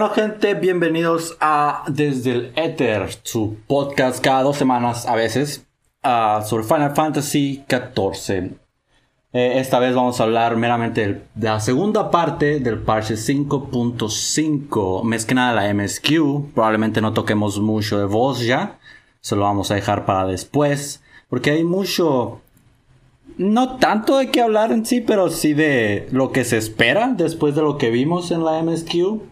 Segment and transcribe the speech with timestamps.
[0.00, 5.66] Bueno, gente, bienvenidos a Desde el Ether, su podcast cada dos semanas a veces
[6.02, 8.52] uh, sobre Final Fantasy XIV.
[9.34, 15.26] Eh, esta vez vamos a hablar meramente de la segunda parte del parche 5.5, más
[15.26, 16.54] que nada la MSQ.
[16.54, 18.78] Probablemente no toquemos mucho de voz ya,
[19.20, 22.40] se lo vamos a dejar para después, porque hay mucho
[23.36, 27.54] no tanto de qué hablar en sí, pero sí de lo que se espera después
[27.54, 29.29] de lo que vimos en la MSQ.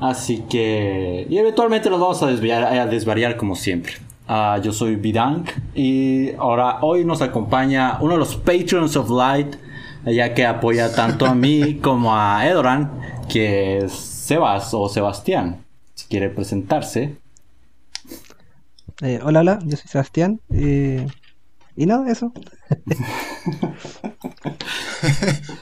[0.00, 1.26] Así que...
[1.28, 3.94] Y eventualmente nos vamos a, desviar, a desvariar como siempre.
[4.26, 9.56] Uh, yo soy Bidank y ahora hoy nos acompaña uno de los Patrons of Light,
[10.06, 12.90] ya que apoya tanto a mí como a Edoran,
[13.28, 15.62] que es Sebas o Sebastián,
[15.92, 17.18] si quiere presentarse.
[19.02, 20.40] Eh, hola, hola, yo soy Sebastián.
[20.50, 21.06] Eh,
[21.76, 22.32] y no, eso.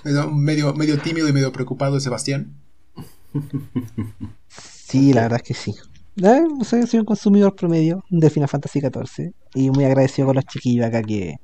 [0.33, 2.62] medio, medio tímido y medio preocupado Sebastián.
[4.49, 5.75] Sí, la verdad es que sí.
[6.17, 10.87] Eh, soy un consumidor promedio de Final Fantasy XIV y muy agradecido con los chiquillos
[10.87, 11.37] acá que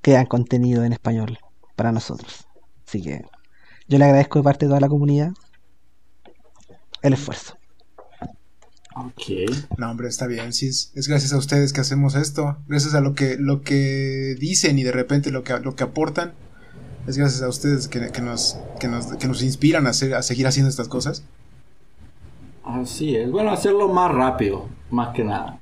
[0.00, 1.38] crean contenido en español
[1.76, 2.46] para nosotros.
[2.86, 3.22] Así que
[3.88, 5.32] yo le agradezco de parte de toda la comunidad
[7.02, 7.58] el esfuerzo.
[8.96, 9.22] Ok.
[9.76, 10.52] No, hombre, está bien.
[10.52, 12.56] Sí, es, gracias a ustedes que hacemos esto.
[12.66, 16.32] Gracias a lo que, lo que dicen y de repente lo que, lo que aportan.
[17.06, 20.46] Es gracias a ustedes que, nos, que, nos, que nos inspiran a, hacer, a seguir
[20.46, 21.24] haciendo estas cosas.
[22.64, 23.30] Así es.
[23.30, 25.60] Bueno, hacerlo más rápido, más que nada.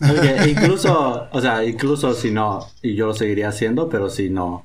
[0.48, 4.64] incluso, o sea, incluso si no, y yo lo seguiría haciendo, pero si no,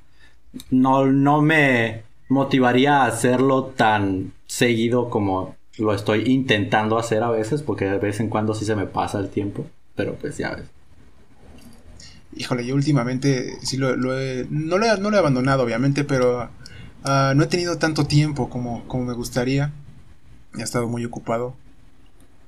[0.71, 7.61] no, no me motivaría a hacerlo tan seguido como lo estoy intentando hacer a veces,
[7.61, 10.65] porque de vez en cuando sí se me pasa el tiempo, pero pues ya ves.
[12.35, 16.49] Híjole, yo últimamente sí lo, he, no, lo he, no lo he abandonado, obviamente, pero
[17.03, 19.73] ah, no he tenido tanto tiempo como, como me gustaría.
[20.57, 21.55] He estado muy ocupado.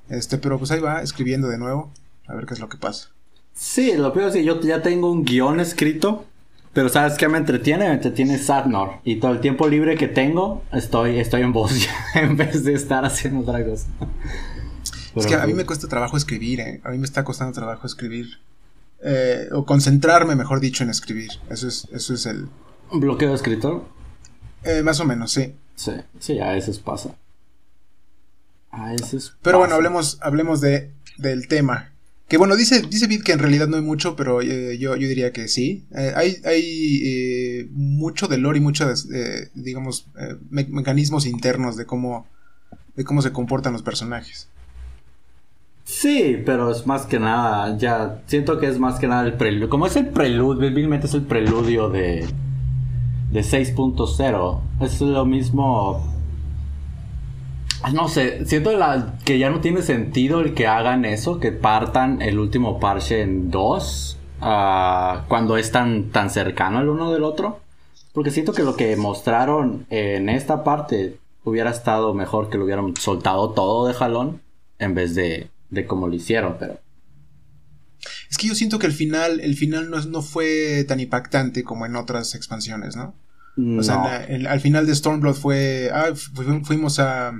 [0.08, 1.90] Este, pero pues ahí va, escribiendo de nuevo.
[2.26, 3.08] A ver qué es lo que pasa.
[3.54, 6.24] Sí, lo peor es que yo ya tengo un guion escrito.
[6.72, 7.86] Pero ¿sabes qué me entretiene?
[7.86, 8.98] Me entretiene Sadnor.
[9.04, 11.72] Y todo el tiempo libre que tengo, estoy, estoy en voz
[12.14, 13.86] en vez de estar haciendo otra cosa.
[15.14, 16.80] es que a mí me cuesta trabajo escribir, ¿eh?
[16.82, 18.38] A mí me está costando trabajo escribir.
[19.04, 21.30] Eh, o concentrarme, mejor dicho, en escribir.
[21.48, 22.48] Eso es, eso es el...
[22.90, 23.84] ¿Un bloqueo de escritor?
[24.64, 25.54] Eh, más o menos, sí.
[25.76, 27.14] Sí, sí, a veces pasa.
[29.42, 31.90] Pero bueno, hablemos, hablemos de, del tema.
[32.28, 35.08] Que bueno, dice, dice Bit que en realidad no hay mucho, pero eh, yo, yo
[35.08, 35.84] diría que sí.
[35.94, 39.06] Eh, hay hay eh, mucho de lore y muchos,
[39.54, 40.06] digamos,
[40.50, 42.26] mecanismos internos de cómo,
[42.96, 44.48] de cómo se comportan los personajes.
[45.84, 49.68] Sí, pero es más que nada, ya siento que es más que nada el preludio.
[49.68, 52.26] Como es el preludio, vilmente es el preludio de,
[53.30, 54.60] de 6.0.
[54.80, 56.13] Es lo mismo
[57.92, 58.70] no sé, siento
[59.24, 63.50] que ya no tiene sentido el que hagan eso, que partan el último parche en
[63.50, 67.60] dos, ah, cuando es tan, tan cercano el uno del otro.
[68.12, 72.94] Porque siento que lo que mostraron en esta parte hubiera estado mejor que lo hubieran
[72.96, 74.40] soltado todo de jalón
[74.78, 76.78] en vez de, de como lo hicieron, pero...
[78.30, 81.86] Es que yo siento que el final, el final no, no fue tan impactante como
[81.86, 83.14] en otras expansiones, ¿no?
[83.78, 86.12] O sea, al final de Stormblood fue, ah,
[86.64, 87.32] fuimos a,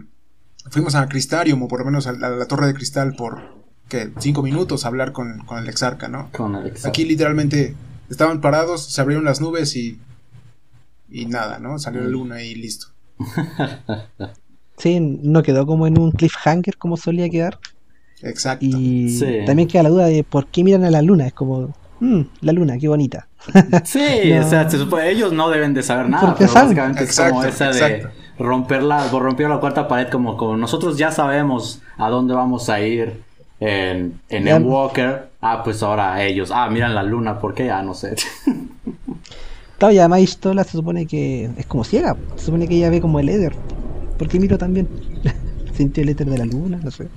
[0.70, 3.42] fuimos a Cristarium, o por lo menos a la, Torre de Cristal, por
[3.88, 4.10] ¿qué?
[4.18, 6.30] cinco minutos a hablar con, el exarca, ¿no?
[6.32, 6.88] Con el exarca.
[6.88, 7.74] Aquí literalmente
[8.10, 9.98] estaban parados, se abrieron las nubes y.
[11.10, 11.78] y nada, ¿no?
[11.78, 12.12] Salió la mm.
[12.12, 12.88] luna y listo.
[14.78, 17.58] sí, no quedó como en un cliffhanger como solía quedar.
[18.22, 18.64] Exacto.
[18.66, 21.26] Y también queda la duda de por qué miran a la luna.
[21.26, 23.28] Es como, mmm, la luna, qué bonita.
[23.84, 27.44] sí, o sea, se supone, ellos no deben de saber nada, pero básicamente es como
[27.44, 32.34] esa de romper la, rompió la cuarta pared como, como nosotros ya sabemos a dónde
[32.34, 33.22] vamos a ir
[33.60, 35.28] en, en el Walker.
[35.40, 36.50] Ah, pues ahora ellos.
[36.52, 37.70] Ah, miran la luna, ¿por qué?
[37.70, 38.16] Ah, no sé.
[39.78, 42.16] Claro, y además Istola se supone que es como ciega.
[42.36, 43.54] Se supone que ella ve como el éter.
[44.16, 44.88] ¿Por qué miro también?
[45.74, 47.08] Sintió el éter de la luna, no sé.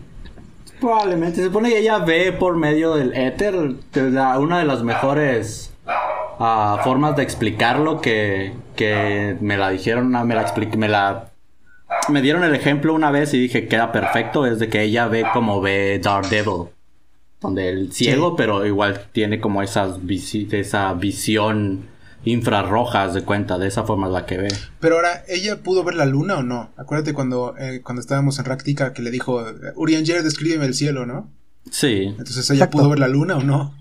[0.80, 1.38] Probablemente.
[1.38, 3.56] Se supone que ella ve por medio del éter.
[4.40, 5.72] Una de las mejores
[6.38, 11.32] formas de explicarlo que, que me la dijeron, me la expliqué, me la
[12.10, 15.26] me dieron el ejemplo una vez y dije queda perfecto es de que ella ve
[15.34, 16.70] como ve Daredevil
[17.42, 20.00] donde el ciego pero igual tiene como esas
[20.52, 21.86] esa visión
[22.26, 24.48] infrarrojas de cuenta de esa forma es la que ve.
[24.80, 28.46] Pero ahora ella pudo ver la luna o no acuérdate cuando eh, cuando estábamos en
[28.46, 29.46] Ráctica que le dijo
[29.76, 31.32] Urianger descríbeme el cielo no
[31.72, 32.16] sí.
[32.18, 33.77] Entonces ella pudo ver la luna o no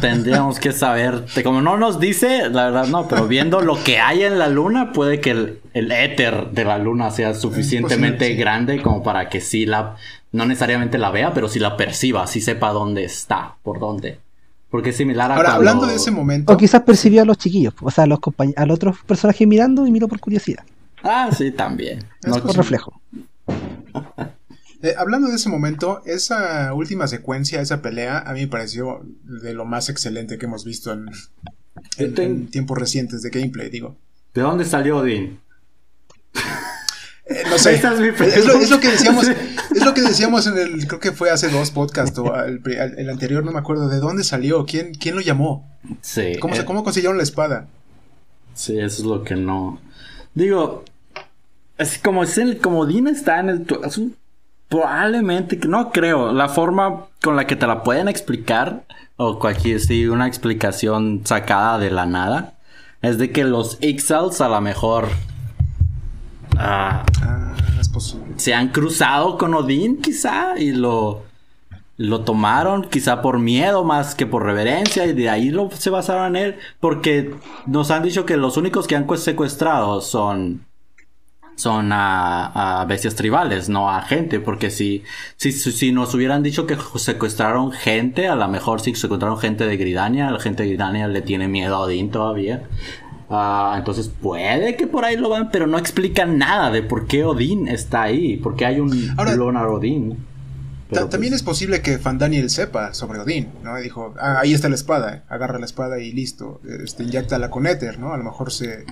[0.00, 1.24] tendríamos que saber.
[1.42, 4.92] Como no nos dice, la verdad no, pero viendo lo que hay en la luna,
[4.92, 9.66] puede que el, el éter de la luna sea suficientemente grande como para que sí
[9.66, 9.96] la.
[10.32, 14.20] No necesariamente la vea, pero sí la perciba, sí sepa dónde está, por dónde.
[14.70, 15.36] Porque es similar a.
[15.36, 16.52] Ahora, hablando de ese momento.
[16.52, 18.20] O quizás percibió a los chiquillos, o sea, a los,
[18.56, 20.64] a los otros personajes mirando y miró por curiosidad.
[21.02, 22.04] Ah, sí, también.
[22.24, 23.00] No por reflejo.
[24.82, 29.52] Eh, hablando de ese momento, esa última secuencia, esa pelea, a mí me pareció de
[29.52, 30.92] lo más excelente que hemos visto
[31.98, 33.96] en, tiempos recientes de gameplay, digo.
[34.32, 35.38] ¿De dónde salió Odin?
[37.26, 37.74] Eh, no sé.
[37.80, 39.28] Es, lo, que decíamos.
[39.28, 40.86] Es lo que decíamos en el.
[40.86, 43.88] Creo que fue hace dos podcasts o el, anterior, no me acuerdo.
[43.88, 44.66] ¿De dónde salió?
[44.66, 45.70] ¿Quién, quién lo llamó?
[46.00, 46.32] Sí.
[46.40, 47.68] ¿Cómo, eh, ¿Cómo consiguieron la espada?
[48.54, 49.80] Sí, eso es lo que no.
[50.34, 50.84] Digo.
[51.78, 53.66] Es como, es el, como Odin está en el.
[54.70, 56.32] Probablemente, no creo.
[56.32, 58.84] La forma con la que te la pueden explicar,
[59.16, 62.54] o cualquier, sí, una explicación sacada de la nada,
[63.02, 65.08] es de que los Ixals a lo mejor
[66.56, 67.54] ah, ah,
[68.36, 71.24] se han cruzado con Odín, quizá, y lo,
[71.96, 76.36] lo tomaron, quizá por miedo más que por reverencia, y de ahí lo, se basaron
[76.36, 77.34] en él, porque
[77.66, 80.64] nos han dicho que los únicos que han secuestrado son
[81.60, 85.04] son a, bestias tribales, no a gente, porque si,
[85.36, 89.76] si, si nos hubieran dicho que secuestraron gente, a lo mejor si secuestraron gente de
[89.76, 92.62] Gridania, la gente de Gridania le tiene miedo a Odín todavía.
[93.28, 97.24] Ah, entonces puede que por ahí lo van, pero no explican nada de por qué
[97.24, 99.34] Odín está ahí, por qué hay un Ahora,
[99.68, 100.16] Odín.
[100.88, 103.76] también pues es posible que Fandaniel sepa sobre Odín, ¿no?
[103.76, 107.04] dijo, ah, ahí está la espada, agarra la espada y listo, este,
[107.38, 108.14] la con éter, ¿no?
[108.14, 108.86] A lo mejor se,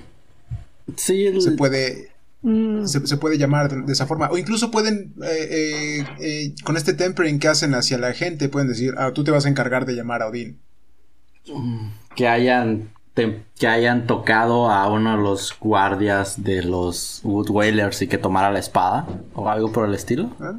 [0.97, 2.11] sí, se puede
[2.43, 2.87] Mm.
[2.87, 4.29] Se, puede llamar de, esa forma.
[4.31, 8.69] O incluso pueden, eh, eh, eh, con este tempering que hacen hacia la gente, pueden
[8.69, 10.61] decir, ah, tú te vas a encargar de llamar a Odín.
[12.15, 18.07] Que hayan, que hayan tocado a uno de los guardias de los Wood Whalers y
[18.07, 20.31] que tomara la espada, o algo por el estilo.
[20.41, 20.55] Ah,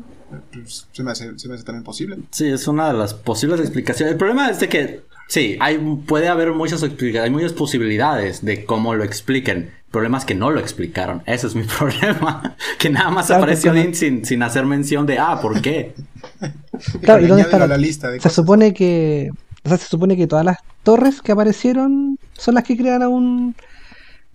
[0.51, 2.17] pues, se, me hace, se me hace también posible.
[2.31, 4.13] Sí, es una de las posibles explicaciones.
[4.13, 8.65] El problema es de que, sí, hay, puede haber muchas explicaciones, hay muchas posibilidades de
[8.65, 11.21] cómo lo expliquen problema es que no lo explicaron.
[11.25, 12.56] Ese es mi problema.
[12.77, 15.94] que nada más apareció sin, sin hacer mención de, ah, ¿por qué?
[17.01, 18.09] claro, ¿y dónde está la, lista?
[18.19, 19.30] se supone que...
[19.63, 23.09] O sea, se supone que todas las torres que aparecieron son las que crean a
[23.09, 23.56] un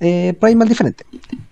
[0.01, 1.05] eh, Primal diferente.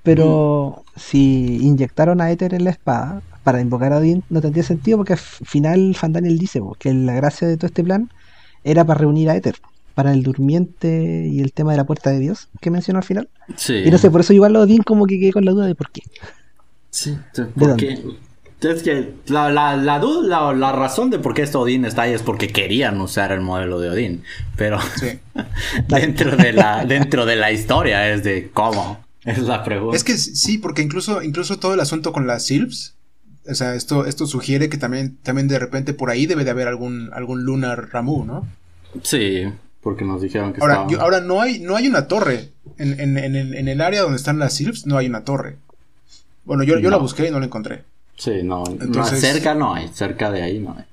[0.03, 1.01] Pero mm.
[1.01, 5.15] si inyectaron a Ether en la espada para invocar a Odin, no tendría sentido porque
[5.15, 8.11] al final Fandaniel dice que la gracia de todo este plan
[8.63, 9.57] era para reunir a Ether
[9.93, 13.29] para el durmiente y el tema de la puerta de Dios que mencionó al final.
[13.57, 13.75] Sí.
[13.85, 15.75] Y no sé, por eso igual lo Odín como que quedé con la duda de
[15.75, 16.03] por qué.
[16.91, 17.17] Sí,
[17.59, 18.03] porque
[18.71, 22.13] es que la, la, la, duda, la, razón de por qué este Odín está ahí
[22.13, 24.25] es porque querían usar el modelo de Odín.
[24.57, 24.79] Pero
[25.89, 29.05] dentro, de la, dentro de la historia es de cómo.
[29.25, 29.97] Es la pregunta.
[29.97, 32.95] Es que sí, porque incluso, incluso todo el asunto con las Sylphs.
[33.49, 36.69] O sea, esto, esto sugiere que también, también de repente por ahí debe de haber
[36.69, 38.47] algún, algún Lunar Ramu, ¿no?
[39.03, 39.47] Sí.
[39.83, 42.51] Porque nos dijeron que ahora, ahora no hay, no hay una torre.
[42.79, 45.57] En, en, en, el área donde están las Sylphs no hay una torre.
[46.45, 47.85] Bueno, yo, yo la busqué y no la encontré.
[48.17, 50.85] Sí, no, Entonces, cerca no hay, cerca de ahí no hay.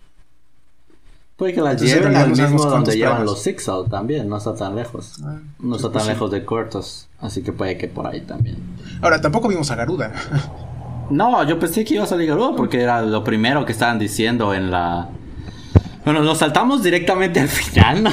[1.35, 5.21] Puede que la lleven al mismo donde llevan los Sixal también, no está tan lejos.
[5.23, 8.57] Ah, no está tan lejos de Cortos, así que puede que por ahí también.
[9.01, 10.11] Ahora, tampoco vimos a Garuda.
[11.11, 14.53] no, yo pensé que iba a salir Garuda porque era lo primero que estaban diciendo
[14.53, 15.09] en la...
[16.03, 18.11] Bueno, nos saltamos directamente al final, ¿no?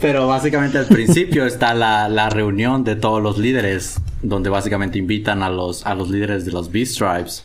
[0.00, 5.50] Pero básicamente al principio está la, reunión de todos los líderes, donde básicamente invitan a
[5.50, 7.44] los, a los líderes de los Beast Tribes.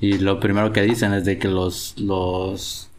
[0.00, 2.90] Y lo primero que dicen es de que los, los,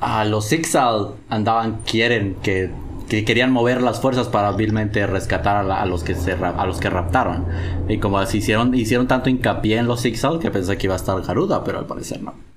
[0.00, 2.70] a los Ixal andaban, quieren que,
[3.10, 6.88] que, querían mover las fuerzas para hábilmente rescatar a, los que se, a los que
[6.88, 7.44] raptaron.
[7.88, 10.96] Y como así hicieron, hicieron tanto hincapié en los Ixal que pensé que iba a
[10.96, 12.49] estar Garuda, pero al parecer no.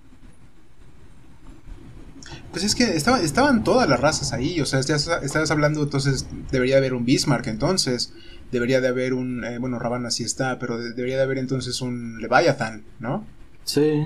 [2.54, 6.94] Pues es que estaban todas las razas ahí, o sea, estabas hablando, entonces debería haber
[6.94, 8.14] un Bismarck entonces,
[8.52, 12.22] debería de haber un, eh, bueno, Ravana sí está, pero debería de haber entonces un
[12.22, 13.26] Leviathan, ¿no?
[13.64, 14.06] Sí.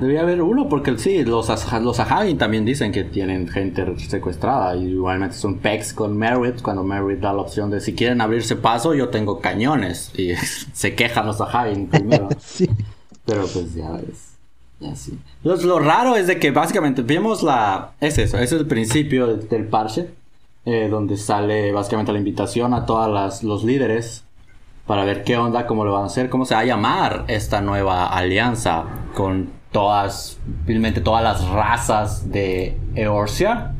[0.00, 1.96] Debería haber uno, porque sí, los, los
[2.38, 4.76] también dicen que tienen gente secuestrada.
[4.76, 8.56] Y igualmente son Pex con Merritt, cuando Merritt da la opción de si quieren abrirse
[8.56, 10.12] paso, yo tengo cañones.
[10.14, 10.34] Y
[10.72, 12.28] se quejan los Sahagin primero.
[12.38, 12.68] sí.
[13.24, 14.25] Pero pues ya ves.
[15.42, 17.92] Lo, raro es de que básicamente vemos la...
[18.00, 20.10] Es eso, es el principio del, parche.
[20.66, 24.24] Eh, donde sale básicamente la invitación a todos los líderes
[24.86, 27.60] para ver qué onda, cómo lo van a hacer, cómo se va a llamar esta
[27.60, 33.74] nueva alianza con todas, finalmente todas las razas de Eorcia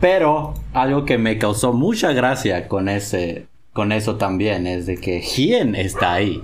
[0.00, 5.20] Pero algo que me causó mucha gracia con ese, con eso también es de que
[5.20, 6.42] Hien está ahí.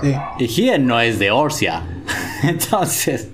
[0.00, 0.14] Sí.
[0.38, 1.82] Y Hien no es de Orsia.
[2.42, 3.28] Entonces.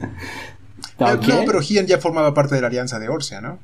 [0.99, 3.59] No, pero Hien ya formaba parte de la alianza de Orsia, ¿no?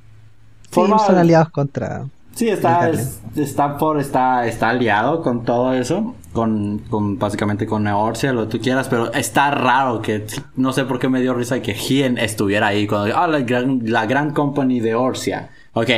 [0.70, 2.06] Sí, son aliados contra.
[2.34, 2.90] Sí, está,
[3.36, 8.60] Stanford está, está aliado con todo eso, con, con básicamente con Orsia, lo que tú
[8.62, 12.68] quieras, pero está raro que, no sé por qué me dio risa que Hien estuviera
[12.68, 15.50] ahí, cuando, ah, la gran, la gran company de Orsia.
[15.74, 15.90] Ok,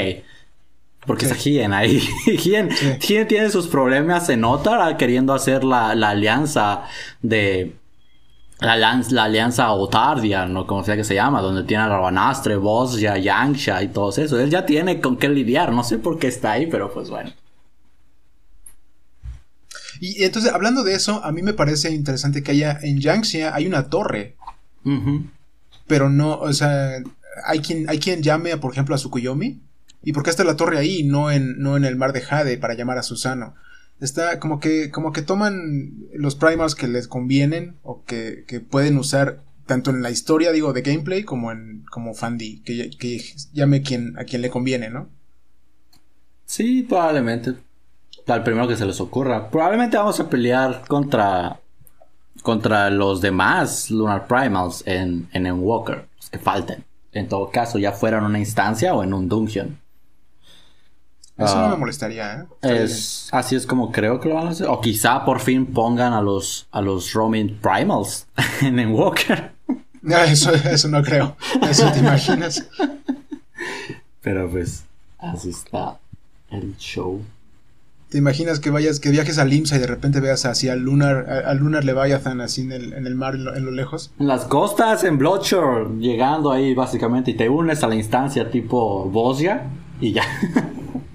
[1.06, 2.00] porque está Hien ahí.
[2.26, 2.68] Hien,
[3.26, 6.82] tiene sus problemas en Otar queriendo hacer la, la alianza
[7.22, 7.76] de,
[8.60, 10.66] la, la, alianza Otardia, ¿no?
[10.66, 14.40] Como sea que se llama, donde tiene a Rabanastre, Bosja, Yangsha y todo eso.
[14.40, 17.32] Él ya tiene con qué lidiar, no sé por qué está ahí, pero pues bueno.
[20.00, 23.66] Y entonces, hablando de eso, a mí me parece interesante que haya en Yangxia hay
[23.66, 24.36] una torre.
[25.86, 27.02] Pero no, o sea,
[27.44, 29.60] hay quien, hay quien llame, por ejemplo, a Sukuyomi.
[30.02, 32.58] ¿Y por qué está la torre ahí, no en, no en el mar de Jade
[32.58, 33.54] para llamar a Susano?
[34.00, 39.42] Está como que como que toman los primals que les convienen o que, pueden usar
[39.66, 43.22] tanto en la historia digo de gameplay como en como fandi que, que
[43.52, 45.08] llame quien a quien le conviene no
[46.44, 47.54] sí probablemente.
[48.26, 49.50] Al primero que se les ocurra.
[49.50, 51.60] Probablemente vamos a pelear contra
[52.42, 56.84] contra los demás lunar primals en en Walker los que falten.
[57.12, 59.78] En todo caso ya fuera en una instancia o en un dungeon
[61.38, 62.46] eso no me ah, molestaría, ¿eh?
[62.62, 64.68] Es, así es como creo que lo van a hacer.
[64.68, 68.26] O quizá por fin pongan a los, a los roaming primals
[68.62, 69.52] en Walker.
[70.00, 71.36] No, eso, eso no creo.
[71.68, 72.66] Eso te imaginas.
[74.22, 74.84] Pero pues,
[75.18, 75.98] así está
[76.50, 77.22] el show.
[78.08, 81.28] ¿Te imaginas que vayas, que viajes a Limsa y de repente veas así al Lunar,
[81.44, 84.12] al Lunar Leviathan así en el, en el mar en lo, lejos?
[84.20, 89.04] En las costas, en Bloodshore, llegando ahí básicamente y te unes a la instancia tipo
[89.06, 89.64] Bosia
[90.00, 90.24] y ya.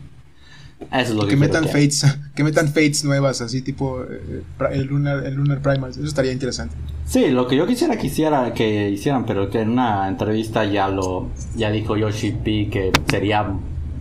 [0.91, 2.05] Eso es lo que, que metan fates,
[2.35, 5.97] que metan fates nuevas, así tipo eh, el Lunar, el Lunar Primals.
[5.97, 6.75] Eso estaría interesante.
[7.05, 11.29] Sí, lo que yo quisiera quisiera que hicieran, pero que en una entrevista ya lo
[11.55, 13.53] ya dijo Yoshi P que sería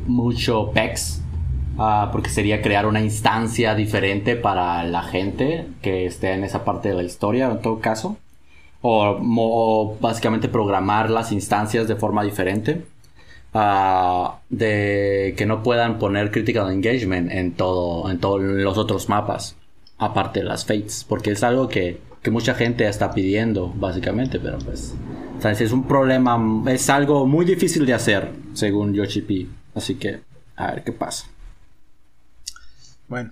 [0.07, 1.21] mucho PEX.
[1.79, 6.91] Ah, porque sería crear una instancia diferente para la gente que esté en esa parte
[6.91, 8.19] de la historia, en todo caso.
[8.83, 12.85] o básicamente programar las instancias de forma diferente
[13.53, 19.57] de que no puedan poner critical engagement en todo en todos los otros mapas
[19.99, 24.59] aparte de las fates porque es algo que, que mucha gente está pidiendo básicamente pero
[24.59, 24.95] pues
[25.49, 26.39] es un problema
[26.71, 29.47] es algo muy difícil de hacer según Yoshi P.
[29.75, 30.21] Así que
[30.57, 31.27] a ver qué pasa.
[33.09, 33.31] Bueno.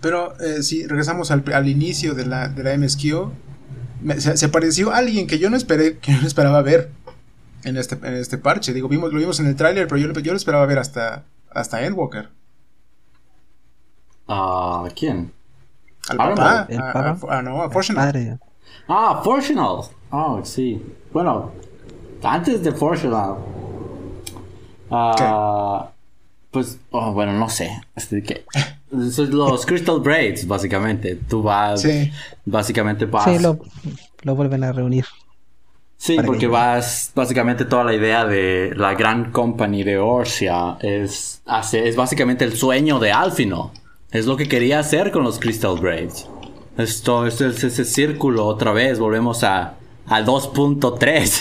[0.00, 3.30] Pero eh, si regresamos al, al, inicio de la, de la MSQ
[4.18, 6.90] se, se, pareció a alguien que yo no esperé que yo no esperaba ver
[7.64, 8.72] en este, en este parche.
[8.72, 11.84] Digo, vimos, lo vimos en el tráiler, pero yo, yo, lo esperaba ver hasta, hasta
[11.84, 12.30] Endwalker.
[14.28, 15.32] ¿A quién?
[16.08, 16.68] Al papá.
[17.28, 18.40] ah, no, a Fortunal.
[18.88, 19.84] Ah, Fortunal.
[20.10, 20.82] Oh, sí.
[21.12, 21.52] Bueno,
[22.22, 23.36] antes de Fortunal.
[24.90, 25.84] Uh,
[26.50, 27.80] pues, oh, bueno, no sé.
[27.96, 28.44] Este, que,
[28.90, 31.16] los Crystal Braids, básicamente.
[31.16, 31.80] Tú vas.
[31.80, 32.10] Sí.
[32.44, 33.24] Básicamente vas.
[33.24, 33.58] Sí, lo,
[34.22, 35.06] lo vuelven a reunir.
[36.02, 41.88] Sí, porque vas, básicamente toda la idea de la gran company de Orsia es, hace,
[41.88, 43.70] es básicamente el sueño de Alfino.
[44.10, 46.26] Es lo que quería hacer con los Crystal Braids.
[46.76, 49.74] Esto es ese círculo otra vez, volvemos a,
[50.08, 51.40] a 2.3.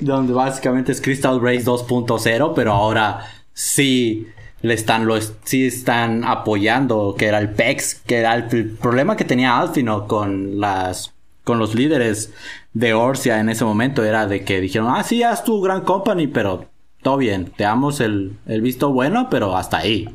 [0.00, 4.26] Donde básicamente es Crystal Braids 2.0, pero ahora sí
[4.62, 9.24] le están, lo, sí están apoyando, que era el PEX, que era el problema que
[9.24, 12.32] tenía Alfino con las con los líderes
[12.72, 16.26] de Orsia en ese momento era de que dijeron, ah, sí, haz tu gran company,
[16.26, 16.66] pero
[17.02, 20.08] todo bien, te damos el, visto bueno, pero hasta ahí.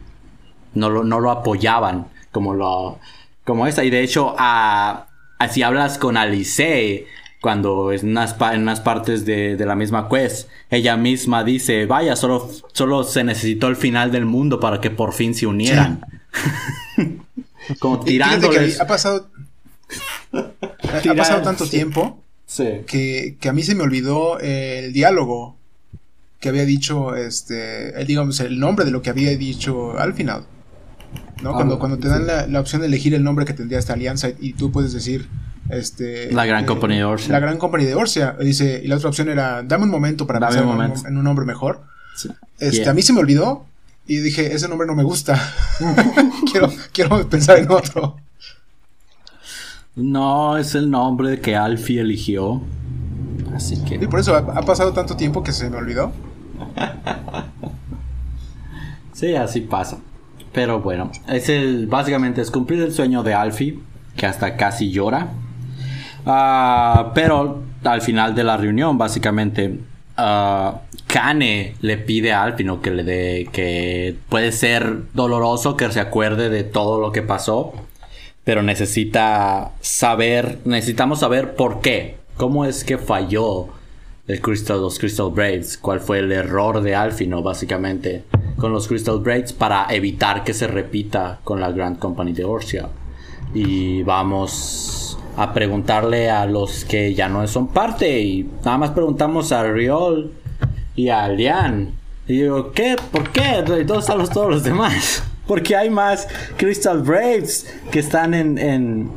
[0.73, 2.99] No lo, no lo apoyaban como lo
[3.45, 3.83] como esa.
[3.83, 5.07] Y de hecho, a,
[5.49, 7.05] si hablas con Alice,
[7.41, 12.49] cuando en unas, en unas partes de, la misma quest, ella misma dice, vaya, solo,
[12.73, 16.05] solo se necesitó el final del mundo para que por fin se unieran.
[17.79, 18.81] como tirándoles.
[18.81, 19.29] ha pasado
[20.33, 22.21] ha pasado tanto tiempo
[22.57, 25.57] que, a mí se me olvidó el diálogo
[26.39, 30.45] que había dicho, este, el, digamos, el nombre de lo que había dicho al final.
[31.41, 31.51] ¿no?
[31.51, 34.29] Ah, cuando, cuando te dan la, opción de elegir el nombre que tendría esta alianza
[34.39, 35.27] y tú puedes decir,
[35.69, 37.31] este, la gran compañía de Orsia.
[37.31, 38.35] La gran compañía de Orsia.
[38.39, 40.63] Dice, y la otra opción era, dame un momento para pensar
[41.07, 41.81] en un nombre mejor.
[42.59, 43.65] Este, A mí se me olvidó
[44.07, 45.41] y dije, ese nombre no me gusta.
[46.51, 48.17] quiero, quiero pensar en otro.
[49.95, 52.61] No, es el nombre que Alfie eligió.
[53.55, 53.95] Así que.
[53.95, 56.11] Y por eso ha, pasado tanto tiempo que se me olvidó.
[59.13, 59.99] sí, así pasa.
[60.51, 63.79] Pero bueno, es el, básicamente es cumplir el sueño de Alfie,
[64.17, 65.29] que hasta casi llora.
[66.25, 69.79] Ah, pero al final de la reunión, básicamente,
[70.17, 75.99] uh, Kane le pide a Alfie que le dé, que puede ser doloroso que se
[75.99, 77.73] acuerde de todo lo que pasó,
[78.45, 83.67] pero necesita saber, necesitamos saber por qué, cómo es que falló
[84.27, 88.23] el Crystal, los Crystal Braves, cuál fue el error de Alfino, básicamente,
[88.57, 92.87] con los Crystal Braves para evitar que se repita con la Grand Company de Orsia.
[93.53, 99.51] Y vamos a preguntarle a los que ya no son parte y nada más preguntamos
[99.51, 100.31] a Riol
[100.95, 101.93] y a Lian.
[102.27, 102.95] Y digo, ¿qué?
[103.11, 103.63] ¿Por qué?
[103.65, 105.23] ¿Dónde están los, todos los demás?
[105.47, 109.11] Porque hay más Crystal Braves que están en, en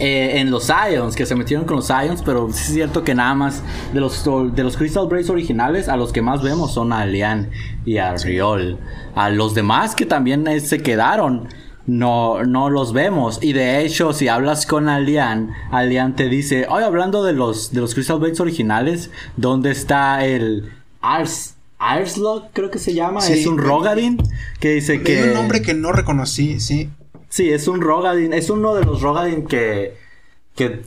[0.00, 3.34] eh, en los Ions, que se metieron con los Ions, pero es cierto que nada
[3.34, 7.04] más de los, de los Crystal Braves originales, a los que más vemos son a
[7.04, 7.50] Lian
[7.84, 8.78] y a Riol.
[9.16, 11.48] A los demás que también eh, se quedaron,
[11.86, 13.40] no, no los vemos.
[13.42, 17.80] Y de hecho, si hablas con Alian, Alian te dice, oye, hablando de los, de
[17.80, 20.70] los Crystal Braves originales, ¿dónde está el
[21.00, 21.57] Ars?
[21.78, 24.18] Arslock, creo que se llama, es un Rogadin
[24.60, 25.24] que dice que...
[25.24, 26.90] un nombre que no reconocí, sí.
[27.28, 29.94] Sí, es un Rogadin, es uno de los Rogadin que,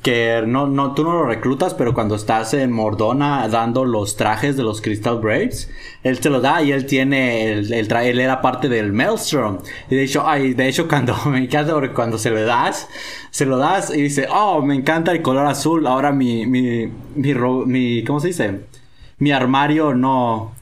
[0.01, 4.57] que, no, no, tú no lo reclutas, pero cuando estás en Mordona dando los trajes
[4.57, 5.69] de los Crystal Braves,
[6.03, 9.60] él te lo da y él tiene, el, el él era parte del Maelstrom.
[9.89, 12.89] Y de hecho, ay, de hecho cuando me encanta cuando se lo das,
[13.29, 17.33] se lo das y dice, oh, me encanta el color azul, ahora mi, mi, mi,
[17.65, 18.62] mi ¿cómo se dice?
[19.19, 20.53] Mi armario no,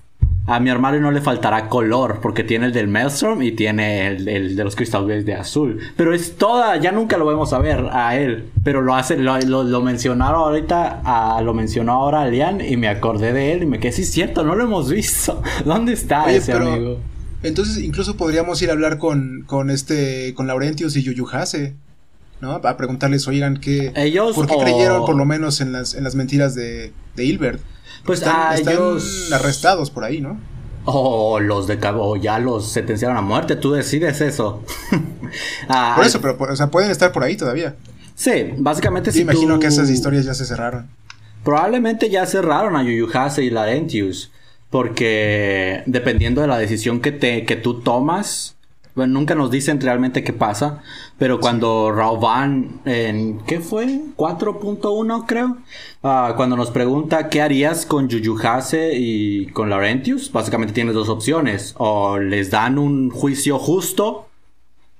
[0.49, 4.55] a mi armario no le faltará color porque tiene el del Maelstrom y tiene el,
[4.55, 5.79] de los cristales de azul.
[5.95, 8.49] Pero es toda, ya nunca lo vamos a ver a él.
[8.63, 13.53] Pero lo hace, lo, lo, mencionaron ahorita, lo mencionó ahora Lian y me acordé de
[13.53, 15.39] él y me quedé, sí, cierto, no lo hemos visto.
[15.65, 16.99] ¿Dónde está ese amigo?
[17.43, 21.75] Entonces incluso podríamos ir a hablar con, con este, con Laurentius y Yuyuhase.
[22.41, 22.53] ¿no?
[22.53, 26.15] A preguntarles, oigan, ¿qué, ellos ¿por qué creyeron por lo menos en las, en las
[26.15, 27.61] mentiras de, de Hilbert?
[28.05, 29.31] Pues están, ellos...
[29.31, 30.39] arrestados por ahí, ¿no?
[30.85, 34.63] O los de cabo, ya los sentenciaron a muerte, tú decides eso.
[35.67, 37.75] Ah, por eso, pero o sea, pueden estar por ahí todavía.
[38.15, 39.21] Sí, básicamente sí.
[39.21, 40.89] imagino que esas historias ya se cerraron.
[41.43, 44.31] Probablemente ya cerraron a Yuyuhase y Laurentius.
[44.69, 48.55] Porque dependiendo de la decisión que, te, que tú tomas,
[48.95, 50.81] bueno, nunca nos dicen realmente qué pasa,
[51.17, 54.01] pero cuando Rauban en ¿qué fue?
[54.15, 55.57] 4.1 creo.
[56.03, 61.75] Ah, cuando nos pregunta qué harías con Yuyuhase y con Laurentius, básicamente tienes dos opciones,
[61.77, 64.28] o les dan un juicio justo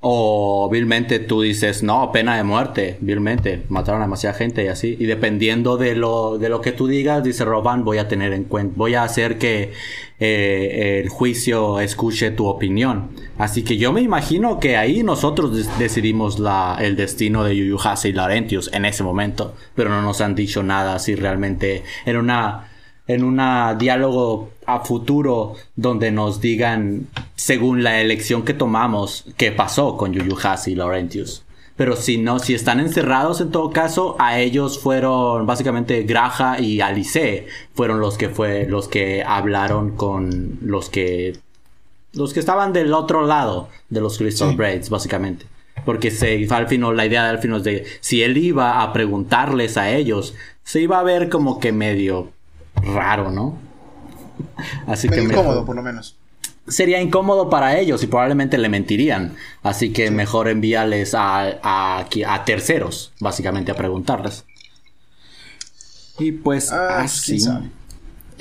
[0.02, 4.96] o vilmente tú dices, no, pena de muerte, vilmente, mataron a demasiada gente y así.
[4.98, 8.46] Y dependiendo de lo, de lo que tú digas, dice Roban, voy a tener en
[8.46, 9.74] cuenta, voy a hacer que
[10.22, 13.10] eh, el juicio escuche tu opinión.
[13.38, 18.14] Así que yo me imagino que ahí nosotros decidimos la, el destino de Yuyuhase y
[18.14, 19.54] Laurentius en ese momento.
[19.76, 22.70] Pero no nos han dicho nada si realmente era una
[23.10, 23.42] en un
[23.80, 30.74] diálogo a futuro donde nos digan, según la elección que tomamos, qué pasó con Yuyuhasi
[30.74, 31.44] y Laurentius.
[31.76, 36.82] Pero si no, si están encerrados en todo caso, a ellos fueron básicamente Graja y
[36.82, 41.36] Alice fueron los que fue los que hablaron con los que
[42.14, 45.48] los que estaban del otro lado de los Crystal Braids, básicamente.
[45.84, 49.78] Porque se, al final, la idea de Alfino es de si él iba a preguntarles
[49.78, 52.34] a ellos, se iba a ver como que medio
[52.82, 53.58] raro, ¿no?
[54.88, 56.16] Así que incómodo, por lo menos.
[56.68, 59.36] Sería incómodo para ellos y probablemente le mentirían.
[59.64, 64.46] Así que mejor envíales a, a, a, terceros, básicamente, a preguntarles.
[66.20, 67.40] Y pues ah, así.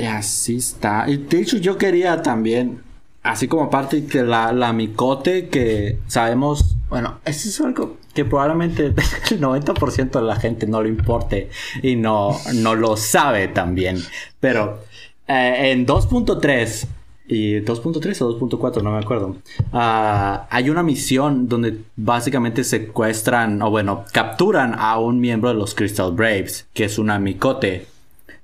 [0.07, 1.09] Así está.
[1.09, 2.83] Y de hecho, yo quería también,
[3.23, 8.87] así como aparte que la, la micote que sabemos, bueno, eso es algo que probablemente
[9.31, 11.51] el 90% de la gente no le importe
[11.85, 14.03] y no, no lo sabe también.
[14.41, 14.81] Pero
[15.29, 16.89] eh, en 2.3
[17.29, 19.37] y 2.3 o 2.4, no me acuerdo.
[19.73, 25.77] Ah, hay una misión donde básicamente secuestran, o bueno, capturan a un miembro de los
[25.77, 27.87] Crystal Braves, que es una micote.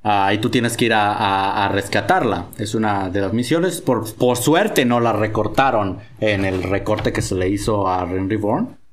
[0.05, 2.47] Ah, y tú tienes que ir a, rescatarla.
[2.59, 3.81] Es una de las misiones.
[3.81, 8.31] Por, por suerte no la recortaron en el recorte que se le hizo a Ren
[8.31, 8.84] Reborn.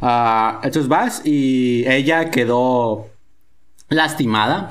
[0.00, 3.06] Uh, entonces vas y ella quedó
[3.88, 4.68] lastimada.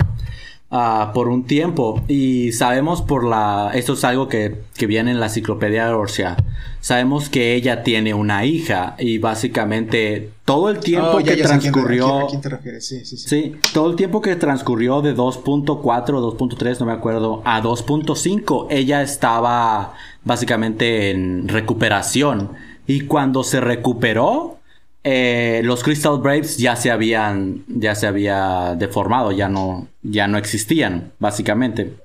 [0.73, 2.01] ah, por un tiempo.
[2.07, 3.71] Y sabemos por la.
[3.73, 6.37] Esto es algo que, que viene en la enciclopedia de Orsia.
[6.79, 8.95] Sabemos que ella tiene una hija.
[8.97, 12.05] Y básicamente todo el tiempo Oh, ya- que ya transcurrió.
[12.07, 13.27] a quién- a quién te refieres, sí, sí, sí.
[13.29, 19.01] Sí, todo el tiempo que transcurrió de 2.4, 2.3, no me acuerdo, a 2.5, ella
[19.01, 22.51] estaba básicamente en recuperación.
[22.87, 24.59] Y cuando se recuperó,
[25.03, 30.37] eh, los Crystal Braves ya se habían, ya se había deformado, ya no, ya no
[30.37, 31.95] existían, básicamente.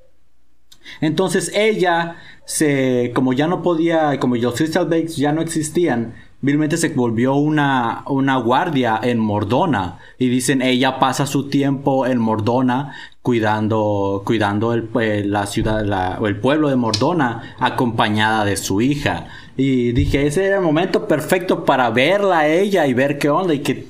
[1.00, 6.76] Entonces ella se, como ya no podía, como los Crystal Bakes ya no existían, vilmente
[6.76, 9.98] se volvió una, una guardia en Mordona.
[10.18, 12.94] Y dicen, ella pasa su tiempo en Mordona
[13.26, 18.80] cuidando, cuidando el, eh, la ciudad, la- o el pueblo de Mordona, acompañada de su
[18.80, 19.26] hija.
[19.56, 23.52] Y dije, ese era el momento perfecto para verla a ella y ver qué onda
[23.52, 23.88] y que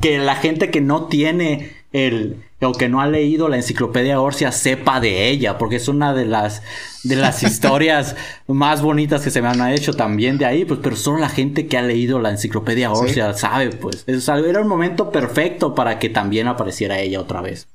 [0.00, 4.50] que la gente que no tiene el o que no ha leído la enciclopedia Orsia
[4.50, 6.62] sepa de ella, porque es una de las
[7.04, 8.16] de las historias
[8.46, 11.66] más bonitas que se me han hecho también de ahí, pues pero solo la gente
[11.66, 14.04] que ha leído la enciclopedia Orsia sabe, pues.
[14.06, 17.66] Eso era un momento perfecto para que también apareciera ella otra vez.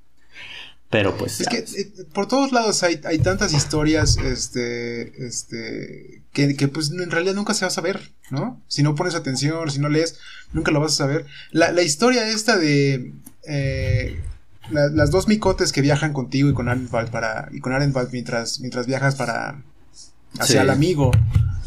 [0.89, 6.21] Pero pues Es ya que eh, por todos lados hay, hay tantas historias, este, este,
[6.31, 8.61] que, que, pues en realidad nunca se va a saber, ¿no?
[8.67, 10.17] Si no pones atención, si no lees,
[10.53, 11.25] nunca lo vas a saber.
[11.51, 13.13] La, la historia esta de
[13.47, 14.19] eh,
[14.71, 18.59] la- las dos micotes que viajan contigo y con Arenvald para, y con Arenvald mientras,
[18.59, 19.61] mientras viajas para
[20.39, 20.63] hacia Sí.
[20.63, 21.11] el amigo.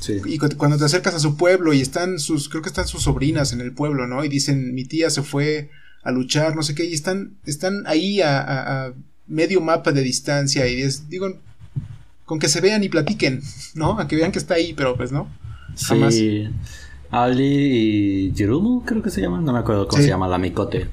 [0.00, 0.20] Sí.
[0.26, 3.02] Y cu- cuando te acercas a su pueblo y están sus, creo que están sus
[3.02, 4.24] sobrinas en el pueblo, ¿no?
[4.24, 5.70] Y dicen, mi tía se fue
[6.04, 8.92] a luchar, no sé qué, y están, están ahí a, a- a
[9.28, 11.28] medio mapa de distancia y es, digo,
[12.24, 13.42] con que se vean y platiquen,
[13.74, 13.98] ¿no?
[13.98, 15.28] A que vean que está ahí, pero pues no.
[15.86, 16.14] Jamás.
[16.14, 16.48] Sí.
[17.10, 19.44] Ali y Jirumu, creo que se llaman.
[19.44, 20.04] No me acuerdo cómo Sí.
[20.04, 20.88] se llama la micote.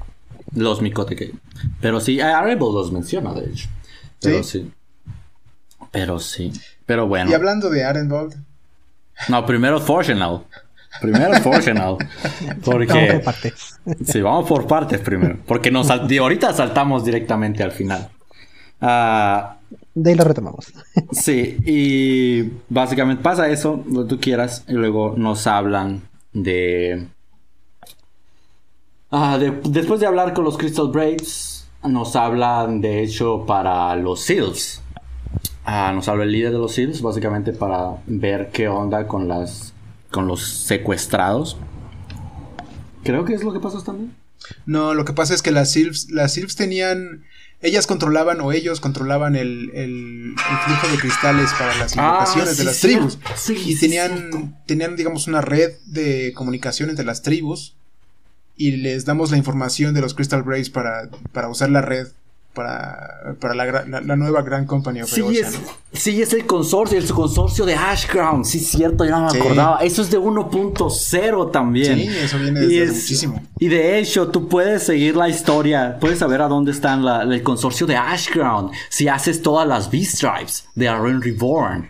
[0.54, 1.32] Los micote que.
[1.80, 3.68] Pero sí, Arebo los menciona, de hecho.
[4.22, 4.70] Pero sí.
[5.90, 6.52] Pero sí.
[6.86, 7.30] Pero bueno.
[7.30, 8.34] Y hablando de Arenvold,
[9.28, 10.44] No, primero Fortunal.
[11.00, 11.96] Primero Fortunal.
[12.40, 13.08] Vamos Porque.
[13.12, 13.78] por partes.
[14.06, 15.38] Sí, vamos por partes primero.
[15.46, 18.08] Porque nos de ahorita saltamos directamente al final.
[18.80, 19.56] Ah.
[19.94, 20.72] De ahí lo retomamos.
[21.12, 27.06] Sí, y básicamente pasa eso, lo que tú quieras, y luego nos hablan de...
[29.10, 34.20] Ah, de- después de hablar con los Crystal Braves, nos hablan de hecho para los
[34.22, 34.82] SEALs.
[35.64, 39.72] Ah, nos habla el líder de los SEALs, básicamente para ver qué onda con las
[40.10, 41.56] con los secuestrados.
[43.04, 44.14] Creo que es lo que pasa también.
[44.66, 47.24] no, lo que pasa es que las Sylphs, las Sylphs tenían,
[47.62, 52.52] ellas controlaban o ellos controlaban el, el, el flujo de cristales para las invocaciones Ah,
[52.52, 53.18] sí, de las tribus.
[53.36, 57.74] Sí, y tenían, tenían, digamos, una red de comunicación entre las tribus.
[58.58, 62.08] Y les damos la información de los Crystal Braves para, para usar la red
[62.56, 65.58] para, para la, gra- la- la nueva Gran Company of Sí es, ¿no?
[65.92, 68.44] sí, es el consorcio, el consorcio de Ashground.
[68.46, 69.38] Sí, cierto, yo no me Sí.
[69.38, 69.78] acordaba.
[69.82, 71.94] Eso es de 1.0 también.
[71.98, 73.42] Sí, eso viene desde es- muchísimo.
[73.60, 77.42] Y de hecho, tú puedes seguir la historia, puedes saber a dónde está la- el
[77.42, 81.88] consorcio de Ashground si haces todas las V-Stripes de Aaron Reborn.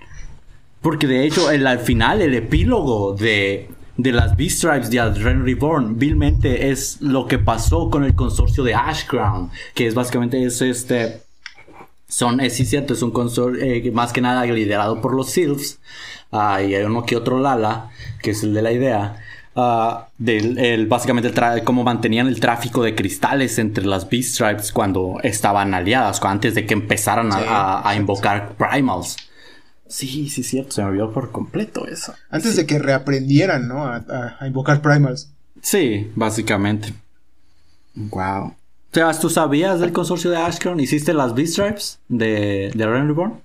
[0.83, 5.99] Porque de hecho, el, al final, el epílogo de, de las V-Stripes de Aaron Reborn,
[5.99, 11.23] vilmente es lo que pasó con el consorcio de Ashground, que es básicamente es este.
[12.09, 15.79] Son, es sí cierto, es un consorcio eh, más que nada liderado por los Sylphs.
[16.31, 17.91] Ah, y hay uno que otro Lala,
[18.23, 19.17] que es el de la idea.
[19.57, 25.17] ah, del, el, básicamente el cómo mantenían el tráfico de cristales entre las B-Stripes cuando
[25.23, 29.17] estaban aliadas, antes de que empezaran a, a- invocar Primals.
[29.89, 32.15] Sí, sí, cierto, se me olvidó por completo eso.
[32.31, 32.57] Antes Sí.
[32.59, 33.85] de que reaprendieran, ¿no?
[33.87, 35.31] A, a- a invocar primals.
[35.63, 36.93] Sí, básicamente.
[37.95, 38.47] Wow.
[38.47, 38.55] O
[38.93, 40.81] sea, ¿tú sabías del consorcio de Ashcrown?
[40.81, 43.41] ¿Hiciste las B-Stripes de, de Reborn?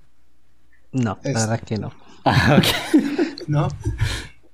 [0.92, 1.92] No, Es- la verdad que no.
[2.24, 3.48] Ah, ok.
[3.48, 3.68] ¿no?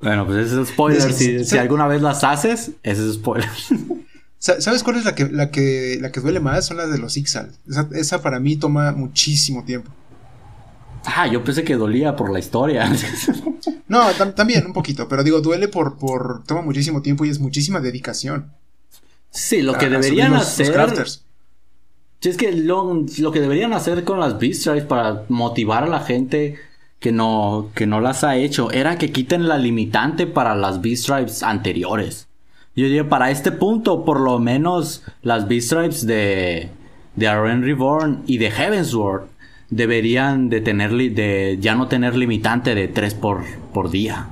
[0.01, 1.11] Bueno, pues ese es spoiler.
[1.11, 3.48] Es- Si, alguna vez las haces, ese es spoiler.
[4.38, 6.64] Sa- ¿Sabes cuál es la que, la que, la que duele más?
[6.66, 7.51] Son las de los Ixal.
[7.68, 9.90] Esa, esa para mí toma muchísimo tiempo.
[11.16, 12.90] Ah, yo pensé que dolía por la historia.
[13.88, 17.40] No, tam- también un poquito, pero digo, duele por, por, toma muchísimo tiempo y es
[17.40, 18.52] muchísima dedicación.
[19.30, 20.72] sí, lo a- que deberían los- los hacer.
[20.72, 21.24] crafters.
[22.20, 26.00] Sí, es que lo, lo que deberían hacer con las B-Stripes para motivar a la
[26.00, 26.56] gente
[26.98, 31.42] que no, que no las ha hecho era que quiten la limitante para las B-Stripes
[31.42, 32.26] anteriores.
[32.76, 36.68] Yo diría, para este punto, por lo menos las B-Stripes de,
[37.16, 39.22] de Arren Reborn y de Heavensward
[39.70, 44.28] deberían de tener li- de ya no tener limitante de 3 por, por día.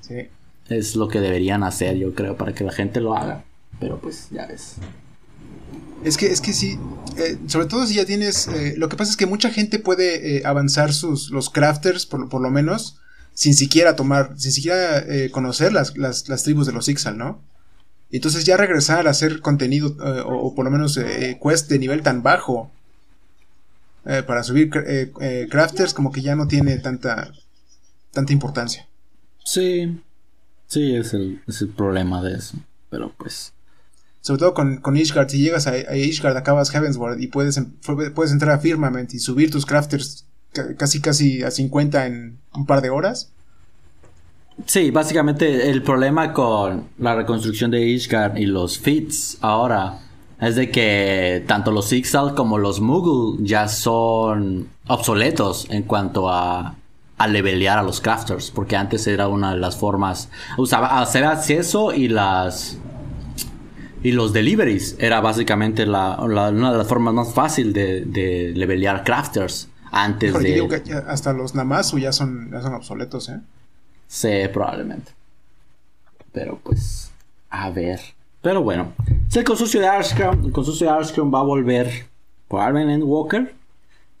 [0.00, 0.28] Sí.
[0.68, 3.44] Es lo que deberían hacer, yo creo, para que la gente lo haga.
[3.80, 4.76] Pero pues ya ves.
[6.04, 6.78] Es que, es que sí,
[7.16, 10.36] eh, sobre todo si ya tienes, eh, lo que pasa es que mucha gente puede
[10.36, 12.98] eh, avanzar sus, los crafters, por, por, lo menos,
[13.34, 17.42] sin siquiera tomar, sin siquiera conocer las, las, las, tribus de los Ixal, ¿no?
[18.10, 20.98] Entonces ya regresar a hacer contenido, o, o, por lo menos
[21.42, 22.70] quest de nivel tan bajo,
[24.26, 24.70] para subir
[25.50, 27.30] crafters, como que ya no tiene tanta,
[28.10, 28.88] tanta importancia.
[29.44, 30.00] Sí,
[30.66, 32.56] sí, es el, es el problema de eso,
[32.90, 33.52] pero pues
[34.20, 37.60] sobre todo con, con Ishgard, si llegas a, a Ishgard acabas Heavensward y puedes,
[38.14, 40.26] puedes entrar a Firmament y subir tus crafters
[40.76, 43.30] casi casi a 50 en un par de horas.
[44.66, 50.00] Sí, básicamente el problema con la reconstrucción de Ishgard y los Fits ahora
[50.40, 56.76] es de que tanto los Ixal como los Moogle ya son obsoletos en cuanto a,
[57.18, 61.92] a levelear a los crafters, porque antes era una de las formas, usaba hacer acceso
[61.92, 62.78] y las
[64.02, 69.02] y los deliveries era básicamente la, una de las formas más fáciles de, de levelear
[69.02, 70.54] crafters antes de...
[70.54, 73.40] Digo que hasta los Namazu ya son, ya son obsoletos, ¿eh?
[74.06, 75.12] Sí, probablemente.
[76.32, 77.10] Pero pues,
[77.50, 78.00] a ver.
[78.40, 78.92] Pero bueno,
[79.28, 82.06] si el consorcio de Arskram, el consorcio de Arskram va a volver
[82.48, 83.54] probablemente en Walker.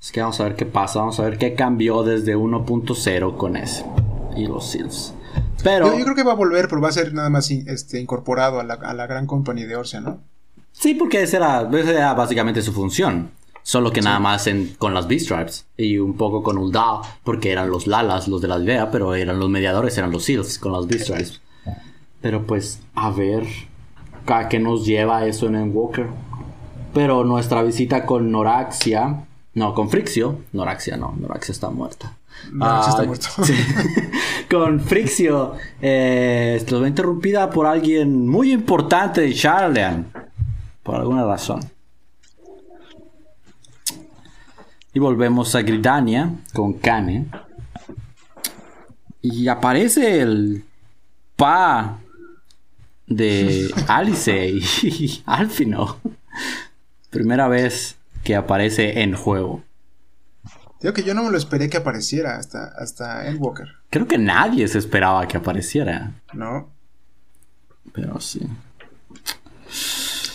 [0.00, 3.56] Así que vamos a ver qué pasa, vamos a ver qué cambió desde 1.0 con
[3.56, 3.84] ese.
[4.36, 5.14] Y los Seals.
[5.62, 5.96] Pero...
[5.96, 8.64] Yo, creo que va a volver, pero va a ser nada más este, incorporado a
[8.64, 10.20] la, gran compañía de Orcia, ¿no?
[10.72, 13.30] Sí, porque esa era, básicamente su función.
[13.62, 17.86] Solo que nada más con las B-Stripes y un poco con Ulda, porque eran los
[17.86, 21.40] Lalas, los de la aldea, pero eran los mediadores, eran los Seals con las B-Stripes.
[22.22, 23.46] Pero pues, a ver
[24.30, 26.06] a qué nos lleva eso en Walker.
[26.92, 32.16] Pero nuestra visita con Noraxia, no, con Frixio, Noraxia no, Noraxia está muerta.
[32.52, 33.28] Noraxia está muerto.
[34.50, 40.06] con Frixio, eh, interrumpida por alguien muy importante de Charlean,
[40.82, 41.60] por alguna razón.
[44.92, 47.26] Y volvemos a Gridania con Kane.
[49.20, 50.64] Y aparece el
[51.36, 51.98] pa
[53.08, 55.98] de Alice y Alfino.
[57.10, 59.62] Primera vez que aparece en juego.
[60.80, 63.68] Digo que yo no me lo esperé que apareciera hasta, hasta Endwalker.
[63.90, 66.12] Creo que nadie se esperaba que apareciera.
[66.32, 66.70] No.
[67.92, 68.46] Pero sí.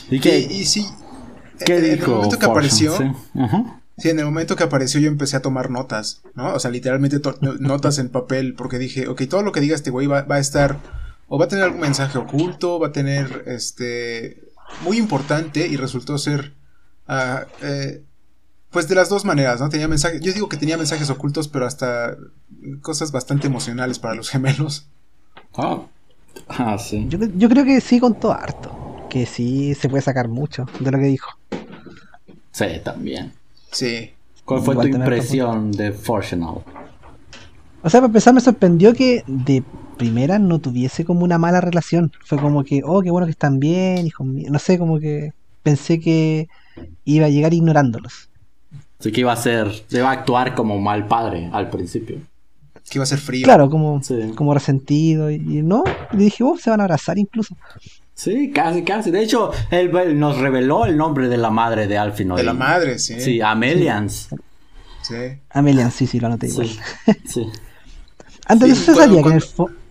[0.10, 0.40] ¿Y qué?
[0.40, 0.86] Y, sí.
[1.66, 1.94] ¿Qué en, dijo?
[1.94, 2.98] En el momento que apareció.
[3.98, 4.10] ¿sí?
[4.10, 6.54] en el momento que apareció yo empecé a tomar notas, ¿no?
[6.54, 7.22] O sea, literalmente
[7.60, 10.40] notas en papel porque dije, ok, todo lo que diga este güey va, va, a
[10.40, 10.80] estar,
[11.34, 14.44] o va a tener algún mensaje oculto, va a tener, este,
[14.84, 16.54] muy importante y resultó ser,
[17.10, 18.04] uh, eh,
[18.70, 19.68] pues de las dos maneras, ¿no?
[19.68, 22.16] Tenía mensajes, yo digo que tenía mensajes ocultos, pero hasta
[22.84, 24.86] cosas bastante emocionales para los gemelos.
[25.58, 25.82] Ah,
[26.50, 27.08] ah sí.
[27.10, 31.06] Yo, creo que sí contó harto, que sí se puede sacar mucho de lo que
[31.06, 31.32] dijo.
[32.52, 33.34] Sí, también.
[33.72, 34.14] Sí.
[34.46, 36.58] ¿Cuál fue tu impresión de Fortunal?
[37.82, 42.12] O sea, para empezar me sorprendió que de primera no tuviese como una mala relación.
[42.26, 44.50] Fue como que, oh, qué bueno que están bien, hijo mío.
[44.52, 46.48] No sé, como que pensé que
[47.06, 48.30] iba a llegar ignorándolos.
[49.00, 52.18] Así que iba a ser, iba a actuar como mal padre al principio.
[52.90, 53.44] Que iba a ser frío.
[53.44, 54.02] Claro, como,
[54.36, 55.32] como resentido.
[55.32, 57.56] Y, no, le dije, oh, se van a abrazar incluso.
[58.14, 59.12] Sí, casi, casi.
[59.12, 62.36] De hecho, él, nos reveló el nombre de la madre de Alfino.
[62.36, 63.20] De la madre, sí.
[63.20, 64.30] Sí, Amelians.
[65.02, 65.16] Sí.
[65.50, 66.70] Amelians, sí, sí, lo anoté igual.
[67.26, 67.48] Sí.
[68.46, 69.83] antes de eso se sabía que el foro...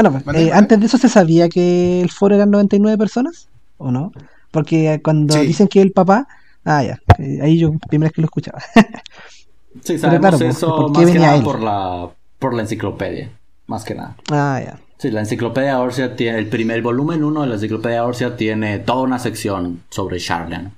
[0.00, 0.22] ¿Ah?
[0.24, 4.12] no, eh, antes de eso se sabía que el foro eran 99 personas, ¿o no?
[4.50, 6.26] Porque cuando dicen que el papá
[6.64, 7.00] Ah, ya.
[7.42, 8.60] Ahí yo primera vez que lo escuchaba.
[9.82, 13.30] sí, sabemos eso más que nada por la, por la enciclopedia.
[13.66, 14.16] Más que nada.
[14.30, 14.80] Ah, ya.
[14.98, 19.02] Sí, la enciclopedia Orsia tiene, el primer volumen uno de la enciclopedia Orsia tiene toda
[19.02, 20.74] una sección sobre Charlan.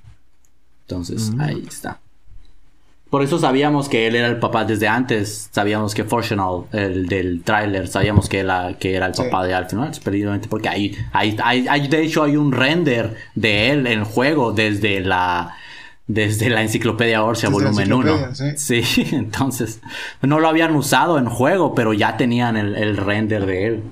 [0.87, 1.41] Entonces, mm.
[1.41, 1.99] ahí está.
[3.13, 5.47] Por eso sabíamos que él era el papá desde antes.
[5.51, 8.43] Sabíamos que Fortunal, el del tráiler, sabíamos que,
[8.79, 10.41] que era el papá de Alfred Noir.
[10.49, 15.53] porque ahí, ahí, ahí, de hecho, hay un render de él en juego desde la
[16.07, 18.29] desde la enciclopedia Orsia volumen 1.
[18.55, 18.81] ¿sí?
[19.11, 19.79] entonces
[20.23, 23.83] no lo habían usado en juego, pero ya tenían el, render de él.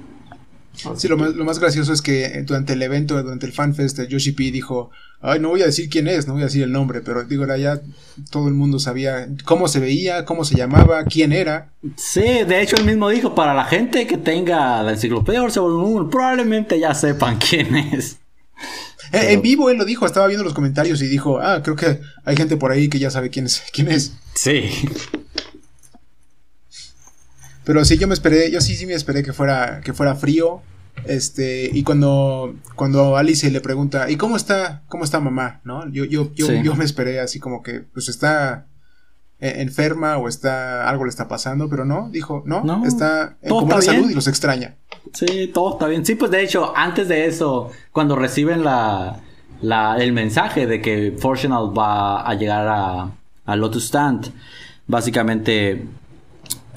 [0.98, 4.32] Sí, lo más, lo más, gracioso es que durante el evento, durante el fanfest, Yoshi
[4.32, 4.89] P dijo,
[5.22, 7.46] ay, no voy a decir quién es, no voy a decir el nombre, pero digo,
[7.56, 7.82] ya
[8.30, 11.72] todo el mundo sabía cómo se veía, cómo se llamaba, quién era.
[11.96, 15.94] Sí, de hecho él mismo dijo, para la gente que tenga la enciclopedia Orsia volumen
[15.94, 18.17] 1, probablemente ya sepan quién es.
[19.12, 22.00] Eh, en vivo él lo dijo, estaba viendo los comentarios y dijo, ah, creo que
[22.24, 23.63] hay gente por ahí que ya sabe quién es.
[23.74, 24.13] Quién es.
[24.34, 24.70] Sí.
[27.63, 30.62] Pero sí, yo me esperé, yo sí, sí me esperé que fuera, que fuera frío,
[31.06, 35.62] Este, y cuando, cuando Alice le pregunta, ¿y cómo está, cómo está mamá?
[35.64, 35.90] ¿No?
[35.90, 38.68] Yo, yo, yo, yo me esperé así como que, pues está
[39.40, 43.82] e, enferma o está, algo le está pasando, pero no, dijo, no, está en buena
[43.82, 44.76] salud y los extraña.
[45.14, 46.06] Sí, todo está bien.
[46.06, 49.20] Sí, pues de hecho, antes de eso, cuando reciben la,
[49.62, 53.12] la el mensaje de que Fortunal va a llegar a,
[53.46, 54.32] a Lotus Stand,
[54.86, 55.88] básicamente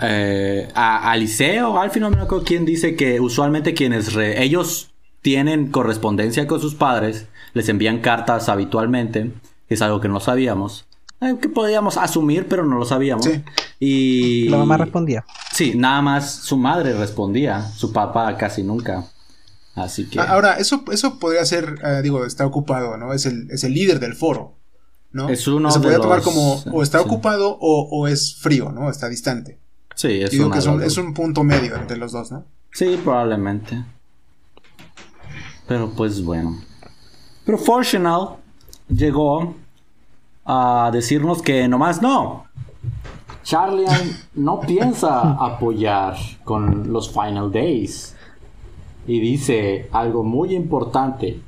[0.00, 4.90] eh, a Aliceo, al final no me acuerdo quién dice que usualmente quienes ellos
[5.22, 9.32] tienen correspondencia con sus padres, les envían cartas habitualmente,
[9.68, 10.86] que es algo que no sabíamos.
[11.20, 13.28] Eh, que podíamos asumir, pero no lo sabíamos.
[13.80, 15.24] Y la mamá respondía.
[15.52, 19.06] Sí, nada más su madre respondía, su papá casi nunca.
[19.74, 20.20] Así que.
[20.20, 23.12] Ahora, eso, eso podría ser, eh, digo, está ocupado, ¿no?
[23.12, 24.56] Es el, es el líder del foro,
[25.12, 25.28] ¿no?
[25.28, 28.90] Es uno Se podría tomar como o está ocupado o, o, es frío, ¿no?
[28.90, 29.58] Está distante.
[29.94, 32.44] Sí, es, digo que es, un, es un punto medio entre los dos, ¿no?
[32.72, 33.84] Sí, probablemente.
[35.66, 36.60] Pero pues bueno.
[37.44, 38.36] Pero Fortunal
[38.88, 39.54] llegó
[40.44, 42.46] a decirnos que nomás no.
[43.44, 48.16] Charlian no piensa apoyar con los Final Days.
[49.06, 51.40] Y dice algo muy importante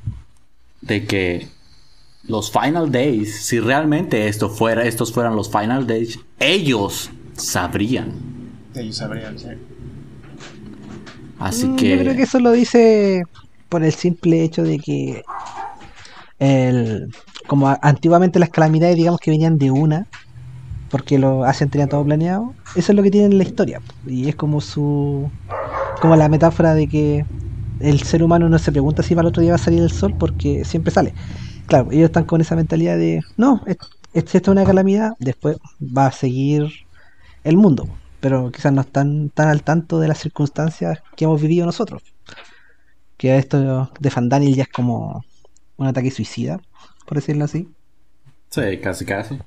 [0.82, 1.48] de que
[2.24, 8.25] los Final Days, si realmente esto fuera, estos fueran los Final Days, ellos sabrían.
[8.76, 9.48] Ellos sabrían, sí.
[11.38, 11.96] Así que.
[11.96, 13.22] Yo creo que eso lo dice
[13.68, 15.22] por el simple hecho de que
[16.38, 17.14] el,
[17.46, 20.06] como antiguamente las calamidades, digamos que venían de una,
[20.90, 23.80] porque lo hacen tenía todo planeado, eso es lo que tienen en la historia.
[24.06, 25.30] Y es como su.
[26.00, 27.24] como la metáfora de que
[27.80, 29.90] el ser humano no se pregunta si para el otro día va a salir el
[29.90, 31.14] sol porque siempre sale.
[31.66, 33.62] Claro, ellos están con esa mentalidad de no,
[34.14, 36.70] esta es una calamidad, después va a seguir
[37.42, 37.88] el mundo,
[38.26, 42.02] pero quizás no están tan al tanto de las circunstancias que hemos vivido nosotros.
[43.16, 45.24] Que esto de Fandaniel ya es como
[45.76, 46.60] un ataque suicida
[47.06, 47.68] por decirlo así.
[48.50, 49.38] Sí, casi casi.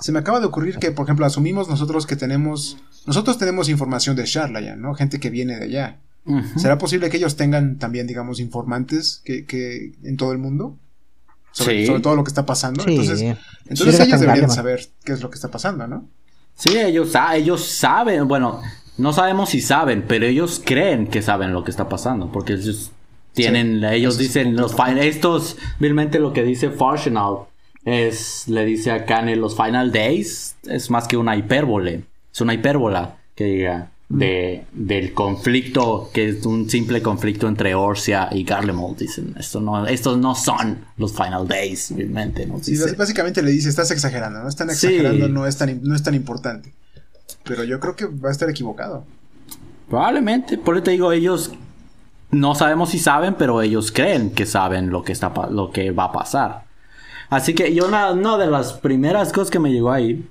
[0.00, 2.76] Se me acaba de ocurrir que, por ejemplo, asumimos nosotros que tenemos.
[3.06, 4.94] Nosotros tenemos información de Charlayan, ¿no?
[4.94, 6.00] Gente que viene de allá.
[6.56, 10.76] ¿Será posible que ellos tengan también, digamos, informantes que, en todo el mundo?
[11.54, 12.84] Sobre, sobre, todo lo que está pasando.
[12.86, 13.20] Entonces,
[13.66, 16.08] entonces ellos deberían saber qué es lo que está pasando, ¿no?
[16.56, 18.26] Sí, ellos, ellos saben.
[18.28, 18.60] Bueno,
[18.98, 22.30] no sabemos si saben, pero ellos creen que saben lo que está pasando.
[22.32, 22.90] Porque ellos
[23.32, 27.46] tienen, ellos dicen, los estos, vilmente lo que dice Functional
[27.84, 32.54] es, le dice a Kane, los Final Days es más que una hipérbole, es una
[32.54, 38.96] hipérbola que diga de, del conflicto, que es un simple conflicto entre Orsia y Garlemald,
[38.98, 41.92] dicen, esto no, estos no son los Final Days.
[42.62, 46.14] Sí, básicamente le dice, estás exagerando, no están exagerando, no, es tan, no es tan
[46.14, 46.72] importante.
[47.44, 49.04] Pero yo creo que va a estar equivocado.
[49.88, 51.52] Probablemente, por eso te digo, ellos
[52.30, 56.04] no sabemos si saben, pero ellos creen que saben lo que, está, lo que va
[56.04, 56.64] a pasar.
[57.30, 60.28] Así que yo una, de las primeras cosas que me llegó ahí,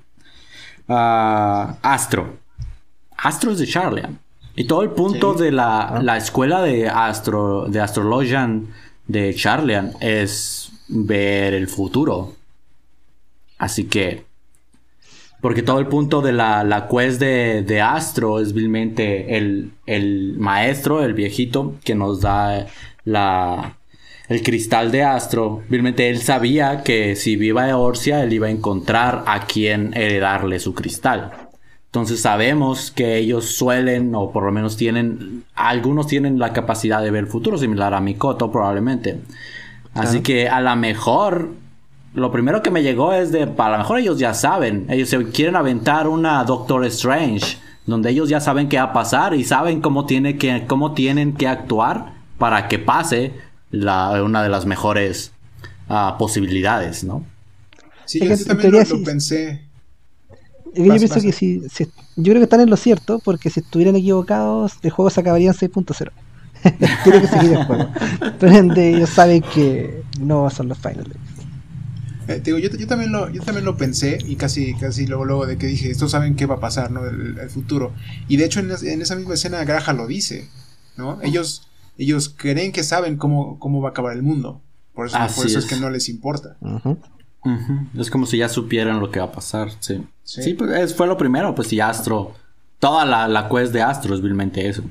[0.88, 2.43] uh, Astro.
[3.16, 4.18] Astro es de Charlian.
[4.56, 8.68] Y todo el punto de la, la, escuela de, Astro, de Astrologian
[9.06, 12.34] de Charlian es ver el futuro.
[13.58, 14.24] Así que
[15.44, 21.04] porque todo el punto de la, la quest de, Astro es vilmente el, el, maestro,
[21.04, 22.66] el viejito, que nos da
[23.04, 23.76] la,
[24.30, 25.62] el cristal de Astro.
[25.68, 30.60] Vilmente él sabía que si viva a Orsia, él iba a encontrar a quien heredarle
[30.60, 31.43] su cristal.
[31.94, 37.12] Entonces sabemos que ellos suelen, o por lo menos tienen, algunos tienen la capacidad de
[37.12, 39.20] ver el futuro, similar a Mikoto probablemente.
[39.94, 41.50] Así que a lo mejor
[42.14, 45.24] lo primero que me llegó es de, a lo mejor ellos ya saben, ellos se
[45.26, 49.80] quieren aventar una Doctor Strange, donde ellos ya saben qué va a pasar y saben
[49.80, 53.34] cómo, tiene que, cómo tienen que actuar para que pase
[53.70, 55.30] la, una de las mejores
[55.88, 57.24] uh, posibilidades, ¿no?
[58.04, 59.62] Sí, yo también lo, lo, pensé.
[60.76, 61.60] Yo pienso que si,
[62.16, 65.50] yo creo que están en lo cierto, porque si estuvieran equivocados, el juego se acabaría
[65.50, 66.10] en 6.0.
[67.04, 67.88] Tiene que seguir el juego.
[68.40, 71.16] Pero ellos saben que no son los finales.
[72.26, 75.46] Eh, digo, yo, yo, también lo, yo también lo pensé y casi, casi luego, luego
[75.46, 77.04] de que dije, estos saben qué va a pasar, ¿no?
[77.04, 77.92] El, futuro.
[78.28, 80.48] Y de hecho en, esa misma escena Graja lo dice,
[80.96, 81.20] ¿no?
[81.22, 81.68] Ellos,
[81.98, 84.62] ellos creen que saben cómo, cómo va a acabar el mundo.
[84.94, 85.66] Por eso, por eso es.
[85.66, 86.56] que no les importa.
[87.98, 90.06] Es como si ya supieran lo que va a pasar, sí.
[90.22, 92.34] Sí, pues fue lo primero, pues si Astro,
[92.78, 94.82] toda la, la quest de Astro es vilmente eso.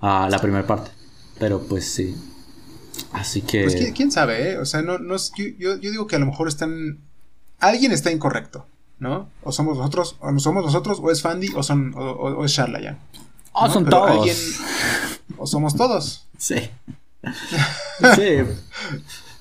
[0.00, 0.90] Ah, la primera parte.
[1.38, 2.14] Pero pues sí.
[3.12, 3.64] Así que.
[3.64, 4.58] Pues quién sabe, ¿eh?
[4.58, 7.00] O sea, no, no yo, yo, digo que a lo mejor están.
[7.58, 8.66] Alguien está incorrecto,
[8.98, 9.30] ¿no?
[9.42, 12.80] O somos nosotros, o no somos nosotros, o es Fandy, o son, o, es Charla
[12.80, 12.98] ya.
[13.52, 14.60] Oh, son todos.
[15.38, 16.22] O somos todos.
[16.38, 16.56] Sí.
[18.14, 18.44] sí.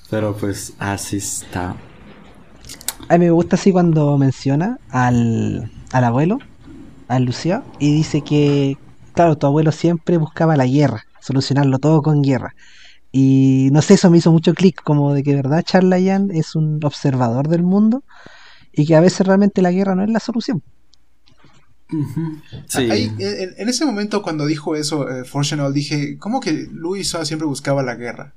[0.10, 1.76] Pero pues así está.
[3.08, 6.40] A mí me gusta así cuando menciona al, al abuelo,
[7.08, 8.78] a Lucía, y dice que,
[9.14, 12.56] claro, tu abuelo siempre buscaba la guerra, solucionarlo todo con guerra.
[13.12, 16.84] Y no sé, eso me hizo mucho clic, como de que verdad Charlayan es un
[16.84, 18.04] observador del mundo
[18.74, 20.62] y que a veces realmente la guerra no es la solución.
[22.68, 22.90] Sí.
[22.90, 25.24] en, ese momento cuando dijo eso eh,
[25.72, 28.34] dije, ¿cómo que Luis siempre buscaba la guerra?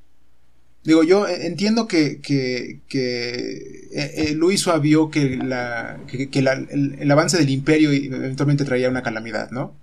[0.88, 7.36] Digo, yo eh, entiendo que, que, que eh, eh vio que, la, que, el, avance
[7.36, 9.76] del imperio eventualmente traía una calamidad, ¿no?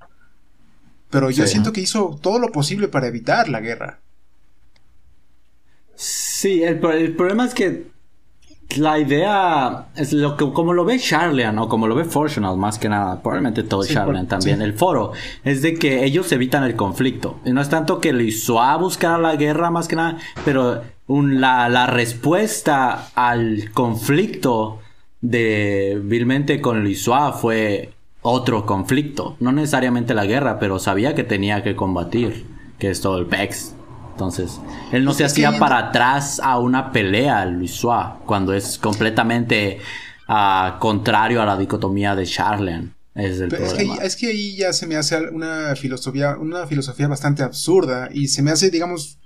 [1.12, 4.00] Pero yo siento que hizo todo lo posible para evitar la guerra.
[5.94, 7.84] Sí, el, problema es que
[8.78, 12.78] la idea es lo que como lo ve Charlian o como lo ve Fortunal más
[12.78, 13.94] que nada, probablemente todo sí,
[14.28, 15.14] también, el foro,
[15.44, 17.40] es de que ellos evitan el conflicto.
[17.46, 20.82] Y no es tanto que le hizo a buscar la guerra más que nada, pero
[21.08, 24.80] la, la, respuesta al conflicto
[25.22, 29.38] de vilmente con Lisua fue otro conflicto.
[29.40, 32.46] No necesariamente la guerra, pero sabía que tenía que combatir,
[32.80, 33.75] que es todo el PEX.
[34.16, 34.62] Entonces,
[34.94, 37.82] él no se hacía para atrás a una pelea, Luis
[38.26, 39.80] cuando es completamente
[40.30, 42.94] uh, contrario a la dicotomía de Charlene.
[43.14, 47.10] Es, el es, que, es, que, ahí ya se me hace una filosofía, una filosofía
[47.10, 49.20] bastante absurda y se me hace, digamos,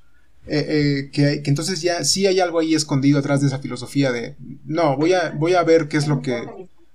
[0.48, 4.12] eh, eh, que, que, entonces ya sí hay algo ahí escondido atrás de esa filosofía
[4.12, 6.48] de, no, voy a, voy a ver qué es lo que,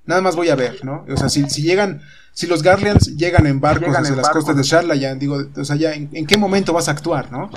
[0.07, 1.05] nada más voy a ver, ¿no?
[1.09, 2.02] O sea, si, si llegan,
[2.32, 5.76] si los Garleans llegan en barcos llegan las costas de Charla, ya digo, o sea,
[5.76, 7.50] ya en, qué momento vas a actuar, ¿no?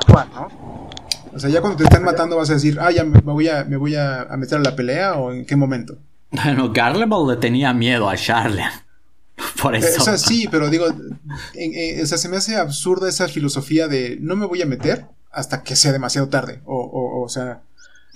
[1.34, 3.64] O sea, ya cuando te están matando vas a decir, ah, ya me voy a,
[3.64, 5.98] me voy a, meter a la pelea o en qué momento.
[6.32, 8.86] Bueno, Garlemald le tenía miedo a Charla.
[9.62, 10.02] Por eh, eso.
[10.02, 14.36] O sea, sí, pero digo, o sea, se me hace absurda esa filosofía de no
[14.36, 16.62] me voy a meter hasta que sea demasiado tarde.
[16.66, 17.62] O, o, o sea,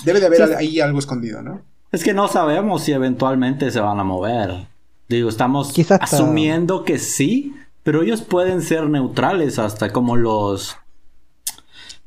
[0.03, 1.61] debe de haber ahí algo escondido, ¿no?
[1.91, 4.67] Es que no sabemos si eventualmente se van a mover.
[5.09, 10.77] Digo, estamos asumiendo que sí, pero ellos pueden ser neutrales hasta como los...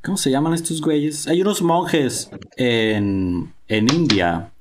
[0.02, 1.28] ¿Cómo se llaman estos güeyes?
[1.28, 4.53] Hay unos monjes en, en India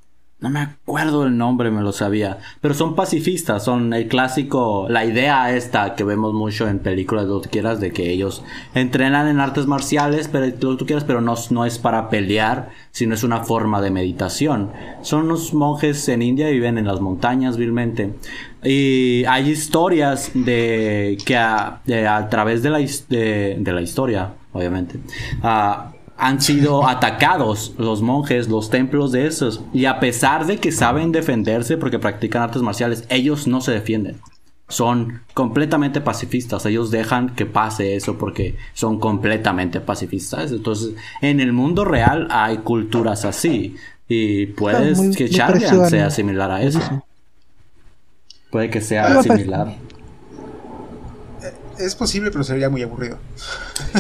[0.43, 2.39] no me acuerdo el nombre, me lo sabía.
[2.59, 7.41] Pero son pacifistas, son el clásico, la idea esta que vemos mucho en películas, lo
[7.41, 8.43] que quieras, de que ellos
[8.75, 10.45] entrenan en artes marciales, pero
[11.07, 14.71] pero no, es para pelear, sino es una forma de meditación.
[15.01, 18.13] Son unos monjes en India viven en las montañas vilmente.
[18.65, 21.79] Y hay historias de que a,
[22.29, 24.99] través de la, de, de la historia, obviamente,
[25.41, 29.61] uh, han sido atacados los monjes, los templos de esos.
[29.73, 34.19] Y a pesar de que saben defenderse porque practican artes marciales, ellos no se defienden.
[34.69, 36.65] Son completamente pacifistas.
[36.65, 40.51] Ellos dejan que pase eso porque son completamente pacifistas.
[40.51, 43.75] Entonces, en el mundo real hay culturas así.
[44.07, 46.79] Y puede que Charlian sea similar a eso.
[48.51, 49.75] Puede que sea similar
[51.79, 53.17] es posible, pero sería muy aburrido.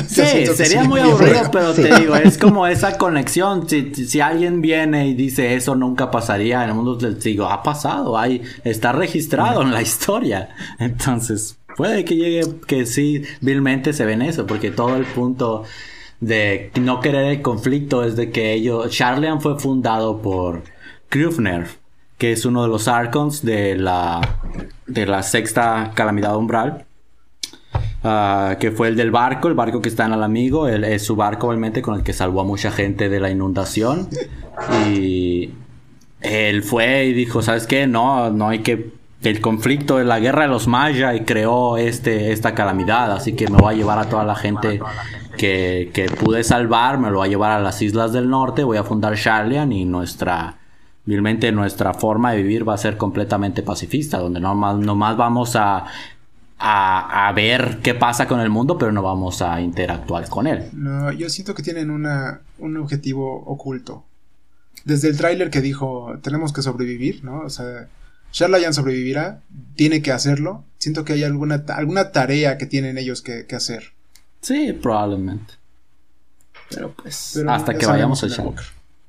[0.07, 3.67] Sí, sería muy aburrido, pero te digo, es como esa conexión.
[3.67, 8.17] Si, alguien viene y dice eso nunca pasaría en el mundo, les digo, ha pasado,
[8.17, 10.49] hay, está registrado en la historia.
[10.79, 15.63] Entonces, puede que llegue que sí, vilmente se ven eso, porque todo el punto
[16.19, 20.63] de no querer el conflicto es de que ellos, Charlian fue fundado por
[21.09, 21.67] Krufner,
[22.17, 24.39] que es uno de los Archons de la,
[24.87, 26.85] de la sexta calamidad umbral
[28.03, 31.15] Ah, que fue el del barco, el barco que está en el amigo, es su
[31.15, 34.09] barco obviamente con el que salvó a mucha gente de la inundación.
[34.85, 35.51] Y
[36.19, 37.87] él fue y dijo, ¿sabes qué?
[37.87, 38.91] No, no hay que...
[39.23, 43.47] El conflicto de la guerra de los mayas y creó este, esta calamidad, así que
[43.47, 44.81] me voy a llevar a toda la gente
[45.37, 48.75] que, que pude salvar, me lo voy a llevar a las islas del norte, voy
[48.75, 50.57] a fundar Charlian y nuestra,
[51.05, 55.83] Realmente nuestra forma de vivir va a ser completamente pacifista, donde nomás, nomás vamos a
[56.65, 60.69] a, ver qué pasa con el mundo, pero no vamos a interactuar con él.
[60.71, 64.05] No, yo siento que tienen una, un objetivo oculto.
[64.85, 67.41] Desde el tráiler que dijo, tenemos que sobrevivir, ¿no?
[67.41, 67.87] O sea,
[68.31, 69.41] Charlayan sobrevivirá,
[69.75, 70.63] tiene que hacerlo.
[70.77, 73.91] Siento que hay alguna, alguna tarea que tienen ellos que, hacer.
[74.39, 75.55] Sí, probablemente.
[76.69, 78.45] Pero pues, hasta que vayamos a echar.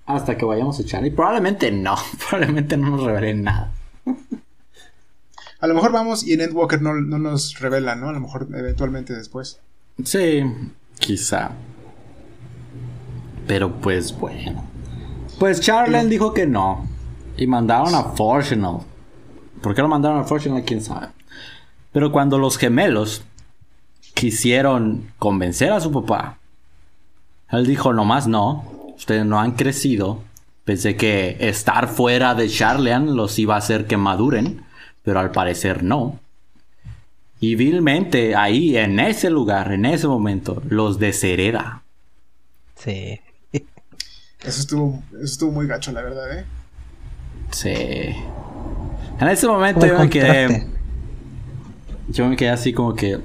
[0.06, 1.06] Hasta que vayamos a echar.
[1.06, 1.94] Y probablemente no,
[2.28, 3.72] probablemente no nos revelen nada.
[5.64, 8.10] A lo mejor vamos y en Endwalker no, no nos revela, ¿no?
[8.10, 9.60] A lo mejor eventualmente después.
[10.04, 10.42] Sí,
[10.98, 11.52] quizá.
[13.46, 14.62] Pero pues bueno.
[15.38, 16.86] Pues Charlen dijo que no.
[17.38, 18.80] Y mandaron a Fortunal.
[19.62, 20.64] ¿Por qué lo mandaron a Fortunal?
[20.66, 21.08] ¿Quién sabe?
[21.92, 23.24] Pero cuando los gemelos,
[24.12, 26.40] quisieron convencer a su papá.
[27.48, 28.66] Él dijo, nomás no,
[28.98, 30.20] ustedes no han crecido.
[30.66, 34.63] Pensé que estar fuera de Charlean los iba a hacer que maduren,
[35.04, 36.18] pero al parecer no.
[37.38, 41.82] Y vilmente ahí, en ese lugar, en ese momento, los deshereda.
[42.76, 43.20] Sí.
[43.52, 46.44] Eso estuvo, eso estuvo muy gacho, la verdad, ¿eh?
[47.50, 47.74] Sí.
[49.20, 50.66] En ese momento yo me quedé.
[52.08, 53.20] Yo me quedé así como que.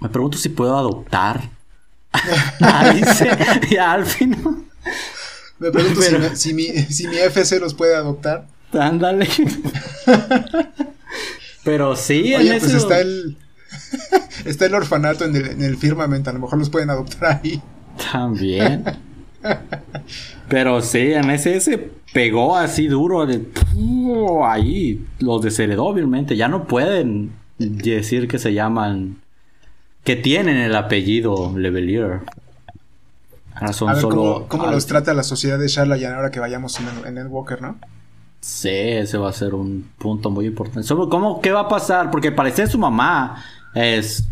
[0.00, 1.48] Me pregunto si puedo adoptar
[2.60, 3.28] a Alice
[3.70, 4.66] y a Alfin.
[5.58, 6.00] Me pregunto
[6.34, 8.46] si, mi, si, mi, FC los puede adoptar.
[8.80, 9.28] Ándale.
[11.64, 13.36] Pero sí, en pues está el.
[14.44, 16.30] está el orfanato en el, en el firmamento.
[16.30, 17.60] A lo mejor los pueden adoptar ahí.
[18.12, 18.84] También.
[20.48, 23.44] Pero sí, en ese se pegó así duro de
[24.44, 26.36] ahí los desheredó obviamente.
[26.36, 29.18] Ya no pueden decir que se llaman
[30.04, 32.20] que tienen el apellido Levelier.
[33.54, 37.26] Ahora son solo ¿Cómo, los trata la sociedad de Charlotte ahora que vayamos en, el
[37.26, 37.76] Walker, no?
[38.46, 40.84] Sí, ese va a ser un punto muy importante.
[40.84, 43.44] Sobre cómo, qué va a pasar, porque parece su mamá
[43.74, 44.22] es,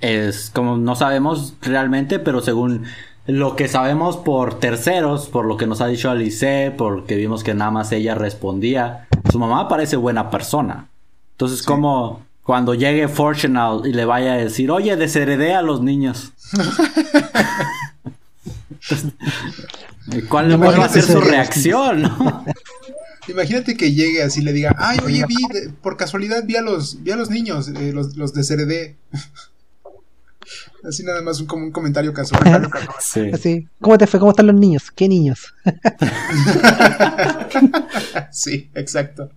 [0.00, 2.84] es como no sabemos realmente, pero según
[3.26, 7.52] lo que sabemos por terceros, por lo que nos ha dicho Alice, porque vimos que
[7.52, 10.88] nada más ella respondía, su mamá parece buena persona.
[11.32, 16.32] Entonces, como cuando llegue Fortunal y le vaya a decir, oye, desheredé a los niños.
[20.30, 22.10] ¿Cuál, va a ser su reacción?
[23.28, 25.36] Imagínate que llegue así y le diga, ay, oye, vi,
[25.82, 28.96] por casualidad vi a los, vi a los niños, eh, los, los desheredé.
[30.86, 32.70] Así nada más un, como un comentario casual.
[33.00, 33.30] Sí.
[33.32, 34.20] Así, ¿cómo te fue?
[34.20, 34.90] ¿Cómo están los niños?
[34.90, 35.54] ¿Qué niños?
[38.30, 39.30] sí, exacto.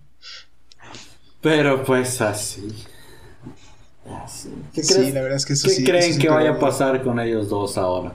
[1.40, 2.68] Pero pues así.
[4.74, 7.48] ¿Qué sí, la verdad es que eso ¿Qué creen que vaya a pasar con ellos
[7.48, 8.14] dos ahora?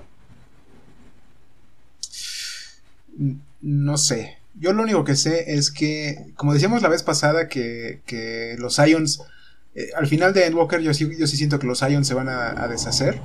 [3.61, 4.37] No sé.
[4.55, 8.77] Yo lo único que sé es que, como decíamos la vez pasada, que, que los
[8.77, 9.21] Ions
[9.75, 12.29] eh, al final de Endwalker yo sí, yo sí siento que los Ions se van
[12.29, 13.19] a, deshacer.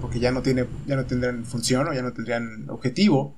[0.00, 3.34] Porque ya no, tiene, ya no tendrán función o ya no tendrían objetivo.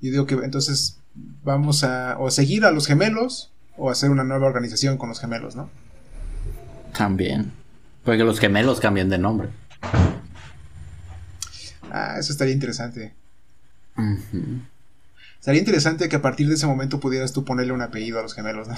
[0.00, 0.98] Y digo que entonces
[1.42, 5.56] vamos a o seguir a los gemelos o hacer una nueva organización con los gemelos,
[5.56, 5.68] ¿no?
[6.96, 7.52] También.
[8.04, 9.48] Porque los gemelos cambian de nombre.
[11.90, 13.14] Ah, eso estaría interesante.
[15.40, 18.34] Sería interesante que a partir de ese momento pudieras tú ponerle un apellido a los
[18.34, 18.74] gemelos, ¿no?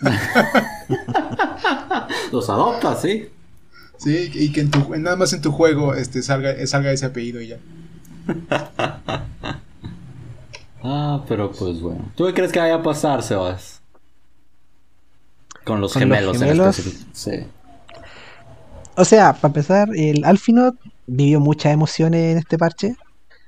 [2.32, 3.30] los adoptas, sí.
[3.96, 7.40] Sí, y que en tu, nada más en tu juego este, salga, salga ese apellido
[7.40, 7.56] y ya.
[10.82, 12.12] ah, pero pues bueno.
[12.14, 13.80] ¿Tú qué crees que vaya a pasar, Sebas?
[15.64, 17.04] Con los gemelos, En específico.
[17.12, 17.46] Sí.
[18.96, 22.96] O sea, para empezar, el Alfinot vivió muchas emociones en este parche.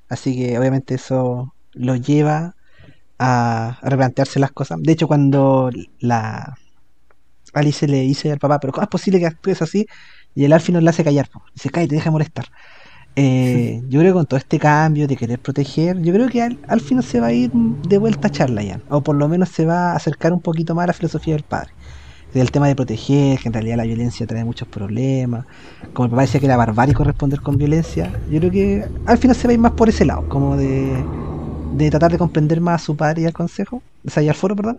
[0.09, 2.55] Así que obviamente eso lo lleva
[3.19, 4.81] a, replantearse las cosas.
[4.83, 5.71] De hecho, cuando
[6.01, 6.57] la
[7.53, 9.87] Alice le dice al papá, pero ¿cómo es posible que actúes así?
[10.35, 11.29] Y el Alfie no le hace callar.
[11.55, 12.47] Dice, cállate, deja de molestar.
[13.17, 16.59] Eh, yo creo que con todo este cambio de querer proteger, yo creo que al,
[16.69, 19.51] al final se va a ir de vuelta a charla ya, o por lo menos
[19.51, 21.71] se va a acercar un poquito más a la filosofía del padre.
[22.33, 25.47] Del tema de proteger, que en realidad la violencia trae muchos problemas.
[25.93, 29.37] Como el papá decía que era barbárico responder con violencia, yo creo que al final
[29.37, 30.97] se va a ir más por ese lado, como de
[31.75, 34.35] de tratar de comprender más a su padre y al consejo, o sea, y al
[34.35, 34.79] foro, perdón.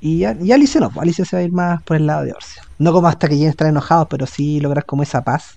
[0.00, 2.62] Y, y Alice no, Alice se va a ir más por el lado de Orcio.
[2.78, 5.56] No como hasta que lleguen a estar enojados, pero sí lograr como esa paz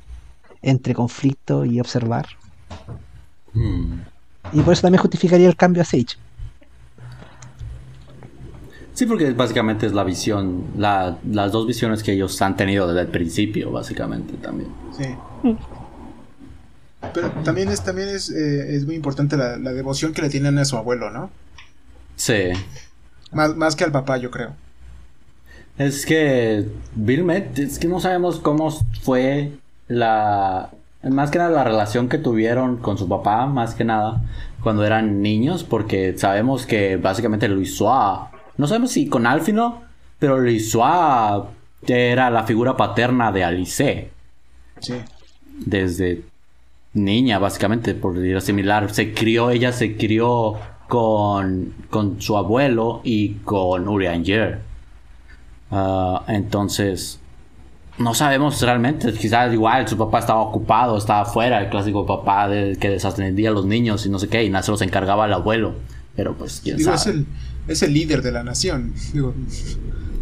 [0.62, 2.28] entre conflicto y observar.
[3.54, 4.02] Hmm.
[4.54, 6.18] Y por eso también justificaría el cambio a Sage.
[8.94, 13.02] Sí, porque básicamente es la visión, la, las dos visiones que ellos han tenido desde
[13.02, 14.70] el principio, básicamente también.
[14.98, 15.16] Sí.
[17.14, 20.66] Pero también es, también es, eh, es muy importante la, devoción que le tienen a
[20.66, 21.30] su abuelo, ¿no?
[22.16, 22.52] Sí.
[23.32, 24.54] Más, más que al papá, yo creo.
[25.78, 28.72] Es que Bill es que no sabemos cómo
[29.02, 29.52] fue
[29.88, 30.72] la...
[31.04, 34.22] Más que nada la relación que tuvieron con su papá, más que nada,
[34.64, 39.84] cuando eran niños, porque sabemos que básicamente Luis Suá, no sabemos si con Alfino,
[40.18, 41.48] pero Luis Suá
[41.86, 44.10] era la figura paterna de Alice.
[44.80, 44.96] Sí.
[45.66, 46.24] Desde
[46.98, 48.94] niña, básicamente, por decirlo similar.
[48.94, 50.56] Se crió, ella se crió
[50.88, 54.62] con, con su abuelo y con Urianger.
[55.72, 57.20] Ah, entonces,
[57.98, 59.12] no sabemos realmente.
[59.14, 63.54] Quizás igual su papá estaba ocupado, estaba afuera, el clásico papá del que desatendía a
[63.54, 65.76] los niños y no sé qué, y nada se los encargaba el abuelo.
[66.16, 66.96] Pero pues, quién sabe.
[66.96, 67.26] Es el,
[67.68, 68.94] es el líder de la nación.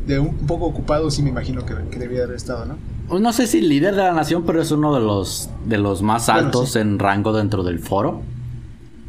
[0.06, 2.78] De un poco ocupado, sí me imagino que, que debía haber estado, ¿no?
[3.08, 6.02] Pues no sé si líder de la nación, pero es uno de los, de los
[6.02, 8.22] más altos en rango dentro del foro.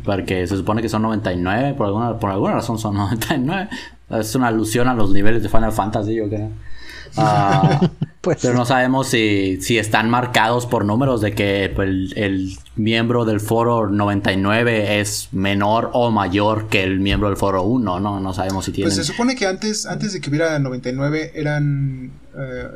[0.04, 3.68] Porque se supone que son 99, por alguna, por alguna razón son 99.
[4.10, 6.50] Es una alusión a los niveles de Final Fantasy, yo creo.
[7.16, 7.80] Ah,
[8.26, 13.24] pues pero no sabemos si, si, están marcados por números de que pues, el, miembro
[13.24, 18.18] del foro 99 es menor o mayor que el miembro del foro 1, ¿no?
[18.18, 18.86] No sabemos si tiene.
[18.88, 22.10] Pues se supone que antes, antes de que hubiera 99 eran...
[22.36, 22.68] Eh,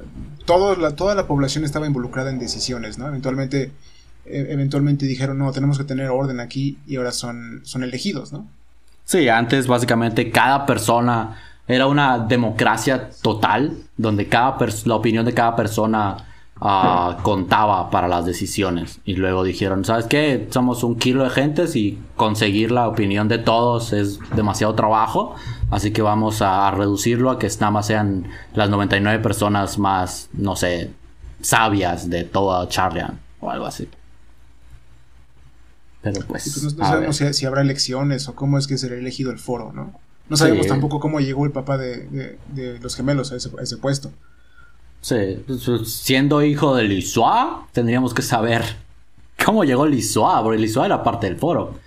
[0.79, 3.09] la, toda la población estaba involucrada en decisiones, ¿no?
[3.09, 3.73] Eventualmente,
[4.27, 8.47] e, eventualmente dijeron, no, tenemos que tener orden aquí y ahora son, son elegidos, ¿no?
[9.05, 11.37] Sí, antes básicamente cada persona
[11.71, 16.17] era una democracia total, donde cada la opinión de cada persona
[16.61, 19.01] ah, contaba para las decisiones.
[19.05, 20.49] Y luego dijeron, ¿sabes qué?
[20.51, 25.37] Somos un kilo de gentes y conseguir la opinión de todos es demasiado trabajo.
[25.71, 30.57] Así que vamos a, reducirlo a que nada más sean las 99 personas más, no
[30.57, 30.91] sé,
[31.41, 33.89] sabias de toda Charlian o algo así.
[36.03, 36.45] Pero pues.
[36.45, 39.93] pues no, sabemos si, habrá elecciones o cómo es que será elegido el foro, ¿no?
[40.31, 42.39] No sabemos tampoco cómo llegó el papá de,
[42.81, 44.13] los gemelos a ese, puesto.
[45.01, 48.63] Sí, pues, pues, siendo hijo de Lisua, tendríamos que saber
[49.45, 51.81] cómo llegó Lisua, porque Lisua era parte del foro.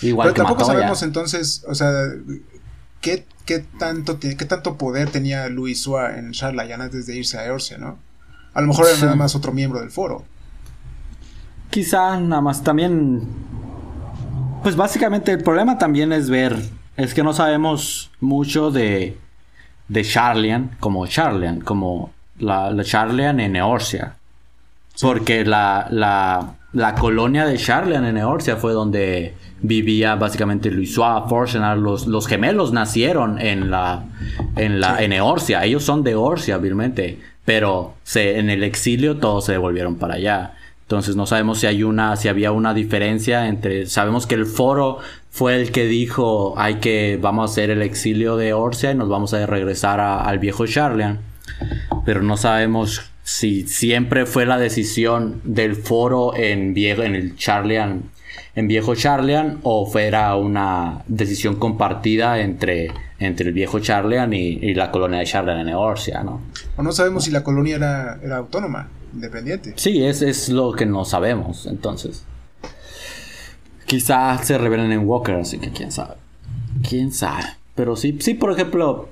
[0.00, 1.92] Igual Pero tampoco sabemos entonces, o sea,
[3.02, 3.26] ¿qué,
[3.78, 7.98] tanto, qué tanto poder tenía Luisua en Charlayan antes de irse a Eorcia, ¿no?
[8.54, 10.24] A lo mejor era nada más otro miembro del foro.
[11.68, 13.28] Quizá nada más también.
[14.62, 16.56] Pues básicamente el problema también es ver
[16.96, 19.18] es que no sabemos mucho de,
[19.88, 24.16] de Charlian como Charlian, como la, la Charlian en Eorcia.
[25.00, 31.76] Porque la, la, la, colonia de Charlian en Eorcia fue donde vivía básicamente Luisua, Forcenar,
[31.76, 34.04] los, los gemelos nacieron en la
[34.56, 39.44] en la en Eorcia, ellos son de Eorcia, vilmente, pero se, en el exilio todos
[39.44, 40.54] se devolvieron para allá.
[40.86, 44.98] Entonces no sabemos si hay una, si había una diferencia entre, sabemos que el foro
[45.30, 49.08] fue el que dijo hay que, vamos a hacer el exilio de Orcia y nos
[49.08, 51.18] vamos a regresar al viejo Charlian.
[52.04, 58.04] Pero no sabemos si siempre fue la decisión del foro en viejo, en el Charlian,
[58.54, 64.92] en viejo Charlian o fuera una decisión compartida entre, entre el viejo Charlian y, la
[64.92, 66.42] colonia de Charlian en Orcia, ¿no?
[66.76, 69.74] O no sabemos si la colonia era, era autónoma independiente.
[69.76, 72.24] Sí, es, es lo que no sabemos, entonces.
[73.86, 76.14] Quizá se revelen en Walker, así que quién sabe.
[76.88, 77.44] Quién sabe.
[77.74, 79.10] Pero sí, sí, por ejemplo,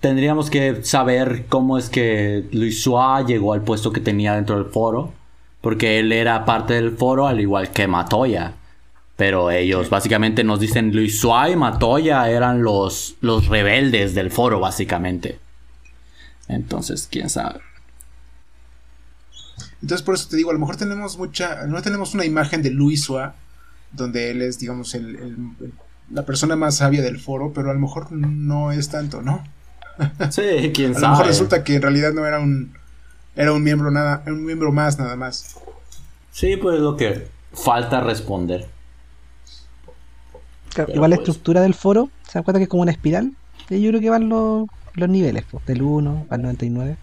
[0.00, 4.66] tendríamos que saber cómo es que Luis Suá llegó al puesto que tenía dentro del
[4.66, 5.12] foro.
[5.60, 8.54] Porque él era parte del foro al igual que Matoya.
[9.16, 14.60] Pero ellos básicamente nos dicen Luis Suá y Matoya eran los, los rebeldes del foro,
[14.60, 15.38] básicamente.
[16.46, 17.60] Entonces, quién sabe.
[19.82, 22.70] Entonces por eso te digo, a lo mejor tenemos mucha, no tenemos una imagen de
[22.70, 23.34] Luisua,
[23.92, 25.36] donde él es, digamos, el,
[26.10, 29.42] la persona más sabia del foro, pero a lo mejor no es tanto, ¿no?
[30.30, 31.06] Sí, quién sabe.
[31.06, 32.72] A lo mejor resulta que en realidad no era un,
[33.34, 35.56] era un miembro nada, un miembro más nada más.
[36.32, 38.66] Sí, pues es lo que falta responder.
[40.88, 43.32] igual la pues estructura del foro, ¿se acuerda que es como una espiral?
[43.70, 46.96] Y yo creo que van los, los niveles, pues, del 1 al 99.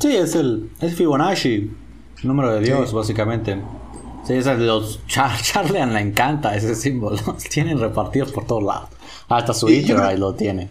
[0.00, 1.70] Sí, es el es Fibonacci,
[2.22, 3.60] número de Dios, básicamente.
[4.26, 7.18] Sí, es los Char Charlean le encanta ese símbolo.
[7.50, 8.88] Tienen repartidos por todos lados.
[9.28, 10.70] Hasta su ahí lo tiene.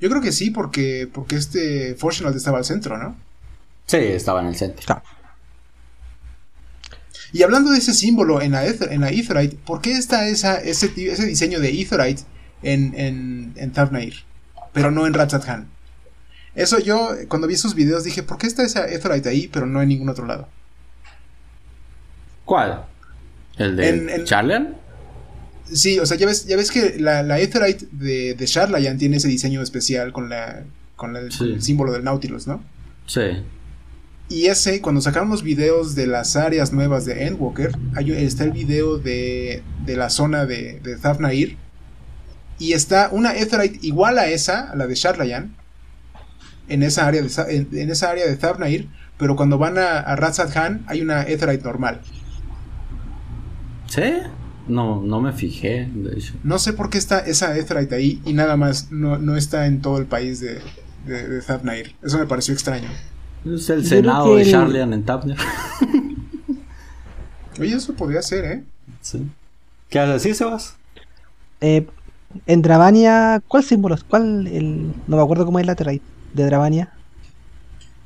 [0.00, 3.16] Yo creo que sí, porque, porque este Fortunate estaba al centro, ¿no?
[3.86, 5.02] Sí, estaba en el centro.
[7.32, 10.92] Y hablando de ese símbolo en la, en la Etherite, ¿por qué está esa, ese,
[10.96, 12.22] ese diseño de Etherite
[12.62, 13.72] en, en, en
[14.72, 15.73] pero no en Ratzathan?
[16.54, 19.82] Eso yo, cuando vi esos videos, dije, ¿por qué está esa Etherite ahí, pero no
[19.82, 20.48] en ningún otro lado?
[22.44, 22.84] ¿Cuál?
[23.56, 24.76] ¿El de Charlian?
[25.72, 29.16] Sí, o sea, ya ves, ya ves que la, la Etherite de, de Charlayan tiene
[29.16, 30.62] ese diseño especial con, la,
[30.96, 31.32] con, el
[31.62, 32.62] símbolo del Nautilus, ¿no?
[33.06, 33.22] Sí.
[34.28, 37.72] Y ese, cuando sacaron los videos de las áreas nuevas de Endwalker,
[38.16, 41.56] está el video de, de la zona de, de Thafnair.
[42.58, 45.56] Y está una Etherite igual a esa, a la de Charlayan,
[46.68, 48.88] en esa área de, en, esa área de Thavnair,
[49.18, 50.56] pero cuando van a, a Ratzat
[50.86, 52.00] hay una Etherite normal.
[53.86, 54.02] ¿Sí?
[54.66, 56.34] No, no me fijé, de hecho.
[56.42, 59.98] No sé por qué está esa Etherite ahí y nada más no, está en todo
[59.98, 60.60] el país de,
[61.06, 61.42] de,
[62.02, 62.88] Eso me pareció extraño.
[63.44, 65.38] Es el senado de Charlian en Thavnair.
[67.60, 68.64] Oye, eso podría ser, ¿eh?
[69.00, 69.24] Sí.
[69.90, 70.74] ¿Qué vas a decir, Sebas?
[71.60, 71.86] Eh,
[72.46, 73.96] en Dravania, ¿cuál símbolo?
[74.08, 76.00] ¿Cuál el, no me acuerdo cómo es la Terraid
[76.34, 76.90] de Dravania?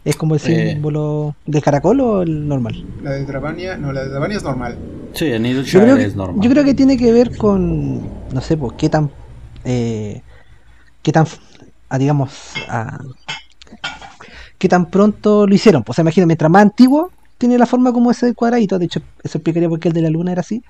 [0.05, 0.73] ¿Es como el Eh.
[0.73, 2.85] símbolo del caracol o el normal?
[3.03, 4.79] La de Dravania, no, la de Dravania es normal.
[5.13, 6.45] Sí, en Yo creo, que, es normal.
[6.45, 8.01] yo creo que tiene que ver con,
[8.33, 9.11] no sé, pues, qué tan,
[9.65, 10.23] eh,
[11.03, 11.27] qué tan,
[11.89, 12.31] ah, digamos,
[12.69, 12.99] ah,
[14.59, 15.83] qué tan pronto lo hicieron.
[15.83, 18.79] Pues, o sea, imagina, mientras más antiguo, tiene la forma como ese cuadradito.
[18.79, 20.63] De hecho, eso explicaría por qué el de la luna era así.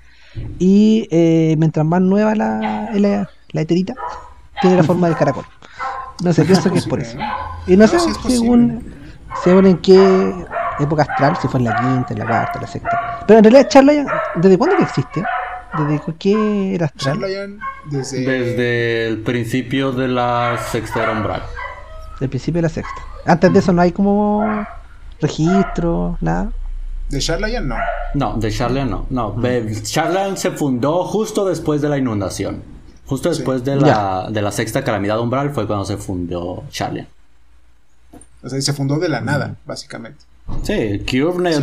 [0.59, 3.95] Y eh, mientras más nueva la, la, la eterita,
[4.61, 5.45] tiene la forma del caracol.
[6.23, 7.17] No sé, pienso que es por eso.
[7.17, 7.33] Posible,
[7.67, 8.93] Y no No, sé, según,
[9.43, 10.33] según en qué
[10.79, 13.19] época astral, si fue en la quinta, en la cuarta, en la sexta.
[13.27, 15.23] Pero en realidad, Charlayan, ¿desde cuándo que existe?
[15.77, 17.19] ¿Desde qué era astral?
[17.19, 21.43] Charlayan desde, Desde el principio de la sexta era umbral.
[22.19, 23.01] Del principio de la sexta.
[23.25, 24.65] Antes de eso no hay como
[25.21, 26.49] registro, nada.
[27.09, 27.75] de Charlayan no.
[28.15, 29.05] No, de Charlian no.
[29.09, 32.63] No, Be- Charlian se fundó justo después de la inundación.
[33.09, 37.07] Justo después de, la, de la sexta calamidad umbral fue cuando se fundó Charlian.
[38.43, 40.19] O sea, se fundó de la nada, básicamente.
[40.63, 41.01] Sí,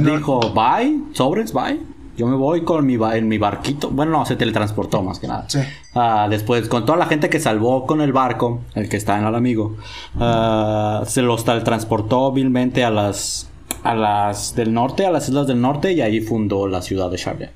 [0.03, 1.81] no- dijo, bye, sobres, bye.
[2.17, 3.91] Yo me voy con mi, ba- en mi barquito.
[3.91, 5.45] Bueno, no, se teletransportó más que nada.
[5.49, 5.61] Sí.
[5.95, 9.27] Ah, después, con toda la gente que salvó con el barco, el que está en
[9.27, 9.77] el amigo,
[10.19, 13.49] ah, se los teletransportó vilmente a las,
[13.83, 17.19] a las del norte, a las islas del norte, y ahí fundó la ciudad de
[17.19, 17.51] Charlian.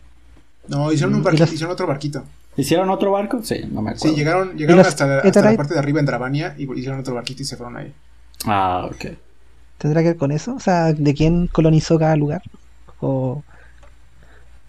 [0.69, 2.23] No, hicieron un ¿Y barquito, hicieron otro barquito.
[2.57, 3.41] ¿Hicieron otro barco?
[3.43, 4.09] Sí, no me acuerdo.
[4.11, 7.01] Sí, llegaron, llegaron los hasta, la- hasta la parte de arriba en Dravania y hicieron
[7.01, 7.93] otro barquito y se fueron ahí.
[8.47, 9.07] Ah, ok.
[9.79, 10.55] ¿Tendrá que ver con eso?
[10.55, 12.43] O sea, ¿de quién colonizó cada lugar?
[13.01, 13.43] ¿O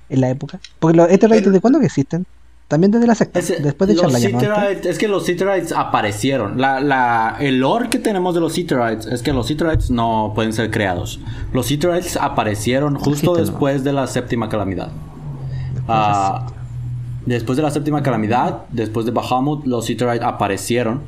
[0.09, 0.59] en la época?
[0.79, 2.25] Porque los Etherite, El- ¿desde cuándo que existen?
[2.69, 4.13] También desde la secta, Ese- después de los.
[4.13, 6.61] Sitherites- es que los Sitherites aparecieron.
[6.61, 10.53] La, la- el lore que tenemos de los Sitherites es que los Sitherites no pueden
[10.53, 11.19] ser creados.
[11.51, 13.39] Los Sitherites aparecieron justo Existen, ¿no?
[13.39, 14.89] después de la séptima calamidad.
[15.89, 16.47] Ah,
[17.25, 21.01] después de la séptima calamidad, después de Bahamut, los Sitherites aparecieron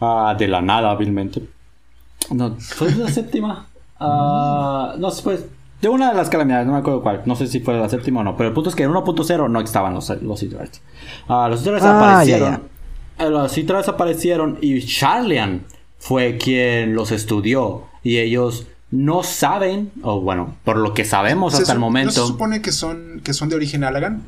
[0.00, 1.42] ah, de la nada, hábilmente.
[2.30, 3.66] No, ¿fue de la séptima?
[3.98, 5.46] Ah, no, pues
[5.80, 7.22] de una de las calamidades, no me acuerdo cuál.
[7.24, 8.90] No sé si fue de la séptima o no, pero el punto es que en
[8.90, 10.44] 1.0 no estaban los, los.
[11.28, 12.60] Ah, los Sitherites Ah, aparecieron.
[13.18, 15.64] ya, eh, Los Sitherites aparecieron y Charlian
[15.98, 21.62] fue quien los estudió y ellos no saben, o bueno, por lo que sabemos Se
[21.62, 22.20] hasta el momento.
[22.20, 24.22] ¿No se supone que son, que son de origen Alagan?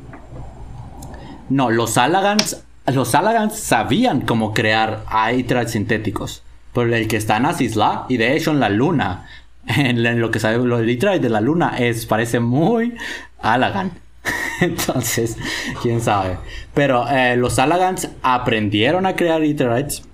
[1.48, 6.42] No, los Alagans, los Alagans sabían cómo crear Aithrites sintéticos.
[6.72, 9.26] Por el que está en Asisla y de hecho en la luna.
[9.70, 12.94] En, lo que sabe, lo del de la luna es, parece muy
[13.42, 13.92] Alagan.
[14.62, 15.36] Entonces,
[15.82, 16.38] quién sabe.
[16.72, 20.04] Pero eh, los Alagans aprendieron a crear Aithrites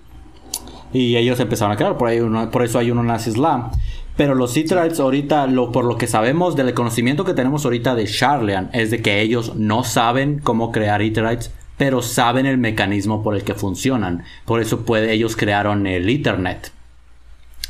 [0.92, 1.96] y ellos empezaron a crear.
[1.96, 3.70] Por, ahí uno- por eso hay uno en Asisla.
[4.16, 8.06] Pero los Sithrites ahorita, lo, por lo que sabemos del conocimiento que tenemos ahorita de
[8.06, 13.34] Charlean, es de que ellos no saben cómo crear Etheриtes, pero saben el mecanismo por
[13.34, 14.22] el que funcionan.
[14.44, 16.70] Por eso puede, ellos crearon el Ethernet.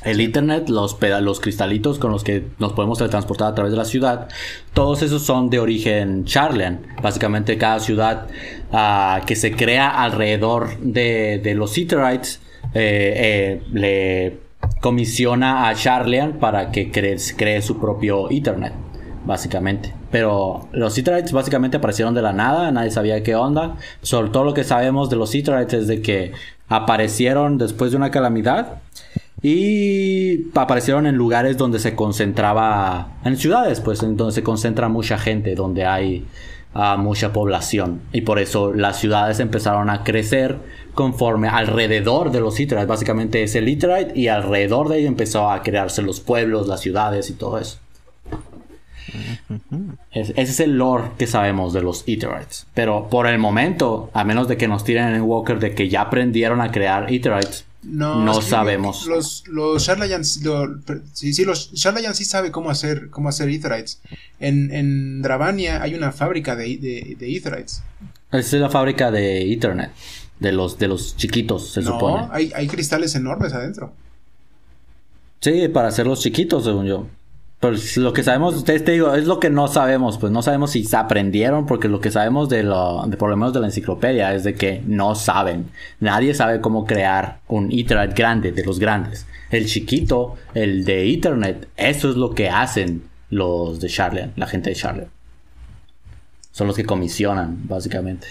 [0.02, 3.86] El Ethernet, los, los cristalitos con los que nos podemos teletransportar a través de la
[3.86, 4.28] ciudad,
[4.74, 6.80] todos esos son de origen Charlean.
[7.02, 8.26] Básicamente cada ciudad
[8.70, 12.40] ah, que se crea alrededor de, de los Etherites
[12.74, 14.43] eh, eh, le
[14.84, 18.74] comisiona a Charlean para que cree, cree su propio Ethernet,
[19.24, 19.94] básicamente.
[20.10, 23.76] Pero los Etherites básicamente aparecieron de la nada, nadie sabía qué onda.
[24.02, 26.32] Sobre todo lo que sabemos de los Etherites es de que
[26.68, 28.82] aparecieron después de una calamidad
[29.40, 35.16] y aparecieron en lugares donde se concentraba, en ciudades, pues, en donde se concentra mucha
[35.16, 36.26] gente, donde hay
[36.74, 38.00] ah, mucha población.
[38.12, 40.56] Y por eso las ciudades empezaron a crecer
[40.94, 42.86] conforme alrededor de los Itherites.
[42.88, 47.30] Básicamente es el Ithirite y alrededor de ello empezó a crearse los pueblos, las ciudades
[47.30, 47.78] y todo eso.
[50.12, 52.66] Es- ese es el lore que sabemos de los Itherites.
[52.74, 55.88] Pero por el momento, a menos de que nos tiren en el Walker de que
[55.88, 59.06] ya aprendieron a crear Itherites, No, No sabemos.
[59.06, 60.78] Los, los Charlayans, lo-
[61.12, 61.70] sí, sí, los
[62.14, 64.00] sí sabe cómo hacer, cómo hacer Etherites.
[64.40, 67.82] En, en Dravania hay una fábrica de, de, de Etherites.
[68.32, 69.90] esa es la fábrica de Ethernet.
[70.40, 72.26] De los, de los chiquitos, se no, supone.
[72.32, 73.92] hay, hay cristales enormes adentro.
[75.40, 77.06] Sí, para hacerlos chiquitos, según yo.
[77.96, 80.18] Lo que sabemos, ustedes te digo, es lo que no sabemos.
[80.18, 83.66] Pues no sabemos si se aprendieron, porque lo que sabemos de lo, de de la
[83.66, 85.70] enciclopedia, es de que no saben.
[86.00, 89.26] Nadie sabe cómo crear un Ethernet grande de los grandes.
[89.50, 94.70] El chiquito, el de Ethernet, eso es lo que hacen los de Charlotte, la gente
[94.70, 95.08] de Charlotte.
[96.52, 98.28] Son los que comisionan, básicamente.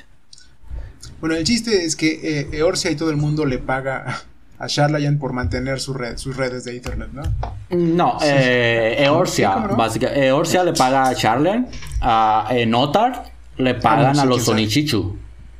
[1.19, 4.23] Bueno, el chiste es que eh, Eorcia y todo el mundo le paga
[4.63, 7.23] a Charlayan por mantener su red, sus redes de Ethernet, ¿no?
[7.69, 9.75] No, eh, Eorcia, Sí, ¿cómo no?
[9.75, 11.67] básica, Eorcia le paga a Charlen,
[12.01, 14.43] a Enotar le pagan no sé a los.
[14.43, 15.17] Sonichichu.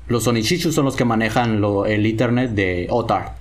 [0.07, 3.35] los Onichichu son los que manejan lo, el Ethernet de Otar.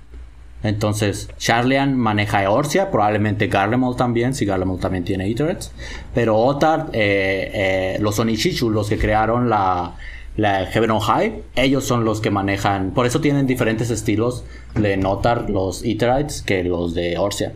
[0.62, 5.72] Entonces, Charlian maneja Eorcia, probablemente Garlemald también, si Garlemald también tiene Ethernets.
[6.14, 9.94] Pero Otar, eh, eh, los Onichichu, los que crearon la,
[10.36, 12.92] la Heaven on High, ellos son los que manejan.
[12.92, 17.54] Por eso tienen diferentes estilos de Notar los Etheretes que los de Orcia.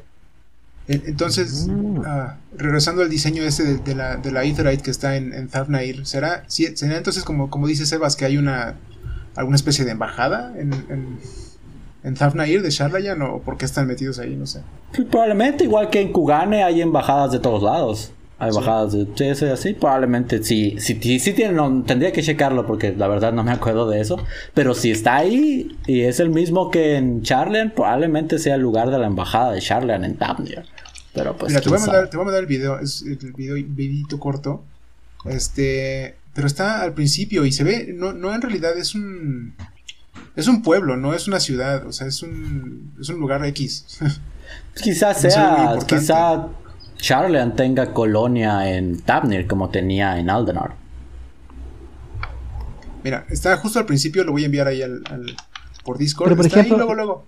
[0.89, 2.03] Entonces, mm.
[2.07, 6.07] ah, regresando al diseño este de, la, de la Etherite que está en, en Thavnair,
[6.07, 8.77] ¿será, ¿será entonces como, como dice Sebas que hay una
[9.35, 11.19] alguna especie de embajada en, en,
[12.05, 14.37] en Thavnair de Sharlayan o por qué están metidos ahí?
[14.37, 14.63] No sé.
[14.95, 18.13] Pues probablemente, igual que en Kugane hay embajadas de todos lados.
[18.39, 23.09] Hay bajadas de CS así, probablemente sí, sí, sí, tiene, tendría que checarlo porque la
[23.09, 24.23] verdad no me acuerdo de eso.
[24.53, 28.91] Pero si está ahí y es el mismo que en Charlian, probablemente sea el lugar
[28.91, 30.65] de la embajada de Charlian en Tavnir.
[31.15, 31.51] Pero pues.
[31.51, 34.21] Mira, te voy, a mandar, te voy, a mandar, el video, es el video, videito
[34.21, 34.63] corto.
[35.25, 36.17] Este.
[36.35, 39.55] Pero está al principio y se ve, no, no en realidad es un.
[40.35, 43.99] Es un pueblo, no es una ciudad, o sea, es un, es un lugar X.
[44.83, 46.49] Quizás sea, quizá
[46.99, 50.75] Charlean tenga colonia en Tabnir como tenía en Aldenar.
[53.05, 55.03] Mira, está justo al principio, lo voy a enviar ahí al,
[55.85, 56.29] por Discord.
[56.29, 57.27] Pero por ejemplo, luego, luego.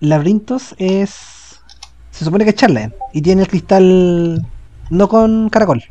[0.00, 1.60] Laberintos es.
[2.10, 4.46] Se supone que es Charlean y tiene el cristal
[4.90, 5.82] no con caracol.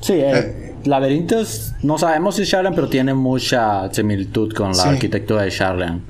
[0.00, 0.74] Sí, eh, eh.
[0.84, 6.02] Laberintos no sabemos si es Charlean, pero tiene mucha similitud con la arquitectura de Charlean.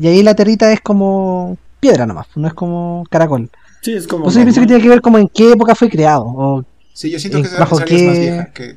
[0.00, 3.50] y ahí la territa es como piedra nomás, no es como caracol.
[3.84, 4.24] Sí, es como.
[4.24, 6.24] Pues yo pienso que tiene que ver como en qué época fue creado.
[6.24, 6.64] O
[6.94, 7.96] sí, yo siento que esa, bajo qué...
[7.96, 8.76] es más vieja que,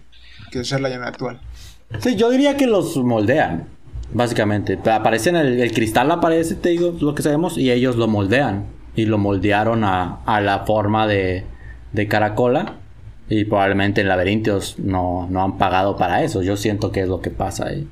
[0.52, 1.40] que Sherlock actual.
[2.00, 3.70] Sí, yo diría que los moldean,
[4.14, 4.78] básicamente.
[4.92, 8.66] Aparecen el, el cristal aparece, te digo, lo que sabemos, y ellos lo moldean.
[8.96, 11.46] Y lo moldearon a, a la forma de,
[11.94, 12.74] de caracola.
[13.30, 16.42] Y probablemente en laberintos no, no han pagado para eso.
[16.42, 17.88] Yo siento que es lo que pasa ahí.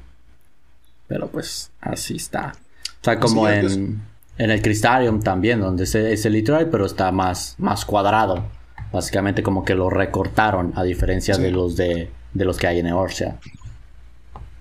[1.07, 2.55] Pero pues así está.
[3.01, 4.01] O sea, como en...
[4.38, 8.43] En el Crystarium también, donde es, el literal, pero está más, más cuadrado.
[8.91, 12.89] Básicamente como que lo recortaron, a diferencia de los de, de, los que hay en.
[12.93, 13.21] Pues,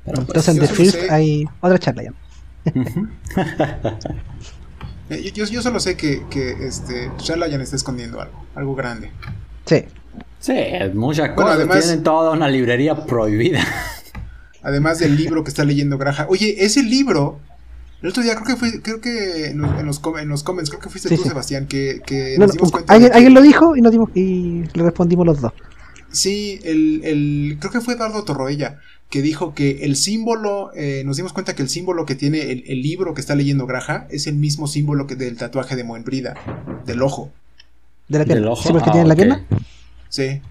[0.06, 2.12] Entonces en The First hay otra charla ya.
[5.10, 9.10] Eh, yo, yo, solo sé que, que este, Sharlayan está escondiendo algo, algo grande.
[9.66, 9.84] Sí.
[10.40, 10.54] Sí,
[10.94, 11.56] muchas cosas.
[11.56, 13.60] Además, Tienen toda una librería prohibida.
[14.62, 16.26] Además del libro que está leyendo Graja.
[16.30, 17.38] Oye, ese libro
[18.04, 19.86] el otro día creo que fue, creo que en los, en
[20.28, 22.92] los, comments, creo que fuiste tú, Sebastián, que, que nos dimos cuenta.
[22.92, 25.52] ¿alguien, alguien, lo dijo y, nos dimos, y le respondimos los dos.
[26.10, 28.78] Sí, el, el, creo que fue Eduardo Torroella,
[29.08, 32.64] que dijo que el símbolo, eh, nos dimos cuenta que el símbolo que tiene el,
[32.66, 36.34] el, libro que está leyendo Graja es el mismo símbolo que del tatuaje de Moenbrida,
[36.84, 37.32] del ojo.
[38.08, 38.54] ¿De la pierna?
[38.54, 39.46] ¿Sí, que tiene en la ah, pierna?
[40.10, 40.42] Sí.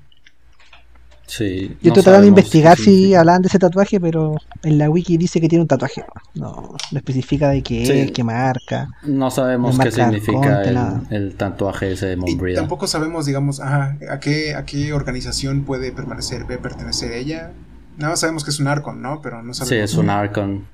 [1.25, 5.17] Sí, Yo estoy tratando de investigar si hablan de ese tatuaje, pero en la wiki
[5.17, 6.03] dice que tiene un tatuaje.
[6.35, 8.89] No, no especifica de qué qué marca.
[9.03, 10.61] No sabemos qué significa
[11.09, 12.59] el, tatuaje ese de Montbreda.
[12.59, 17.51] Tampoco sabemos, digamos, a qué, a qué organización puede permanecer, puede pertenecer ella.
[17.97, 19.21] Nada más sabemos que es un Arcon, ¿no?
[19.21, 19.69] Pero no sabemos.
[19.69, 20.65] Sí, es un Arcon.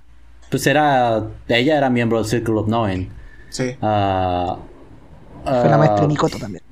[0.50, 1.28] Pues era.
[1.48, 3.10] Ella era miembro del Circle of Knowing.
[3.50, 3.76] Sí.
[3.82, 4.56] Uh,
[5.44, 6.64] Fue la maestra de Mikoto también.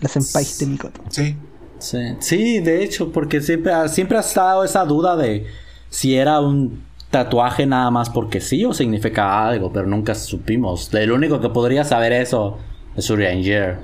[0.00, 1.00] La senpai de Mikoto.
[1.08, 1.36] Sí.
[1.78, 5.46] Sí, de hecho, porque siempre, siempre ha estado esa duda de
[5.90, 10.92] si era un tatuaje nada más porque sí o significa algo, pero nunca supimos.
[10.92, 12.58] El único que podría saber eso
[12.96, 13.78] es un Ranger.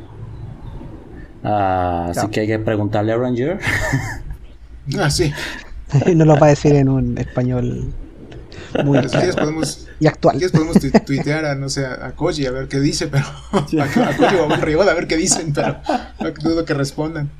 [1.42, 3.60] Ah, así que hay que preguntarle a Ranger.
[4.98, 5.32] ah, sí.
[6.14, 7.92] no lo va a decir en un español
[8.82, 8.98] muy
[9.36, 10.40] podemos, y actual.
[10.52, 14.36] podemos tuitear a, no sé, a Koji a ver qué dice, pero a, a Koji
[14.36, 15.76] o a un a ver qué dicen, pero
[16.20, 17.30] no dudo que respondan.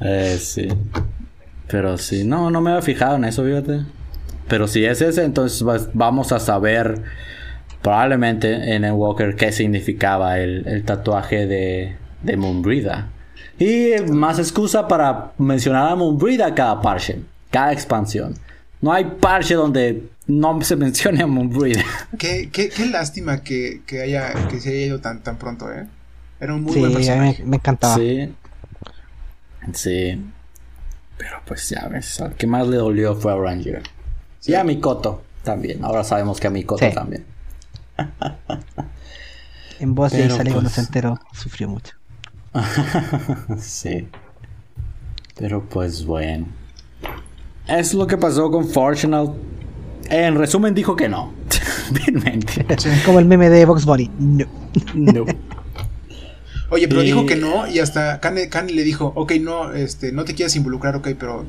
[0.00, 0.68] Eh, sí.
[1.68, 3.82] Pero sí, no, no me había fijado en eso, fíjate.
[4.48, 5.64] Pero si es ese, entonces
[5.94, 7.02] vamos a saber
[7.82, 13.04] probablemente en el Walker qué significaba el, tatuaje de, de.
[13.58, 17.20] Y más excusa para mencionar a Moonbreather cada parche,
[17.50, 18.34] cada expansión.
[18.80, 21.84] No hay parche donde no se mencione a Moonbreather.
[22.18, 25.86] Qué, qué, qué lástima que, que, haya, que se haya ido tan, tan pronto, ¿eh?
[26.40, 27.42] Era un muy buen personaje.
[27.42, 27.94] Me, me encantaba.
[27.94, 28.30] Sí.
[29.72, 30.20] Sí.
[31.16, 33.82] Pero pues ya ves, al que más le dolió fue a Ranger.
[34.44, 35.84] Y a Mikoto también.
[35.84, 37.24] Ahora sabemos que a Mikoto también.
[39.80, 41.94] en voz de sale cuando se enteró, sufrió mucho.
[43.58, 44.08] sí.
[45.36, 46.46] Pero pues bueno.
[47.66, 49.34] Es lo que pasó con Fortunal.
[50.10, 51.32] En resumen dijo que no.
[53.06, 54.10] Como el meme de Box Bunny.
[54.18, 54.46] No.
[54.94, 55.24] No.
[56.70, 60.34] Oye, pero dijo que no y hasta Kane, le dijo, ok, no, este, no te
[60.34, 61.44] quieras involucrar, ok, pero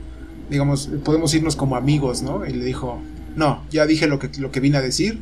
[0.49, 2.45] digamos, podemos irnos como amigos, ¿no?
[2.45, 3.01] Y le dijo,
[3.36, 5.22] no, ya dije lo que, lo que vine a decir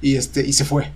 [0.00, 0.92] y, este, y se fue.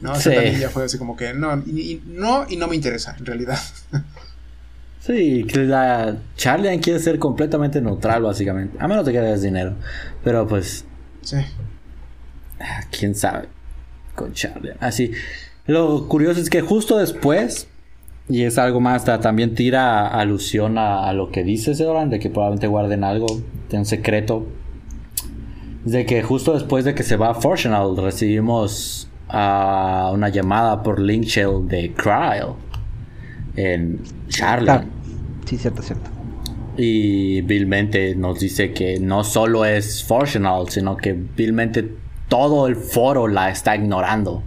[0.00, 0.12] ¿no?
[0.12, 3.58] También ya fue así como que no y, no, y no me interesa, en realidad.
[5.00, 8.76] Sí, que la Charlie quiere ser completamente neutral, básicamente.
[8.78, 9.74] A menos de que des dinero.
[10.22, 10.84] Pero pues.
[11.22, 11.38] Sí.
[12.60, 13.48] Ah, quién sabe.
[14.14, 14.74] Con Charlie.
[14.78, 15.10] Así.
[15.66, 17.68] Lo curioso es que justo después.
[18.28, 22.68] Y es algo más, también tira alusión a, lo que dice Seoran, de que probablemente
[22.68, 23.26] guarden algo,
[23.68, 24.46] de un secreto.
[25.84, 31.24] De que justo después de que se va Fortunal, recibimos uh, una llamada por Link
[31.24, 32.54] Shell de Cryle
[33.56, 34.86] en Charlotte.
[35.46, 36.08] Sí, cierto, cierto.
[36.76, 41.96] Y vilmente nos dice que no solo es Fortunal, sino que vilmente
[42.28, 44.44] todo el foro la está ignorando.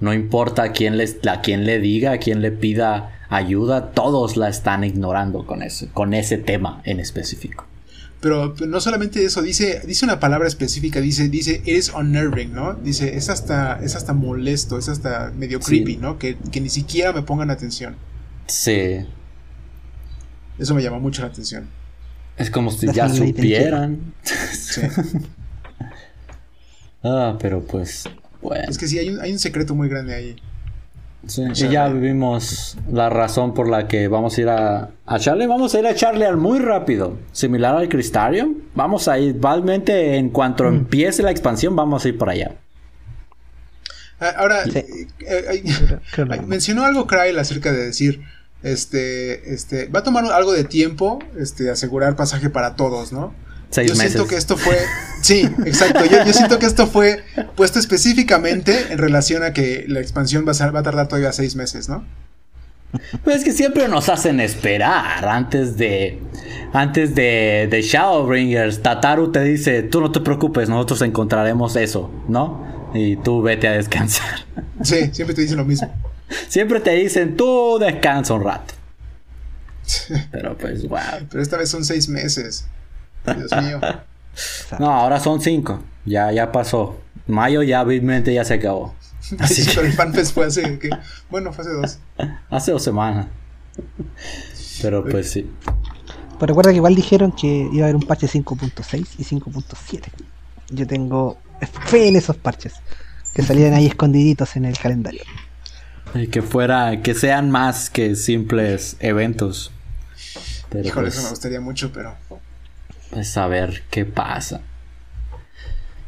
[0.00, 4.36] No importa a quién, les, a quién le diga, a quién le pida ayuda, todos
[4.36, 7.66] la están ignorando con, ese, con ese tema en específico.
[8.20, 12.74] Pero, no solamente eso, dice, dice una palabra específica, dice, dice, es unnerving, ¿no?
[12.74, 16.18] Dice, es hasta, es hasta molesto, es hasta medio creepy, ¿no?
[16.18, 17.94] Que, que, ni siquiera me pongan atención.
[18.46, 19.06] Sí.
[20.58, 21.68] Eso me llama mucho la atención.
[22.36, 24.14] Es como si ya supieran.
[24.52, 24.82] Sí.
[27.02, 28.04] ah, pero pues,
[28.40, 28.64] bueno.
[28.68, 30.36] Es que sí, hay un, hay un secreto muy grande ahí.
[31.26, 35.46] Sí, y ya vivimos la razón por la que vamos a ir a, a Charlie.
[35.46, 37.18] Vamos a ir a Charlie al muy rápido.
[37.32, 38.54] Similar al Crystarium.
[38.74, 40.68] Vamos a ir, igualmente, en cuanto mm.
[40.68, 42.52] empiece la expansión, vamos a ir por allá.
[44.20, 45.62] Ah, ahora, eh, eh,
[46.46, 48.22] mencionó algo Kyle acerca de decir,
[48.62, 53.34] este, este, va a tomar algo de tiempo, este, asegurar pasaje para todos, ¿no?
[53.70, 54.78] Yo siento que esto fue,
[55.22, 57.22] sí, exacto, yo, siento que esto fue
[57.56, 61.54] puesto específicamente en relación a que la expansión va a, va a tardar todavía seis
[61.56, 62.04] meses, ¿no?
[63.22, 66.18] Pues es que siempre nos hacen esperar antes de.
[66.72, 68.82] Antes de, de Shadowbringers.
[68.82, 72.90] Tataru te dice: Tú no te preocupes, nosotros encontraremos eso, ¿no?
[72.94, 74.46] Y tú vete a descansar.
[74.82, 75.92] Sí, siempre te dicen lo mismo.
[76.48, 78.74] Siempre te dicen, tú descansa un rato.
[80.30, 80.98] Pero pues, wow.
[81.30, 82.66] Pero esta vez son seis meses.
[83.34, 83.80] Dios mío.
[84.78, 85.80] No, ahora son cinco.
[86.04, 86.96] Ya, ya pasó.
[87.26, 88.94] Mayo ya obviamente ya se acabó.
[89.38, 90.78] Así Pero el FanFest fue hace,
[91.30, 91.98] bueno, fue hace dos.
[92.50, 93.26] Hace dos semanas.
[94.80, 95.50] Pero pues sí.
[96.38, 100.02] Pero recuerda que igual dijeron que iba a haber un parche 5.6 y 5.7.
[100.70, 101.36] Yo tengo
[101.86, 102.74] fe en esos parches.
[103.34, 105.22] Que salieran ahí escondiditos en el calendario.
[106.14, 109.72] Y que fuera, que sean más que simples eventos.
[110.70, 112.16] Pero Híjole, eso pues me gustaría mucho, pero.
[113.10, 114.60] Pues a ver qué pasa.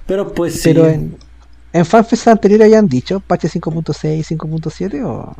[0.06, 1.16] Pero pues pero en,
[1.72, 5.34] en FanFest anterior hayan dicho parche 5.6, 5.7 o.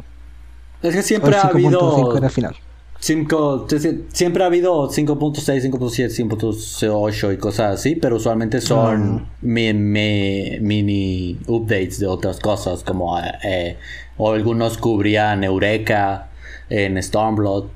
[0.82, 2.16] Es que siempre ha habido.
[2.16, 2.56] Era final.
[2.98, 9.32] siempre ha habido 5.6, 5.7, 5.8 y cosas así, pero usualmente son ah.
[9.42, 13.76] mini updates de otras cosas como eh,
[14.16, 16.28] o algunos cubrían Eureka
[16.68, 17.70] en Stormblood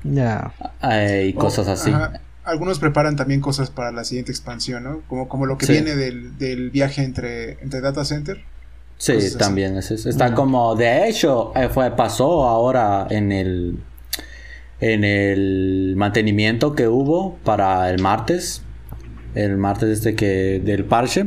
[0.81, 1.91] eh, y cosas así.
[2.45, 5.01] Algunos preparan también cosas para la siguiente expansión, ¿no?
[5.07, 8.43] Como, como lo que viene del, viaje entre, entre data center.
[8.97, 10.09] Sí, también es eso.
[10.09, 13.79] Está como, de hecho, eh, fue, pasó ahora en el
[14.79, 18.61] en el mantenimiento que hubo para el martes.
[19.33, 21.25] El martes este que del parche.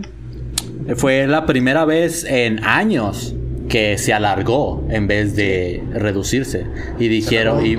[0.97, 3.35] Fue la primera vez en años
[3.69, 6.67] que se alargó en vez de reducirse.
[6.99, 7.65] Y dijeron...
[7.65, 7.77] Y,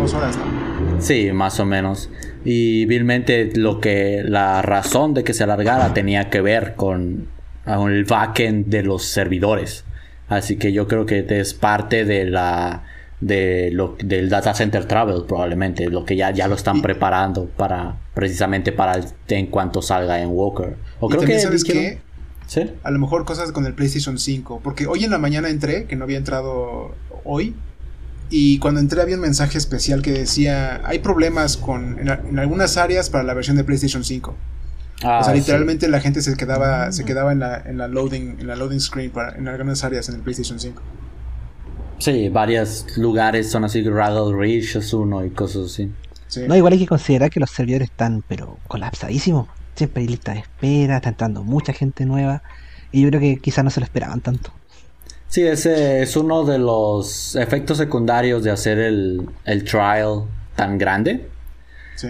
[1.00, 2.10] Sí, más o menos.
[2.46, 7.28] Y vilmente lo que la razón de que se alargara tenía que ver con,
[7.66, 9.86] el backend de los servidores.
[10.28, 12.84] Así que yo creo que es parte de la
[13.22, 17.98] de lo, del data center travel probablemente lo que ya, ya lo están preparando para
[18.14, 22.00] precisamente para en cuanto salga en Walker o creo que sabes que
[22.84, 24.62] a lo mejor cosas con el PlayStation 5.
[24.64, 27.56] Porque hoy en la mañana entré, que no había entrado hoy.
[28.30, 33.10] Y cuando entré había un mensaje especial que decía, hay problemas con, en, algunas áreas
[33.10, 34.36] para la versión de PlayStation 5.
[35.02, 38.38] Ah, o sea, literalmente la gente se quedaba, se quedaba en la, en la loading,
[38.40, 40.82] en la loading screen para, en algunas áreas en el PlayStation 5.
[42.00, 45.92] Sí, varios lugares son así, Rattle Ridge es uno y cosas así.
[46.48, 49.48] No, igual hay que considerar que los servidores están, pero colapsadísimos
[49.80, 52.44] siempre hay lista de espera, está entrando mucha gente nueva
[52.92, 54.52] y yo creo que quizás no se lo esperaban tanto.
[55.30, 59.30] Sí, ese es uno de los efectos secundarios de hacer el,
[59.64, 60.26] trial
[60.56, 61.30] tan grande.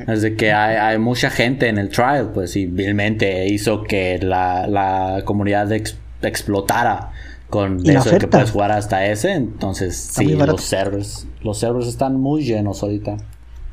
[0.07, 5.21] Es de que hay, mucha gente en el trial, pues, y vilmente hizo que la,
[5.25, 5.71] comunidad
[6.21, 7.11] explotara
[7.49, 9.33] con eso de que puedes jugar hasta ese.
[9.33, 13.17] Entonces, sí, los servers, los servers están muy llenos ahorita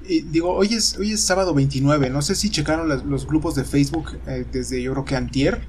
[0.06, 4.18] digo, hoy es, hoy es sábado 29, no sé si checaron los grupos de Facebook
[4.26, 5.60] eh, desde yo creo que antier.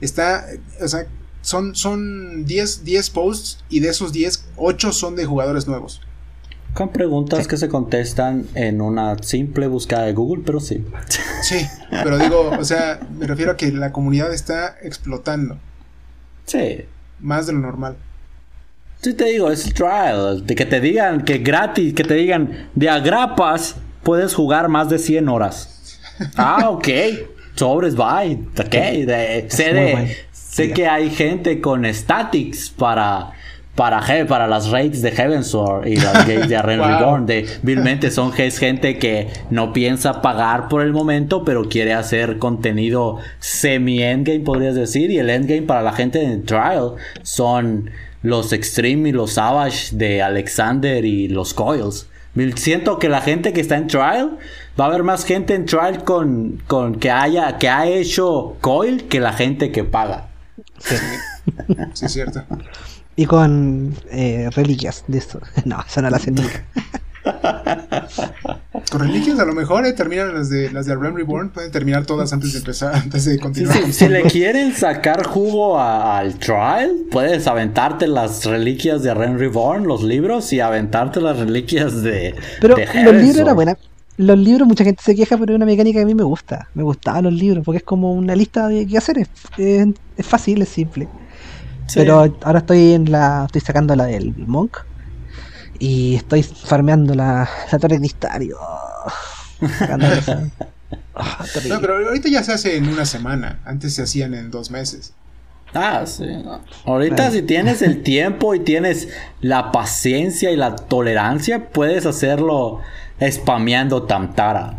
[0.00, 0.46] está,
[0.82, 1.06] o sea,
[1.44, 6.00] son, son 10, 10 posts y de esos 10, 8 son de jugadores nuevos.
[6.72, 10.84] Con preguntas que se contestan en una simple búsqueda de Google, pero sí.
[11.42, 15.58] Sí, pero digo, o sea, me refiero a que la comunidad está explotando.
[16.46, 16.80] Sí.
[17.20, 17.96] Más de lo normal.
[19.02, 20.46] Sí, te digo, es el trial.
[20.46, 24.98] De que te digan que gratis, que te digan de agrapas puedes jugar más de
[24.98, 26.00] 100 horas.
[26.36, 26.88] Ah, ok.
[27.54, 28.40] Sobres, bye.
[28.58, 28.72] Ok.
[28.72, 30.16] De, sé de,
[30.54, 33.32] sé que hay gente con statics para
[33.74, 37.26] para, para las raids de Heavensward y las gates de Arren Reborn.
[37.26, 43.18] De, vilmente son gente que no piensa pagar por el momento, pero quiere hacer contenido
[43.40, 45.10] semi-endgame, podrías decir.
[45.10, 46.92] Y el endgame para la gente en Trial
[47.22, 47.90] son
[48.22, 52.08] los Extreme y los Savage de Alexander y los Coils.
[52.54, 54.38] Siento que la gente que está en Trial
[54.78, 59.04] va a haber más gente en Trial con, con que haya que ha hecho Coil
[59.04, 60.33] que la gente que paga.
[60.78, 60.96] Sí,
[61.94, 62.44] sí es cierto.
[63.16, 65.40] Y con eh, reliquias de esto.
[65.64, 66.64] No, eso no la hacen nunca.
[68.90, 72.04] Con reliquias a lo mejor eh, terminan las de las de Realm Reborn, pueden terminar
[72.04, 73.92] todas antes de empezar, antes de continuar.
[73.92, 80.02] si le quieren sacar jugo al trial, puedes aventarte las reliquias de Realm Reborn, los
[80.02, 82.34] libros, y aventarte las reliquias de.
[82.60, 83.78] Pero los libros eran buenas.
[84.16, 86.68] Los libros, mucha gente se queja, pero es una mecánica que a mí me gusta.
[86.74, 89.18] Me gustaban los libros, porque es como una lista de qué hacer.
[89.58, 91.08] es fácil, es simple.
[91.94, 93.44] Pero ahora estoy en la.
[93.46, 94.78] estoy sacando la del Monk.
[95.78, 98.48] Y estoy farmeando la, la torre cristal.
[101.16, 103.60] Ah, no, pero ahorita ya se hace en una semana.
[103.64, 105.12] Antes se hacían en dos meses.
[105.72, 106.24] Ah, sí.
[106.84, 109.08] Ahorita si tienes el tiempo y tienes
[109.40, 112.80] la paciencia y la tolerancia, puedes hacerlo
[113.30, 114.78] spameando Tamtara.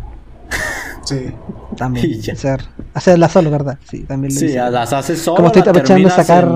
[1.04, 1.32] Sí.
[1.76, 2.20] También.
[2.30, 3.78] Hacer, hacerla solo, ¿verdad?
[3.90, 5.36] Sí, también lo Sí, las haces solo.
[5.36, 6.48] Como estoy aprovechando sacar.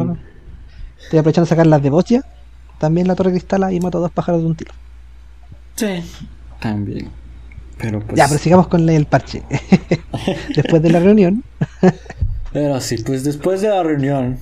[1.03, 2.25] Estoy aprovechando de sacar las de Bocia.
[2.79, 4.73] También la torre cristal y mato dos pájaros de un tiro.
[5.77, 6.03] Sí,
[6.59, 7.11] también.
[7.77, 8.17] Pero pues...
[8.17, 9.43] Ya, pero sigamos con el parche.
[10.57, 11.45] después de la reunión.
[12.53, 14.39] pero sí, pues después de la reunión,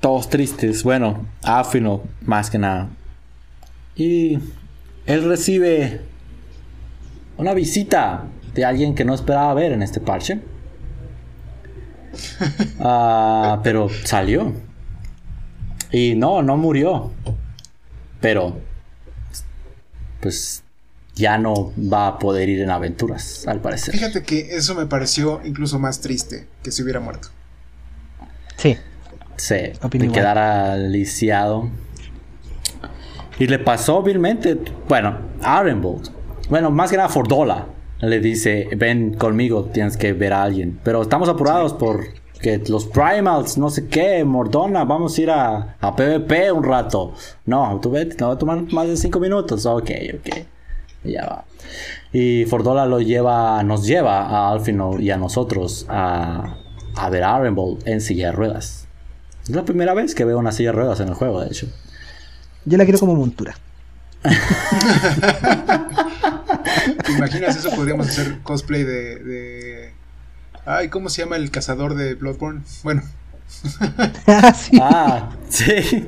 [0.00, 0.82] todos tristes.
[0.82, 2.88] Bueno, Afino, más que nada.
[3.94, 4.38] Y
[5.04, 6.00] él recibe
[7.40, 8.24] una visita
[8.54, 10.40] de alguien que no esperaba ver en este parche.
[12.80, 14.52] Ah, pero salió.
[15.92, 17.12] Y no, no murió.
[18.20, 18.58] Pero,
[20.20, 20.62] pues,
[21.14, 23.94] ya no va a poder ir en aventuras, al parecer.
[23.94, 27.28] Fíjate que eso me pareció incluso más triste que si hubiera muerto.
[28.56, 28.76] Sí.
[29.36, 31.70] Sí, que quedara lisiado.
[33.38, 36.19] Y le pasó vilmente, bueno, Arenbold.
[36.50, 37.66] Bueno, más que nada Fordola
[38.00, 40.80] le dice, ven conmigo, tienes que ver a alguien.
[40.82, 42.08] Pero estamos apurados por
[42.42, 47.12] que los primals, no sé qué, Mordona, vamos a ir a, a PvP un rato.
[47.46, 49.64] No, tú ves, no va a tomar más de 5 minutos.
[49.64, 50.28] Ok, ok.
[51.04, 51.44] Y ya va.
[52.12, 56.56] Y Fordola lo lleva, nos lleva a Alfino y a nosotros a,
[56.96, 58.88] a ver a Arrenbold en silla de ruedas.
[59.44, 61.68] Es la primera vez que veo una silla de ruedas en el juego, de hecho.
[62.64, 63.54] Yo la quiero como montura.
[67.04, 67.70] ¿Te imaginas eso?
[67.70, 69.92] Podríamos hacer cosplay de
[70.66, 72.62] Ay, ¿cómo se llama el cazador de Bloodborne?
[72.82, 73.02] Bueno.
[74.26, 74.78] ah, sí.
[74.80, 76.06] Ah, sí.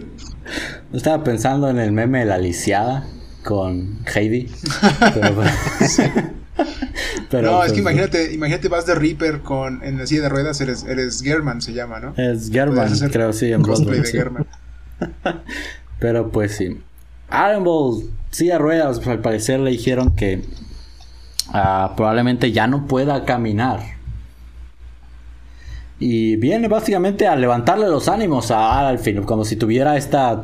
[0.93, 3.07] Estaba pensando en el meme de la lisiada
[3.45, 4.51] con Heidi.
[7.31, 10.29] Pero, no, es que pues, imagínate, imagínate vas de Reaper con en la silla de
[10.29, 12.15] ruedas, eres, eres German se llama, ¿no?
[12.17, 14.03] Es German, creo sí, en Bloodborne.
[14.03, 14.45] De
[15.99, 16.79] pero pues sí.
[17.51, 20.45] Iron silla de ruedas, al parecer le dijeron que
[21.53, 23.81] ah, probablemente ya no pueda caminar
[26.05, 30.43] y viene básicamente a levantarle los ánimos a Alfie, como si tuviera esta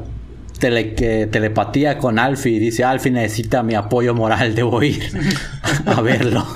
[0.61, 2.53] telepatía con Alfie.
[2.53, 5.03] Y dice, Alfie necesita mi apoyo moral, debo ir
[5.87, 6.47] a verlo.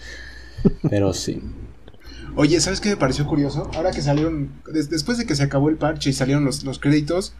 [0.90, 1.42] Pero sí.
[2.36, 3.70] Oye, ¿sabes qué me pareció curioso?
[3.74, 4.50] Ahora que salieron,
[4.90, 7.32] después de que se acabó el parche y salieron los, créditos,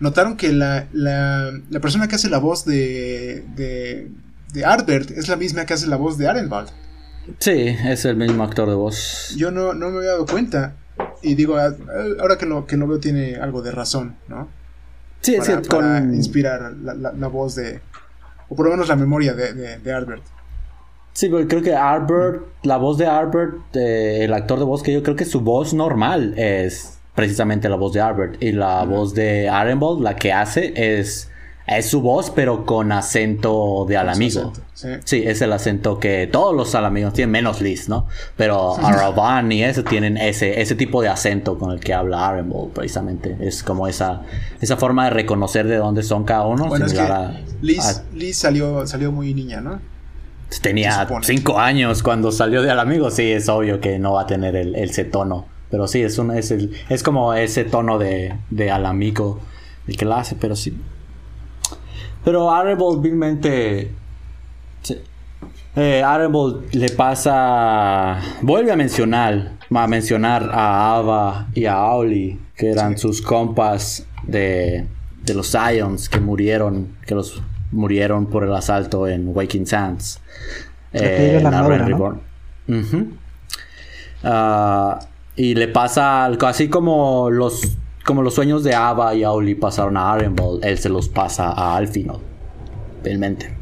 [0.00, 0.86] notaron que la,
[1.80, 4.10] persona que hace la voz de, de,
[4.52, 6.70] de Arbert es la misma que hace la voz de Arenwald.
[7.38, 9.34] Sí, es el mismo actor de voz.
[9.36, 10.74] Yo no, no me había dado cuenta.
[11.22, 11.74] Y digo, ah,
[12.20, 14.48] ahora que lo, que lo veo tiene algo de razón, ¿no?
[15.20, 17.80] Sí, para, sí, para inspirar la, voz de...
[18.48, 20.22] O por lo menos la memoria de, de, Albert.
[21.14, 25.02] Sí, pero creo que Albert, la voz de Albert, el actor de voz que yo
[25.02, 28.42] creo que su voz normal es precisamente la voz de Albert.
[28.42, 31.30] Y la voz de Arenbold, la que hace, es
[31.66, 34.52] es su voz, pero con acento de alamigo.
[34.74, 35.22] sí.
[35.24, 38.06] es el acento que todos los alamigos tienen, menos Liz, ¿no?
[38.36, 42.72] Pero Aravan y ese tienen ese, ese tipo de acento con el que habla Arenbold,
[42.72, 43.36] precisamente.
[43.40, 44.22] Es como esa,
[44.60, 46.66] esa forma de reconocer de dónde son cada uno.
[46.66, 47.02] Bueno, es que
[47.62, 49.80] Liz, salió, salió muy niña, ¿no?
[50.60, 53.10] Tenía cinco años cuando salió de Alamigo.
[53.10, 55.46] Sí, es obvio que no va a tener el, ese tono.
[55.74, 59.40] Pero sí, es, un, es, el, es como ese tono de, de Alamigo
[59.88, 60.72] el que la hace, pero sí.
[62.24, 63.90] Pero Arrebold vilmente.
[65.74, 66.04] Eh,
[66.70, 68.20] le pasa.
[68.42, 69.50] Vuelve a mencionar.
[69.68, 72.38] A mencionar a Ava y a Auli.
[72.54, 74.86] Que eran sus compas de,
[75.24, 76.94] de los Zions que murieron.
[77.04, 77.42] Que los
[77.72, 80.20] murieron por el asalto en Waking Sands.
[80.92, 81.46] Eh, en
[84.22, 85.00] ah,
[85.36, 90.12] y le pasa así como los como los sueños de Ava y Auli pasaron a
[90.12, 92.20] Arenball, él se los pasa a Alfino.
[93.02, 93.54] Realmente.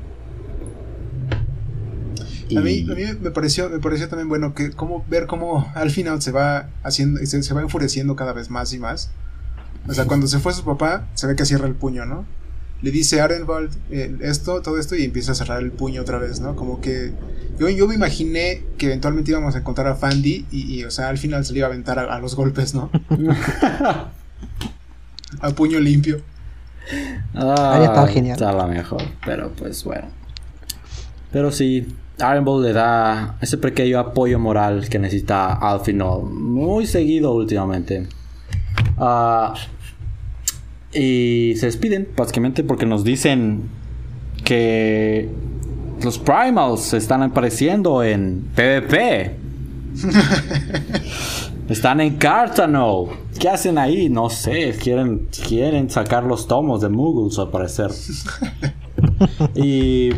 [2.57, 6.21] A, mí, a mí me pareció, me pareció también bueno que como ver cómo Alfino
[6.21, 9.11] se va haciendo, se, se va enfureciendo cada vez más y más.
[9.89, 12.25] O sea, cuando se fue su papá, se ve que cierra el puño, ¿no?
[12.83, 16.19] Le dice a Arenvald eh, esto, todo esto, y empieza a cerrar el puño otra
[16.19, 16.57] vez, ¿no?
[16.57, 17.13] Como que
[17.59, 21.19] yo, yo me imaginé que eventualmente íbamos a encontrar a Fandy y, o sea, al
[21.19, 22.91] final se le iba a aventar a los golpes, ¿no?
[25.41, 26.21] a puño limpio.
[27.35, 28.35] Ah, Ahí estaba genial.
[28.35, 30.09] Estaba mejor, pero pues bueno.
[31.31, 31.87] Pero sí,
[32.19, 38.07] Iron le da ese pequeño apoyo moral que necesita Alfino muy seguido últimamente.
[38.99, 39.55] Ah,
[40.93, 43.63] y se despiden, básicamente, porque nos dicen
[44.45, 45.31] que
[46.05, 49.37] los Primals están apareciendo en PvP.
[51.69, 53.09] Están en Cartano.
[53.39, 54.09] ¿Qué hacen ahí?
[54.09, 54.77] No sé.
[54.83, 57.91] Quieren, quieren sacar los tomos de Muggles al parecer.
[59.55, 60.11] y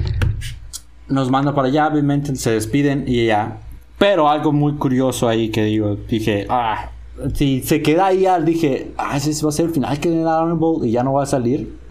[1.09, 1.87] nos manda para allá.
[1.87, 3.61] Obviamente se despiden y ya.
[3.99, 6.91] Pero algo muy curioso ahí que digo, dije, ah,
[7.35, 10.91] si se queda ahí, dije, ah, ese va a ser el final que Honorable y
[10.93, 11.84] ya no va a salir.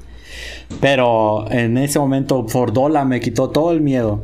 [0.79, 4.23] Pero en ese momento Fordola me quitó todo el miedo.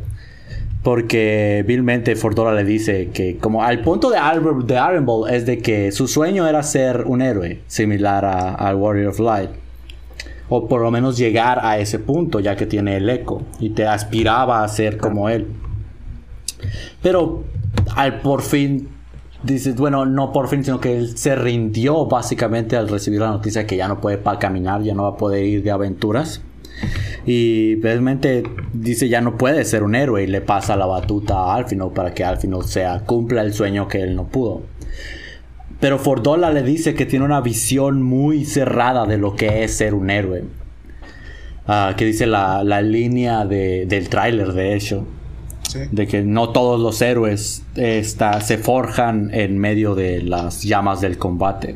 [0.84, 5.92] Porque vilmente Fordora le dice que como al punto de, Albert, de es de que
[5.92, 9.50] su sueño era ser un héroe, similar al Warrior of Light.
[10.48, 13.44] O por lo menos llegar a ese punto, ya que tiene el eco.
[13.60, 15.48] Y te aspiraba a ser como él.
[17.02, 17.44] Pero
[17.96, 18.88] al por fin,
[19.44, 23.66] dices, bueno, no por fin, sino que él se rindió básicamente al recibir la noticia
[23.66, 26.42] que ya no puede caminar, ya no va a poder ir de aventuras.
[27.26, 28.44] Y realmente
[28.74, 32.14] dice ya no puede ser un héroe y le pasa la batuta a Alfino para
[32.14, 34.64] que Alfino sea, cumpla el sueño que él no pudo.
[35.80, 39.94] Pero Fordola le dice que tiene una visión muy cerrada de lo que es ser
[39.94, 40.44] un héroe.
[41.68, 45.06] Ah, que dice la, línea del tráiler, de hecho.
[45.92, 51.76] De que no todos los héroes se forjan en medio de las llamas del combate.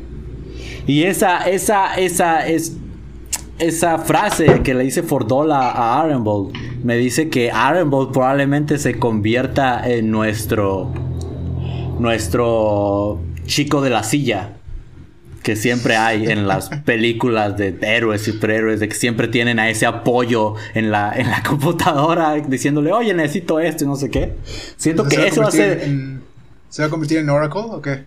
[0.86, 2.76] Y esa, esa, esa es
[3.58, 9.88] esa frase que le dice Fordola a Arenbold me dice que Arenbold probablemente se convierta
[9.88, 10.92] en nuestro
[11.98, 14.56] nuestro chico de la silla
[15.44, 19.70] que siempre hay en las películas de héroes y superhéroes, de que siempre tienen a
[19.70, 24.34] ese apoyo en la, en la computadora diciéndole, oye, necesito esto y no sé qué.
[24.76, 25.88] Siento que eso va a ser...
[26.68, 28.02] ¿Se va a convertir en Oracle o qué?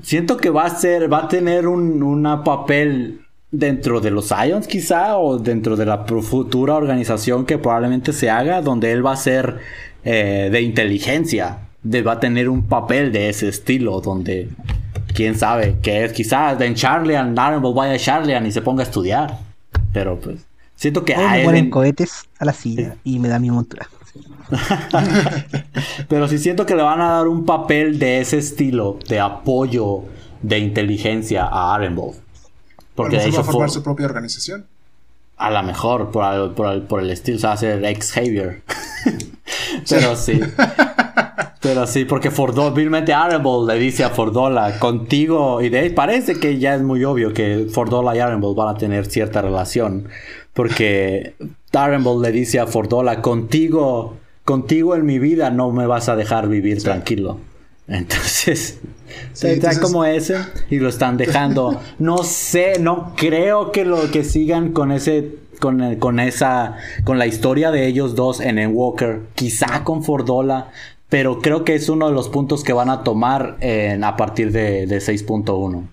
[0.00, 4.68] Siento que va a ser, va a tener un una papel dentro de los Ions
[4.68, 9.16] quizá o dentro de la futura organización que probablemente se haga donde él va a
[9.16, 9.58] ser
[10.04, 14.48] eh, de inteligencia de, va a tener un papel de ese estilo donde
[15.16, 18.86] quién sabe que es quizás en Charlian Narrenbold vaya a Charlian y se ponga a
[18.86, 19.38] estudiar
[19.92, 23.50] pero pues siento que a me ponen cohetes a la silla y me da mi
[23.50, 23.88] montura
[26.08, 30.04] pero sí siento que le van a dar un papel de ese estilo de apoyo
[30.42, 32.26] de inteligencia a Arenbold
[32.96, 34.66] porque de hecho va a formar su propia organización.
[35.36, 38.62] A lo mejor, por, el, por, por el estilo, se va a hacer ex Xavier.
[39.88, 40.40] Pero sí.
[41.60, 46.38] Pero sí, porque Fordola, vilmente Arable le dice a Fordola, contigo, y de ahí parece
[46.38, 50.08] que ya es muy obvio que Fordola y Arable van a tener cierta relación.
[50.52, 51.34] Porque
[51.72, 56.48] Arable le dice a Fordola, contigo, contigo en mi vida no me vas a dejar
[56.48, 57.38] vivir tranquilo.
[57.88, 58.78] Entonces,
[59.32, 60.38] se trae como ese
[60.70, 61.80] y lo están dejando.
[61.98, 67.26] No sé, no creo que lo que sigan con ese con, con esa con la
[67.26, 70.70] historia de ellos dos en el Walker, quizá con Fordola,
[71.08, 74.52] pero creo que es uno de los puntos que van a tomar en, a partir
[74.52, 75.88] de, de 6.1.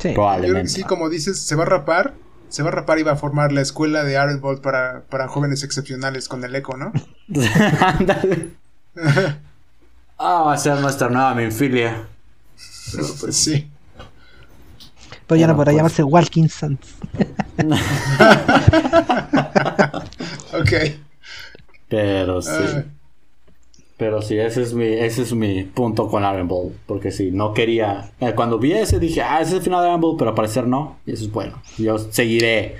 [0.00, 0.10] Sí.
[0.14, 0.68] Probablemente.
[0.70, 2.14] sí, como dices, se va a rapar
[2.48, 5.62] se va a rapar y va a formar la escuela de Ironbolt para, para jóvenes
[5.62, 6.92] excepcionales con el eco, ¿no?
[7.80, 8.50] Ándale.
[10.18, 12.06] ah, va a ser nuestra nueva minfilia.
[13.20, 13.70] pues sí.
[15.26, 16.78] Pero ya no podrá llamarse Walking Sons.
[20.52, 20.72] ok.
[21.88, 22.50] Pero sí.
[23.96, 26.50] Pero sí, ese es mi, ese es mi punto con Iron.
[26.86, 28.10] Porque sí, no quería.
[28.20, 30.36] eh, Cuando vi ese dije, ah, ese es el final de Iron Ball, pero al
[30.36, 30.98] parecer no.
[31.06, 31.62] Y eso es bueno.
[31.78, 32.76] Yo seguiré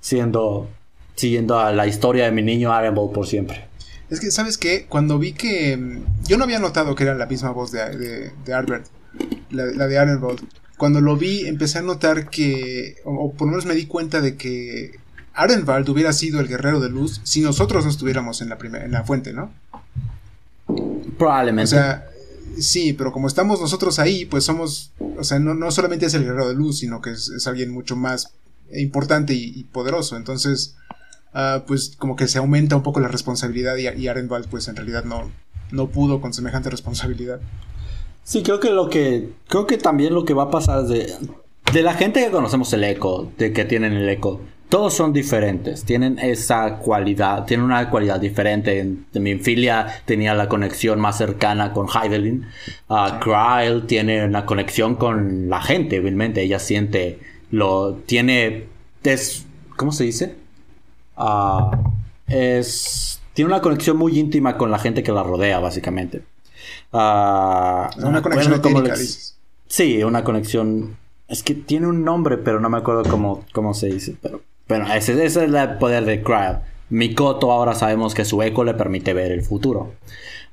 [0.00, 0.68] siendo.
[1.16, 3.64] Siguiendo a la historia de mi niño Iron por siempre.
[4.08, 4.86] Es que, ¿sabes qué?
[4.88, 5.76] Cuando vi que.
[5.76, 8.86] mm, Yo no había notado que era la misma voz de, de, de Albert,
[9.50, 10.40] la, la de Ironbolt.
[10.78, 12.94] Cuando lo vi, empecé a notar que.
[13.04, 14.92] O, por lo menos me di cuenta de que.
[15.34, 19.04] Arenvald hubiera sido el guerrero de luz si nosotros no estuviéramos en la, en la
[19.04, 19.52] fuente, ¿no?
[21.20, 21.70] O Probablemente.
[21.70, 22.08] sea,
[22.58, 24.92] sí, pero como estamos nosotros ahí, pues somos.
[25.18, 27.70] O sea, no, no solamente es el guerrero de luz, sino que es, es alguien
[27.70, 28.32] mucho más
[28.72, 30.16] importante y, y poderoso.
[30.16, 30.76] Entonces,
[31.34, 34.08] ah, pues como que se aumenta un poco la responsabilidad y, y
[34.48, 35.30] pues en realidad no,
[35.70, 37.40] no pudo con semejante responsabilidad.
[38.24, 39.32] Sí, creo que lo que.
[39.48, 41.14] Creo que también lo que va a pasar es de.
[41.72, 44.40] De la gente que conocemos el eco, de que tienen el eco,
[44.70, 48.78] todos son diferentes, tienen esa cualidad, tienen una cualidad diferente.
[48.78, 52.46] En, en mi filia tenía la conexión más cercana con Heidelin.
[52.88, 56.40] Uh, Kryl tiene una conexión con la gente, obviamente.
[56.40, 57.18] Ella siente,
[57.50, 58.64] lo tiene,
[59.02, 59.44] es,
[59.76, 60.36] ¿cómo se dice?
[61.16, 61.70] Ah,
[62.28, 66.22] es, tiene una conexión muy íntima con la gente que la rodea, básicamente.
[66.92, 69.36] Ah, Una conexión acuerdo cómo etérica, les- dices.
[69.66, 70.96] Sí, una conexión.
[71.28, 74.16] Es que tiene un nombre, pero no me acuerdo cómo, cómo se dice.
[74.20, 76.60] Pero bueno, ese, ese es el poder de Cryo.
[76.88, 79.92] Mikoto ahora sabemos que su eco le permite ver el futuro.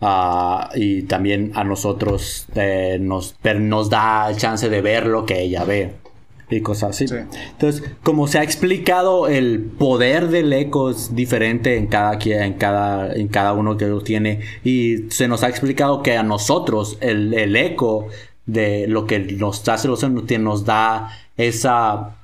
[0.02, 5.42] Ah, y también a nosotros eh, nos, nos da el chance de ver lo que
[5.42, 5.94] ella ve.
[6.50, 7.08] Y cosas así.
[7.08, 7.16] Sí.
[7.52, 12.54] Entonces, como se ha explicado, el poder del eco es diferente en cada, quien- en
[12.54, 14.42] cada, en cada uno que lo tiene.
[14.64, 18.08] Y se nos ha explicado que a nosotros el, el eco
[18.46, 22.17] de lo que nos hace los nos da esa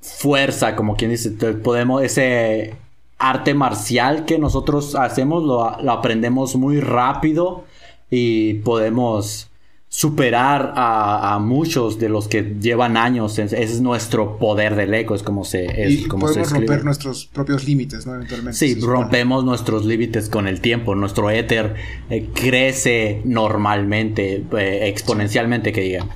[0.00, 2.76] fuerza, como quien dice, podemos, ese
[3.18, 7.64] arte marcial que nosotros hacemos, lo, lo aprendemos muy rápido
[8.10, 9.50] y podemos
[9.90, 13.38] superar a, a muchos de los que llevan años.
[13.38, 17.26] Ese es nuestro poder del eco, es como se, es y como podemos romper nuestros
[17.26, 18.14] propios límites, ¿no?
[18.14, 18.58] Eventualmente.
[18.58, 20.94] Sí, rompemos nuestros límites con el tiempo.
[20.94, 21.74] Nuestro éter
[22.10, 26.06] eh, crece normalmente, eh, exponencialmente, que diga.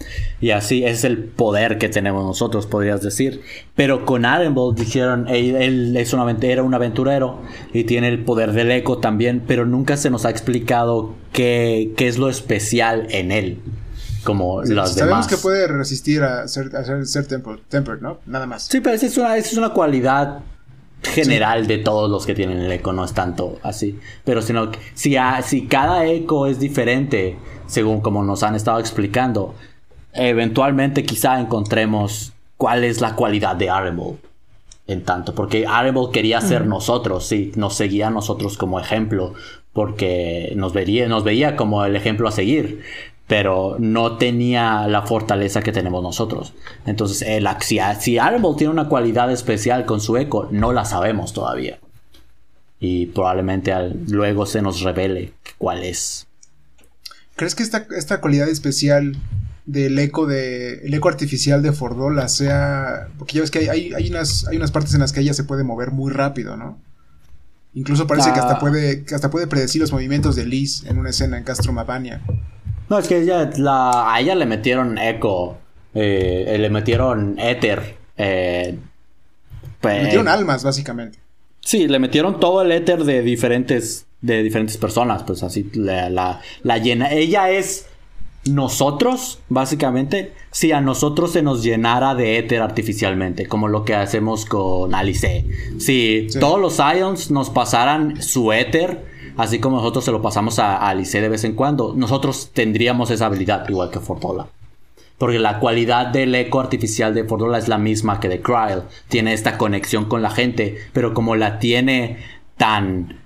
[0.43, 3.41] Y así es el poder que tenemos nosotros, podrías decir.
[3.77, 7.41] Pero con Arenbold dijeron, él, él es un avent- era un aventurero
[7.73, 12.09] y tiene el poder del eco también, pero nunca se nos ha explicado qué, qué
[12.09, 13.61] es lo especial en él,
[14.25, 15.27] como Sí, las Sabemos demás.
[15.29, 18.19] que puede resistir a ser, a ser, ser temper, tempered, ¿no?
[18.27, 18.65] Nada más.
[18.65, 20.41] Sí, pero esa es una, esa es una cualidad
[21.03, 23.99] general de todos los que tienen el eco, no es tanto así.
[24.25, 27.37] Pero sino que si, a- si cada eco es diferente,
[27.67, 29.55] según como nos han estado explicando,
[30.13, 34.17] eventualmente quizá encontremos cuál es la cualidad de Arable.
[34.87, 39.33] En tanto, porque Arable quería ser nosotros, sí, nos seguía a nosotros como ejemplo,
[39.73, 42.83] porque nos vería, nos veía como el ejemplo a seguir,
[43.29, 46.53] pero no tenía la fortaleza que tenemos nosotros.
[46.85, 51.33] Entonces, el, si, si Arable tiene una cualidad especial con su eco, no la sabemos
[51.33, 51.79] todavía.
[52.81, 56.27] Y probablemente al- luego se nos revele cuál es.
[57.37, 59.17] ¿Crees que esta, esta cualidad especial
[59.65, 64.11] del eco de el eco artificial de Fordola sea porque ya ves que hay, hay,
[64.11, 66.79] unas hay unas partes en las que ella se puede mover muy rápido, ¿no?
[67.75, 68.59] Incluso parece que hasta Ah.
[68.59, 72.21] puede que hasta puede predecir los movimientos de Liz en una escena en Castro Mavania.
[72.91, 75.57] No, es que ella, la, a ella le metieron eco,
[75.95, 77.97] eh, le metieron éter.
[78.19, 78.77] eh,
[79.81, 81.19] pues, Metieron almas básicamente.
[81.61, 86.41] Sí, le metieron todo el éter de diferentes, de diferentes personas, pues así la, la,
[86.65, 87.11] la llena.
[87.13, 87.87] Ella es
[88.45, 94.45] nosotros, básicamente, si a nosotros se nos llenara de éter artificialmente, como lo que hacemos
[94.45, 95.47] con Alice.
[95.79, 96.39] Si Sí.
[96.41, 99.05] todos los Ions nos pasaran su éter,
[99.37, 103.11] así como nosotros se lo pasamos a, a Alice de vez en cuando, nosotros tendríamos
[103.11, 104.47] esa habilidad, igual que Fortola.
[105.19, 108.83] Porque la cualidad del eco artificial de Fordola es la misma que de Kryl.
[109.09, 112.17] Tiene esta conexión con la gente, pero como la tiene
[112.57, 113.21] tan.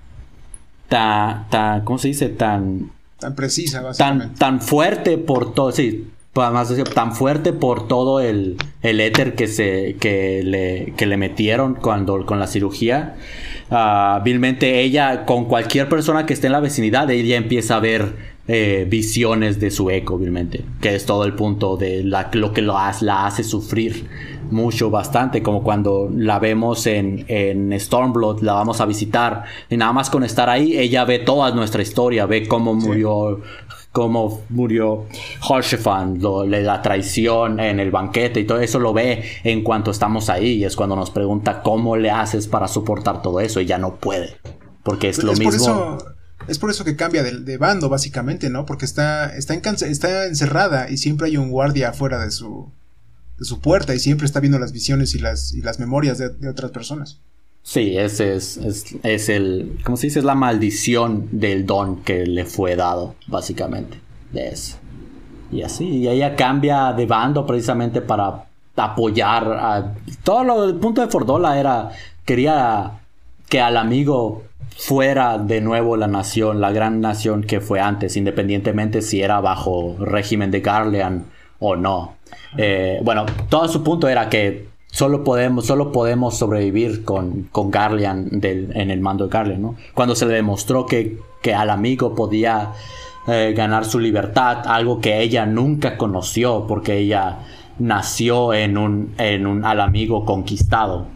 [0.88, 1.48] tan.
[1.48, 2.28] tan ¿Cómo se dice?
[2.28, 2.90] Tan.
[3.18, 4.38] Tan precisa, tan, básicamente.
[4.38, 5.72] tan fuerte por todo.
[5.72, 6.08] Sí,
[6.94, 12.24] tan fuerte por todo el, el éter que se que le, que le metieron cuando
[12.26, 13.16] con la cirugía.
[13.70, 14.20] Uh,
[14.60, 19.58] ella, con cualquier persona que esté en la vecinidad, ella empieza a ver eh, visiones
[19.58, 23.04] de su eco, obviamente, que es todo el punto de la, lo que lo hace,
[23.04, 24.06] la hace sufrir
[24.50, 29.92] mucho, bastante, como cuando la vemos en, en Stormblood, la vamos a visitar, y nada
[29.92, 33.40] más con estar ahí, ella ve toda nuestra historia, ve cómo murió
[33.96, 35.06] cómo murió
[35.48, 36.20] Hoshefan,
[36.50, 40.64] la traición en el banquete y todo eso lo ve en cuanto estamos ahí y
[40.66, 44.36] es cuando nos pregunta cómo le haces para soportar todo eso y ya no puede,
[44.82, 45.96] porque es, lo mismo.
[46.46, 48.66] Es por eso que cambia de, bando, básicamente, ¿no?
[48.66, 52.75] Porque está, está, está encerrada y siempre hay un guardia afuera de su, de
[53.40, 56.70] su puerta y siempre está viendo las visiones y las, y las memorias de, otras
[56.70, 57.20] personas.
[57.62, 58.58] Sí, ese es,
[59.02, 60.20] es, el, ¿cómo se dice?
[60.20, 63.98] Es la maldición del don que le fue dado, básicamente,
[64.32, 64.76] de eso.
[65.50, 68.44] Y así, y ella cambia de bando precisamente para
[68.76, 69.94] apoyar a...
[70.22, 71.90] Todo lo, el punto de Fordola era,
[72.24, 73.00] quería
[73.48, 74.44] que al amigo
[74.76, 79.96] fuera de nuevo la nación, la gran nación que fue antes, independientemente si era bajo
[79.98, 81.24] régimen de Garlean
[81.58, 82.16] o no.
[82.56, 88.90] Eh, bueno, todo su punto era que solo podemos, solo podemos sobrevivir con, con en
[88.90, 89.76] el mando de Garlean.
[89.94, 92.72] Cuando se le demostró que, que al amigo podía
[93.28, 97.38] eh, ganar su libertad, algo que ella nunca conoció porque ella
[97.78, 101.06] nació en un, en un al amigo conquistado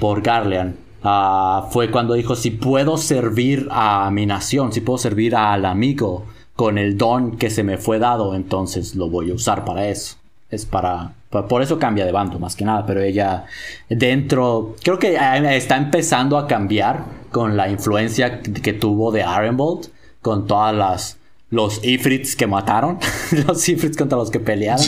[0.00, 0.76] por Garlean.
[1.02, 6.24] Ah, fue cuando dijo, si puedo servir a mi nación, si puedo servir al amigo
[6.60, 10.16] con el don que se me fue dado, entonces lo voy a usar para eso.
[10.50, 11.14] Es para...
[11.48, 13.46] Por eso cambia de bando, más que nada, pero ella
[13.88, 14.76] dentro...
[14.84, 15.16] Creo que
[15.56, 19.86] está empezando a cambiar con la influencia que tuvo de Ironbolt,
[20.20, 21.16] con todas las
[21.48, 22.98] los Ifrits que mataron,
[23.46, 24.84] los Ifrits contra los que pelearon,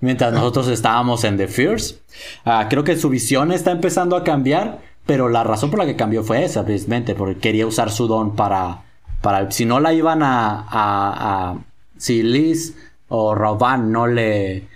[0.00, 1.96] mientras nosotros estábamos en The Fierce.
[2.44, 5.96] Ah, creo que su visión está empezando a cambiar, pero la razón por la que
[5.96, 8.85] cambió fue esa, precisamente, porque quería usar su don para.
[9.20, 10.66] Para si no la iban a.
[10.68, 11.58] a,
[11.98, 12.74] si Liz
[13.08, 14.68] o Roban no le.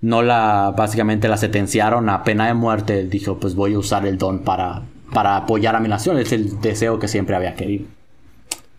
[0.00, 0.74] No la.
[0.76, 3.04] Básicamente la sentenciaron a pena de muerte.
[3.04, 4.82] Dijo: Pues voy a usar el don para.
[5.12, 6.18] Para apoyar a mi nación.
[6.18, 7.86] Es el deseo que siempre había querido.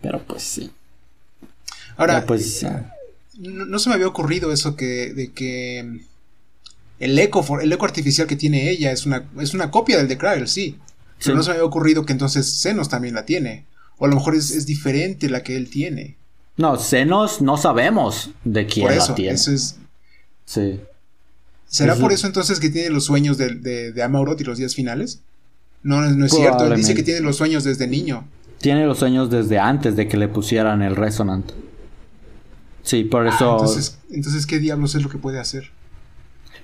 [0.00, 0.70] Pero pues sí.
[1.96, 2.24] Ahora.
[2.24, 2.62] pues.
[2.62, 2.82] Eh,
[3.38, 5.12] no, se me había ocurrido eso que.
[5.12, 6.00] de que.
[6.98, 10.18] El eco, el eco artificial que tiene ella es una, es una copia del de
[10.18, 10.78] Krull, sí.
[11.24, 13.64] Pero no se me había ocurrido que entonces Senos también la tiene.
[14.00, 16.16] O a lo mejor es, diferente la que él tiene.
[16.56, 19.34] No, Senos no sabemos de quién por eso, la tiene.
[19.34, 19.76] Eso es...
[20.46, 20.80] Sí.
[21.68, 24.74] ¿Será por eso entonces que tiene los sueños de, de, de Amaurot y los días
[24.74, 25.20] finales?
[25.82, 26.66] No, no es cierto.
[26.66, 28.26] Él dice que tiene los sueños desde niño.
[28.58, 31.52] Tiene los sueños desde antes de que le pusieran el resonant.
[32.82, 33.52] Sí, por ah, eso.
[33.52, 35.70] entonces, entonces, ¿qué diablos es lo que puede hacer?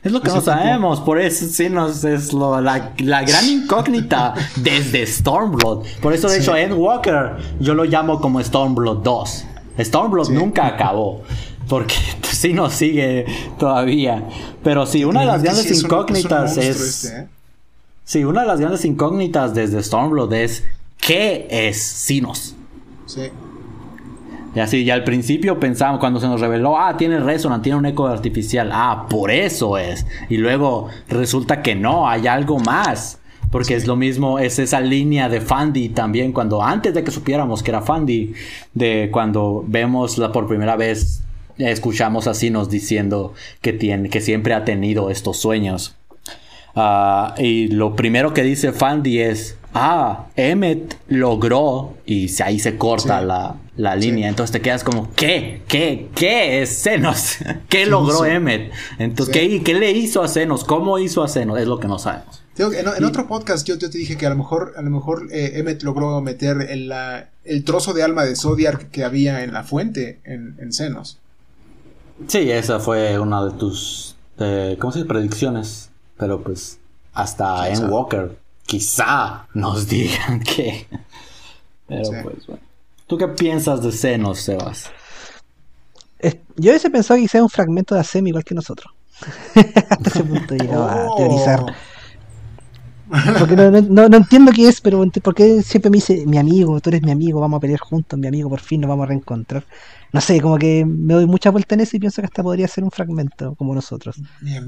[0.07, 5.05] Es lo que no sabemos, por eso sí nos es lo, la, gran incógnita desde
[5.05, 5.85] Stormblood.
[6.01, 9.47] Por eso, de hecho, Endwalker yo lo llamo como Stormblood 2.
[9.81, 11.23] Stormblood nunca acabó.
[11.69, 13.27] Porque sí nos sigue
[13.59, 14.23] todavía.
[14.63, 16.81] Pero sí, una de las grandes incógnitas es.
[16.81, 17.29] Este, ¿eh?
[18.05, 20.63] Sí, una de las grandes incógnitas desde Stormblood es.
[20.99, 22.55] ¿Qué es Sinos?
[23.07, 23.33] Sí.
[24.57, 27.85] Y así, y al principio pensamos, cuando se nos reveló, ah, tiene resonant, tiene un
[27.85, 30.07] eco artificial, ah, por eso es.
[30.31, 33.21] Y luego resulta que no, hay algo más.
[33.51, 37.63] Porque es lo mismo, es esa línea de Fandy también, cuando antes de que supiéramos
[37.63, 38.33] que era Fandy,
[38.73, 41.23] de cuando vemos la por primera vez,
[41.59, 45.97] escuchamos así nos diciendo que, tiene, que siempre ha tenido estos sueños.
[46.75, 53.21] Ah, y lo primero que dice Fandy es, ah, Emmet logró, y ahí se corta
[53.21, 55.63] la, línea, entonces te quedas como, ¿qué?
[55.69, 56.09] ¿Qué?
[56.15, 57.37] ¿Qué es Senos?
[57.69, 58.73] ¿Qué logró Emmet?
[58.99, 60.65] Entonces, ¿qué, le hizo a Senos?
[60.65, 61.59] ¿Cómo hizo a Senos?
[61.59, 62.43] Es lo que no sabemos.
[62.59, 65.83] en, otro podcast yo, te dije que a lo mejor, a lo mejor eh, Emmet
[65.83, 66.93] logró meter el,
[67.45, 71.19] el trozo de alma de Zodiac que había en la fuente en, en Senos.
[72.29, 74.17] Sí, esa fue una de tus,
[74.79, 75.09] ¿cómo se dice?
[75.09, 75.91] Predicciones.
[76.19, 76.79] Pero pues
[77.13, 80.87] hasta en Walker quizá nos digan que.
[81.87, 82.63] Pero pues bueno.
[83.07, 84.91] ¿Tú qué piensas de Senos, Sebas?
[86.57, 88.93] yo hubiese pensado que sea un fragmento de Asem igual que nosotros.
[89.55, 91.17] Hasta ese punto llegaba a oh.
[91.17, 91.65] teorizar.
[93.39, 97.03] Porque no, no, entiendo qué es, pero porque siempre me dice mi amigo, tú eres
[97.03, 99.65] mi amigo, vamos a pelear juntos, mi amigo, por fin nos vamos a reencontrar.
[100.13, 102.67] No sé, como que me doy mucha vuelta en eso y pienso que hasta podría
[102.67, 104.17] ser un fragmento como nosotros.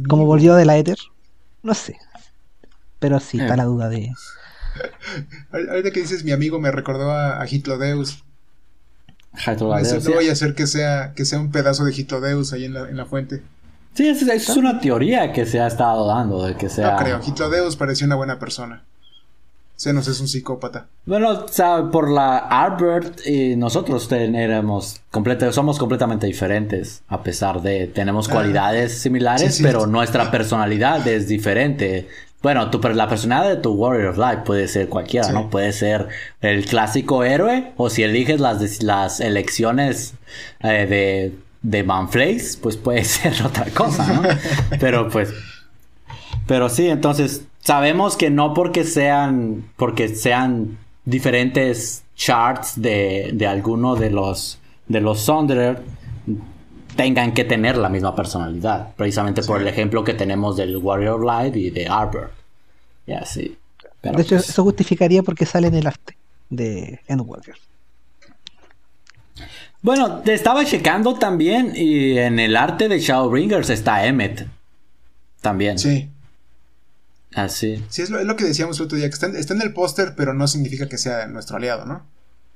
[0.09, 0.99] Como volvió de la Ether.
[1.65, 1.97] No sé.
[2.99, 3.57] Pero sí, está eh.
[3.57, 4.13] la duda de.
[5.53, 8.25] Ahorita que dices mi amigo me recordó a, a Hitlodeus.
[9.61, 9.67] No
[10.15, 12.97] voy a hacer que sea, que sea un pedazo de Hitlodeus ahí en la, en
[12.97, 13.43] la fuente.
[13.95, 16.93] Sí, es, es una teoría que se ha estado dando de que sea.
[16.93, 18.85] No creo, Hitlodeus parecía una buena persona.
[19.79, 20.87] Senos es un psicópata.
[21.07, 25.01] Bueno, o por la Albert y nosotros éramos
[25.53, 28.33] somos completamente diferentes, a pesar de tenemos ah.
[28.33, 32.09] cualidades similares, pero nuestra personalidad es diferente.
[32.43, 35.51] Bueno, tu, la personalidad de tu Warrior of Life puede ser cualquiera, ¿no?
[35.51, 36.09] Puede ser
[36.41, 40.15] el clásico héroe, o si eliges las, las elecciones
[40.61, 44.23] eh, de, de Manflays, pues puede ser otra cosa, ¿no?
[44.81, 45.33] pero pues.
[46.47, 53.97] Pero sí, entonces sabemos que no porque sean, porque sean diferentes charts de, de alguno
[53.97, 55.83] de los, de los Sonderer,
[56.99, 58.93] tengan que tener la misma personalidad.
[58.97, 62.33] Precisamente por el ejemplo que tenemos del Warrior Light y de Arbor.
[63.07, 63.57] Ya, sí.
[64.03, 66.19] de hecho, pues eso justificaría porque sale en el arte
[66.51, 67.57] de End Warrior.
[69.81, 74.49] Bueno, te estaba checando también y en el arte de Shadowbringers está Emmet.
[75.41, 75.79] También.
[75.79, 76.11] Sí.
[77.33, 77.81] Así.
[77.91, 80.49] Sí, es lo, que decíamos el otro día, que está, en el póster, pero no
[80.49, 82.05] significa que sea nuestro aliado, ¿no?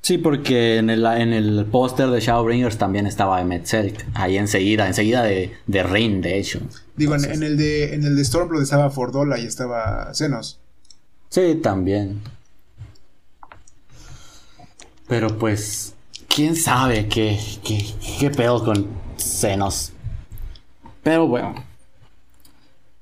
[0.02, 4.88] Sí, porque en el, en el póster de Shadowbringers también estaba Emmet Cedric, ahí enseguida,
[4.88, 6.58] enseguida de, de Rain, de hecho.
[6.96, 10.58] Digo, en, el de, en el de Stormblood estaba Fordola y estaba Zenos.
[11.28, 12.20] Sí, también.
[15.06, 15.94] Pero pues,
[16.26, 17.86] quién sabe qué, qué,
[18.18, 19.92] qué pedo con Zenos.
[21.04, 21.54] Pero bueno.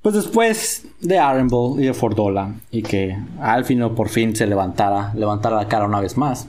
[0.03, 5.57] Pues después de Arrenball y de Fordola y que Alfino por fin se levantara, levantara
[5.57, 6.47] la cara una vez más.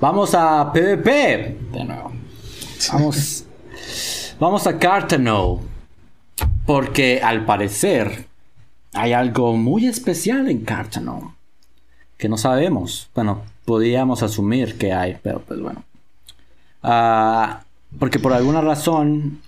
[0.00, 2.12] Vamos a PvP de nuevo.
[2.92, 3.44] Vamos,
[4.38, 5.60] vamos a Cartano.
[6.66, 8.26] Porque al parecer
[8.92, 11.36] hay algo muy especial en Cartano.
[12.18, 13.08] Que no sabemos.
[13.14, 15.84] Bueno, podríamos asumir que hay, pero pues bueno.
[16.82, 17.62] Ah,
[17.98, 19.40] porque por alguna razón,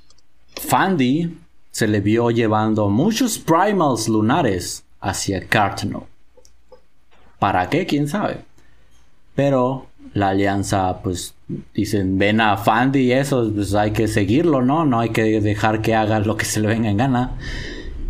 [0.61, 1.39] Fandy
[1.71, 6.07] se le vio llevando muchos primals lunares hacia Cartano.
[7.39, 7.87] ¿Para qué?
[7.87, 8.45] ¿Quién sabe?
[9.35, 9.88] Pero
[10.19, 11.35] la alianza, pues,
[11.75, 14.85] dicen, ven a Fandy y eso, pues hay que seguirlo, ¿no?
[14.85, 17.33] No hay que dejar que haga lo que se le venga en gana.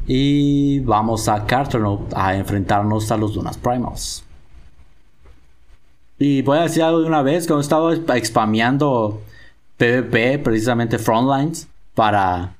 [0.07, 4.25] Y vamos a Cartano a enfrentarnos a los Lunas Primals.
[6.19, 7.95] Y voy a decir algo de una vez, cuando estaba
[8.25, 9.23] spameando
[9.77, 12.55] PvP, precisamente Frontlines, para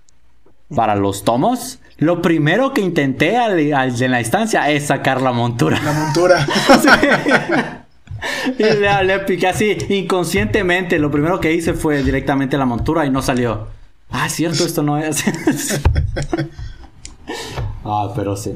[0.75, 5.81] para los tomos, lo primero que intenté al, en la instancia es sacar la montura.
[5.83, 6.47] La montura.
[8.59, 10.99] y le, piqué así inconscientemente.
[10.99, 13.69] Lo primero que hice fue directamente la montura y no salió.
[14.11, 15.25] Ah, cierto, esto no es.
[17.85, 18.55] ah, pero sí.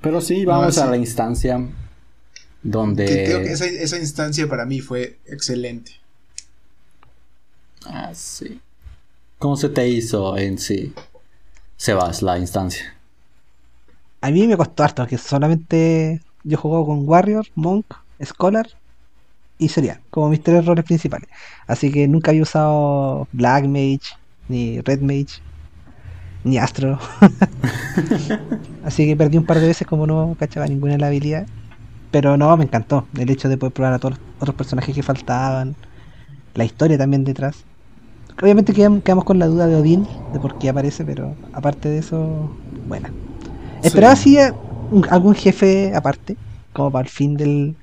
[0.00, 1.60] Pero sí, vamos a la instancia
[2.62, 3.50] donde.
[3.52, 5.92] esa, esa instancia para mí fue excelente.
[7.86, 8.60] Ah, sí.
[9.38, 10.92] ¿Cómo se te hizo en sí,
[11.76, 12.94] Sebas, la instancia?
[14.20, 17.86] A mí me costó harto, que solamente yo jugado con Warrior, Monk,
[18.24, 18.68] Scholar
[19.58, 21.28] y sería como mis tres roles principales.
[21.66, 24.00] Así que nunca había usado Black Mage,
[24.48, 25.40] ni Red Mage,
[26.44, 26.98] ni Astro.
[28.84, 31.46] Así que perdí un par de veces como no cachaba ninguna de la habilidad.
[32.10, 35.02] Pero no, me encantó el hecho de poder probar a todos los otros personajes que
[35.02, 35.74] faltaban.
[36.54, 37.64] La historia también detrás.
[38.40, 42.56] Obviamente quedamos, con la duda de Odín, de por qué aparece, pero aparte de eso,
[42.86, 43.08] bueno.
[43.82, 44.38] Esperaba así
[45.10, 46.36] algún jefe aparte,
[46.72, 47.74] como para el fin del,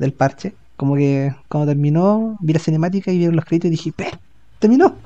[0.00, 0.54] del parche.
[0.76, 4.10] Como que cuando terminó, vi la cinemática y vieron los créditos y dije, ¡Peh!
[4.58, 4.96] ¡Terminó!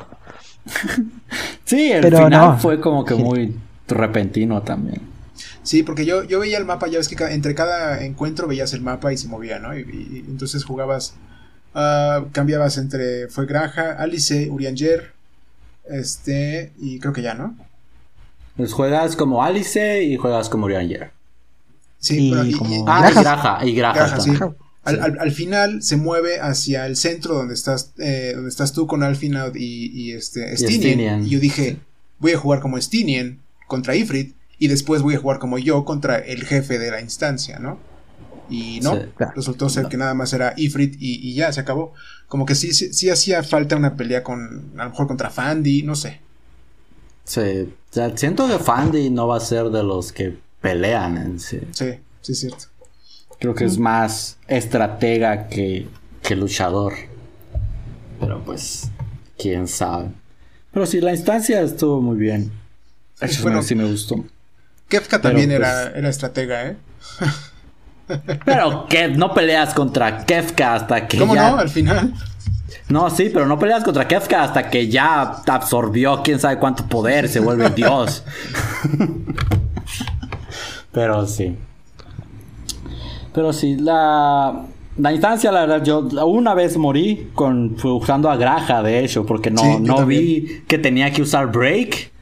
[1.65, 3.55] sí, el pero final fue como que muy
[3.89, 5.03] repentino también.
[5.63, 8.81] Sí, porque yo, yo veía el mapa, ya ves que entre cada encuentro veías el
[8.81, 9.77] mapa y se movía, ¿no?
[9.77, 11.15] y entonces jugabas
[11.75, 13.29] Ah, cambiabas entre.
[13.29, 15.13] Fue Graja, Alice, Urianger.
[15.85, 16.73] Este.
[16.79, 17.57] Y creo que ya, ¿no?
[18.57, 21.11] Pues juegas como Alice y juegas como Urianger.
[21.99, 22.55] Sí, pero y,
[22.87, 23.67] ah, y Graja.
[23.67, 24.33] Y Graja, sí.
[24.85, 29.55] Al, final se mueve hacia el centro donde estás, eh, donde estás tú con Alfinaud
[29.57, 31.27] y, y este Stinian.
[31.27, 31.79] Y, yo dije,
[32.19, 36.19] voy a jugar como Stinian contra Ifrit y después voy a jugar como yo contra
[36.19, 37.79] el jefe de la instancia, ¿no?
[38.51, 38.99] Y no,
[39.35, 41.95] resultó ser que nada más era Ifrit y, ya, se acabó.
[42.29, 45.95] Como que sí, sí, hacía falta una pelea con, a lo mejor contra Fandy, no
[45.95, 46.21] sé.
[47.25, 47.73] Sí,
[48.17, 51.61] siento que Fandy no va a ser de los que pelean en sí.
[51.73, 52.67] Sí, sí es cierto.
[53.39, 55.89] Creo que es más estratega que,
[56.23, 56.95] que luchador.
[58.21, 58.91] Pero pues,
[59.39, 60.09] quién sabe.
[60.73, 62.51] Pero sí, la instancia estuvo muy bien.
[63.21, 64.25] Eso bueno, sí me gustó.
[64.89, 66.77] Kefka también pues, era, era estratega, ¿eh?
[68.45, 71.19] Pero que no peleas contra Kefka hasta que.
[71.19, 71.57] ¿Cómo no?
[71.57, 72.13] Al final.
[72.89, 77.29] No, sí, pero no peleas contra Kefka hasta que ya absorbió quién sabe cuánto poder,
[77.29, 78.25] se vuelve Dios.
[80.93, 81.57] pero sí.
[83.35, 84.65] Pero sí, la,
[84.97, 89.51] la instancia, la verdad, yo una vez morí con, usando a Graja, de hecho, porque
[89.51, 92.13] no, no vi que tenía que usar break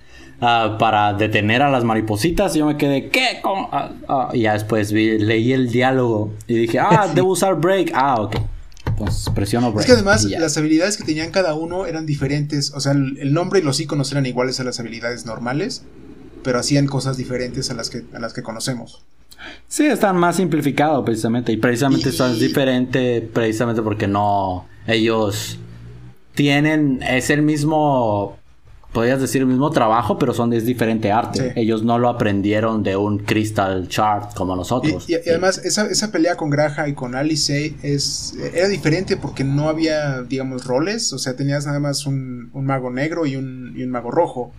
[0.40, 2.56] ah, para detener a las maripositas.
[2.56, 3.43] Y yo me quedé, ¿qué?
[3.44, 7.93] Ah, ah, y ya después vi, leí el diálogo y dije, ah, debo usar break.
[7.94, 8.36] Ah, ok.
[8.97, 9.80] Pues presiono break.
[9.80, 12.72] Es que además las habilidades que tenían cada uno eran diferentes.
[12.72, 15.84] O sea, el, nombre y los iconos eran iguales a las habilidades normales,
[16.43, 19.05] pero hacían cosas diferentes a las que, a las que conocemos.
[19.69, 21.52] Sí, están más simplificados precisamente.
[21.52, 24.66] Y precisamente esto es diferente precisamente porque no...
[24.86, 25.59] Ellos
[26.35, 27.02] tienen...
[27.02, 28.36] Es el mismo...
[28.93, 31.55] Podrías decir el mismo trabajo, pero son es diferente arte.
[31.56, 35.09] Ellos no lo aprendieron de un Crystal Chart como nosotros.
[35.09, 39.70] Y, además, esa, esa, pelea con Graja y con Alice es, era diferente porque no
[39.70, 41.10] había, digamos, roles.
[41.14, 44.52] O sea, tenías nada más un, un mago negro y un, y un mago rojo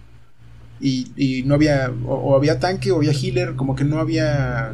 [0.84, 4.73] y, no había, o, había tanque o había healer, como que no había...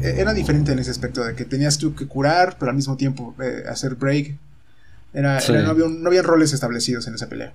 [0.00, 2.96] E, era diferente en ese aspecto, de que tenías tú que curar, pero al mismo
[2.96, 4.36] tiempo eh, hacer break.
[5.12, 7.52] Era, no, había, no había roles establecidos en esa pelea.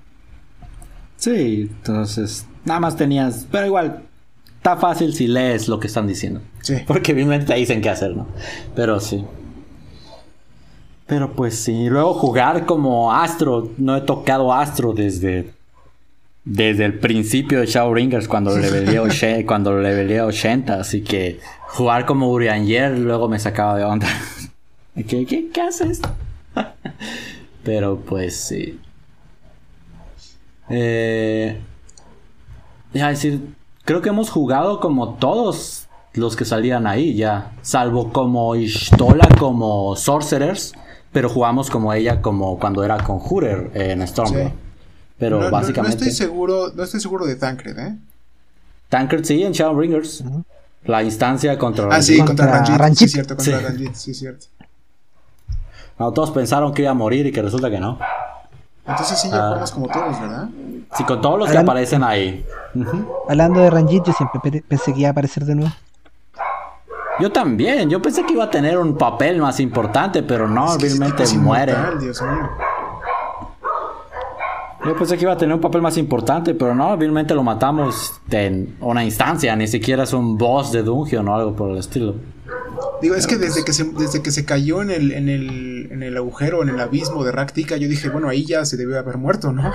[1.18, 4.04] Sí, entonces, nada más tenías, pero igual,
[4.58, 6.42] está fácil si lees lo que están diciendo.
[6.62, 6.78] Sí.
[6.86, 8.28] Porque obviamente te dicen qué hacer, ¿no?
[8.76, 9.26] Pero sí.
[11.08, 15.53] Pero pues sí, luego jugar como Astro, no he tocado Astro desde
[16.46, 21.40] desde el principio de Shadow Ringers cuando le levelé 80, cuando levelé 80, así que
[21.68, 24.08] jugar como Urianger luego me sacaba de onda.
[24.96, 26.02] ¿Qué, qué, qué haces?
[27.64, 28.80] Pero pues sí.
[30.70, 31.60] Eh,
[32.94, 33.56] ya decir,
[33.86, 39.96] creo que hemos jugado como todos los que salían ahí ya, salvo como Ishtola como
[39.96, 40.74] Sorcerers,
[41.12, 44.52] pero jugamos como ella como cuando era Conjurer en Storm.
[45.18, 45.98] Pero básicamente.
[45.98, 47.98] No, estoy seguro, no estoy seguro de Tancred, ¿eh?
[48.90, 50.24] Tancred sí, en Shadowbringers.
[50.86, 52.46] La instancia contra Ah, sí, contra,
[52.78, 53.08] Ranjit.
[53.08, 53.66] Sí, cierto, contra sí.
[53.66, 54.48] Ranjit, sí, cierto.
[55.98, 57.98] No, todos pensaron que iba a morir y que resulta que no.
[58.86, 60.50] Entonces sí, ya jugamos como todos, ¿verdad?
[60.98, 62.46] Sí, con todos los que aparecen ahí.
[63.30, 65.72] Hablando de Ranjit, yo siempre pensé que iba a aparecer de nuevo.
[67.20, 71.26] Yo también, yo pensé que iba a tener un papel más importante, pero no, realmente
[71.38, 71.76] muere.
[72.00, 72.50] Dios mío.
[74.86, 78.20] Yo pensé que iba a tener un papel más importante, pero no, obviamente lo matamos
[78.30, 82.16] en una instancia, ni siquiera es un boss de dungeon o algo por el estilo.
[83.02, 86.04] Digo, es que desde que se, desde que se cayó en el, en el, en
[86.04, 89.18] el agujero, en el abismo de Raktika, yo dije, bueno, ahí ya se debe haber
[89.18, 89.72] muerto, ¿no?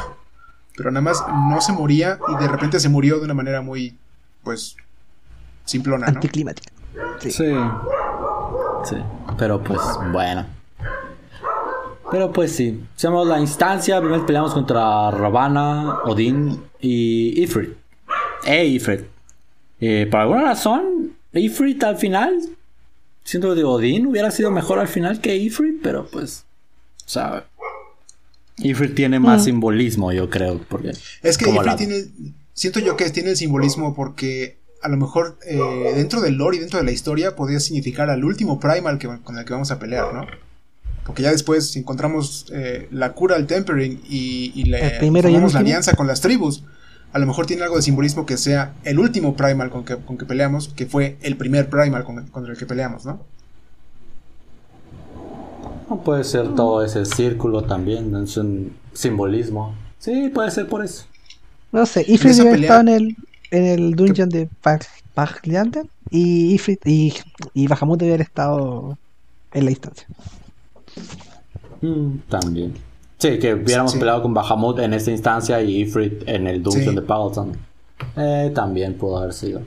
[0.76, 3.96] Pero nada más no se moría y de repente se murió de una manera muy,
[4.44, 4.76] pues,
[5.64, 6.12] simplona, ¿no?
[6.12, 6.70] Anticlimática.
[7.20, 7.30] Sí.
[7.30, 7.54] sí.
[8.84, 8.96] Sí.
[9.38, 9.80] Pero pues,
[10.12, 10.57] bueno.
[12.10, 17.76] Pero pues sí, hacemos la instancia, primero peleamos contra Ravana, Odín y Ifrit.
[18.46, 19.02] Eh, Ifrit.
[19.80, 22.40] Eh, por alguna razón, Ifrit al final,
[23.24, 26.46] siento que Odín hubiera sido mejor al final que Ifrit, pero pues,
[27.04, 27.46] o sea,
[28.56, 29.44] Ifrit tiene más mm.
[29.44, 30.60] simbolismo, yo creo.
[30.68, 32.04] Porque es que Ifrit tiene,
[32.54, 36.60] siento yo que tiene el simbolismo porque a lo mejor eh, dentro del lore y
[36.60, 39.78] dentro de la historia podría significar al último primal que, con el que vamos a
[39.78, 40.47] pelear, ¿no?
[41.08, 45.60] Porque ya después, si encontramos eh, la cura al tempering y, y le formamos la
[45.60, 46.64] alianza con las tribus,
[47.14, 50.18] a lo mejor tiene algo de simbolismo que sea el último primal con que, con
[50.18, 53.20] que peleamos, que fue el primer primal con, contra el que peleamos, ¿no?
[56.04, 59.74] puede ser todo ese círculo también, es un simbolismo.
[59.98, 61.06] Sí, puede ser por eso.
[61.72, 63.16] No sé, Ifrit había estado en el,
[63.50, 64.46] en el dungeon de
[65.14, 67.14] Pagliander y Ifrit y,
[67.54, 68.98] y Bahamut haber estado
[69.54, 70.06] en la instancia.
[71.80, 72.74] Mm, también.
[73.18, 77.02] Sí, que hubiéramos peleado con Bahamut en esta instancia y Ifrit en el Dungeon de
[77.02, 77.56] Paladin.
[78.16, 79.60] Eh, también pudo haber sido.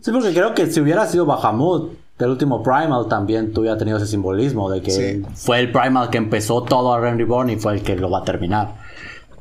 [0.00, 4.06] Sí, porque creo que si hubiera sido Bahamut, el último Primal también tuviera tenido ese
[4.06, 7.82] simbolismo de que fue el Primal que empezó todo a Ren Reborn y fue el
[7.82, 8.76] que lo va a terminar.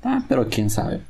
[0.04, 1.02] Ah, pero quién sabe.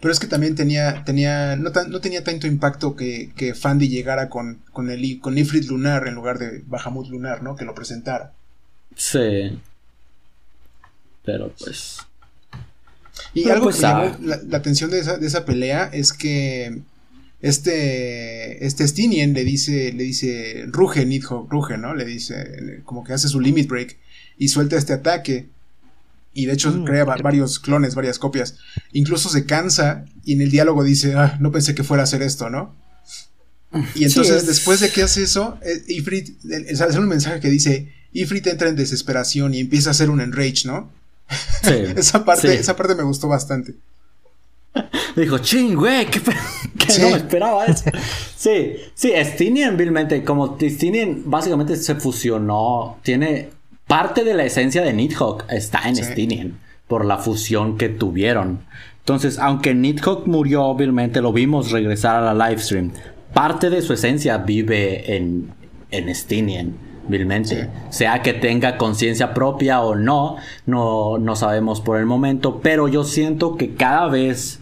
[0.00, 4.30] Pero es que también tenía, tenía, no, no tenía tanto impacto que, que Fandy llegara
[4.30, 7.54] con, con, el, con Ifrit Lunar en lugar de Bahamut Lunar, ¿no?
[7.54, 8.32] Que lo presentara.
[8.96, 9.58] Sí.
[11.24, 11.98] Pero pues.
[13.34, 16.80] Y algo pues, que llamó la, atención de esa, de esa, pelea es que
[17.40, 21.94] este, este Stinien le dice, le dice, ruge, Nidhogg, ruge, ¿no?
[21.94, 23.98] Le dice, como que hace su limit break
[24.38, 25.48] y suelta este ataque.
[26.32, 28.56] Y de hecho mm, crea varios clones, varias copias.
[28.92, 32.22] Incluso se cansa y en el diálogo dice, ah, no pensé que fuera a hacer
[32.22, 32.74] esto, ¿no?
[33.94, 36.40] Y entonces, después de que hace eso, eh, Ifrit,
[36.74, 40.66] sale un mensaje que dice, Ifrit entra en desesperación y empieza a hacer un enrage,
[40.66, 40.90] ¿no?
[41.62, 43.74] Sí, esa, parte, esa parte me gustó bastante.
[45.16, 46.20] Dijo, ching, güey, que,
[47.00, 47.90] no esperaba eso.
[48.36, 53.50] sí, sí, Stinian, vilmente, como Stinian básicamente se fusionó, tiene
[53.86, 58.60] parte de la esencia de Nidhogg está en Stinian por la fusión que tuvieron.
[59.00, 62.92] Entonces, aunque Nidhogg murió, obviamente lo vimos regresar a la livestream,
[63.32, 65.52] parte de su esencia vive en,
[65.90, 66.76] en Stinian,
[67.08, 67.68] vilmente.
[67.90, 70.36] Sea que tenga conciencia propia o no,
[70.66, 74.60] no, no sabemos por el momento, pero yo siento que cada vez,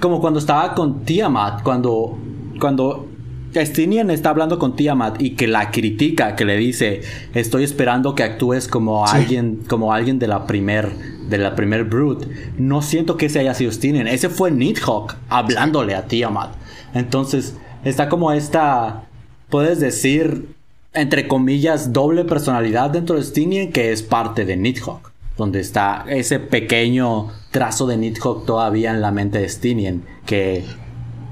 [0.00, 2.18] como cuando estaba con Tiamat, cuando,
[2.60, 3.08] cuando
[3.54, 7.02] Stinian está hablando con Tiamat y que la critica, que le dice,
[7.34, 12.26] estoy esperando que actúes como alguien, como alguien de la primer de la primer Brute,
[12.58, 14.06] no siento que ese haya sido Stinian.
[14.06, 16.54] Ese fue Nidhogg hablándole a Tiamat.
[16.92, 19.04] Entonces, está como esta,
[19.48, 20.53] puedes decir,
[20.94, 25.12] entre comillas, doble personalidad dentro de Stinian que es parte de Nidhogg.
[25.36, 30.04] Donde está ese pequeño trazo de Nidhogg todavía en la mente de Stinian.
[30.24, 30.64] Que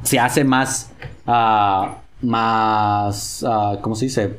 [0.02, 0.90] se hace más.
[1.26, 3.44] Uh, más.
[3.44, 4.38] Uh, ¿Cómo se dice?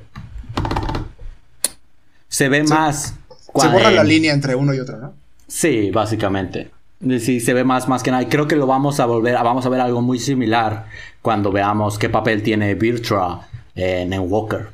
[2.27, 3.15] Se ve más.
[3.55, 5.13] Se borra la línea entre uno y otro, ¿no?
[5.47, 6.71] Sí, básicamente.
[7.19, 8.23] Sí, se ve más, más que nada.
[8.23, 10.87] Y creo que lo vamos a volver, vamos a ver algo muy similar
[11.21, 14.69] cuando veamos qué papel tiene Virtua en, Walker.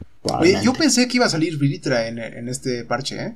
[0.64, 3.36] Yo pensé que iba a salir Virtua en, este parche, ¿eh?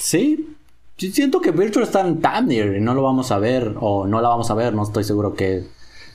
[0.00, 0.56] Sí,
[0.96, 4.28] siento que Virtua está en Tamnir y no lo vamos a ver, o no la
[4.28, 5.64] vamos a ver, no estoy seguro que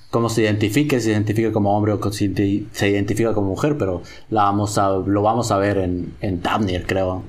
[0.10, 2.34] cómo se identifique, se identifica como hombre o si
[2.72, 6.86] se identifica como mujer, pero la vamos a, lo vamos a ver en, en Tamnir,
[6.86, 7.24] creo.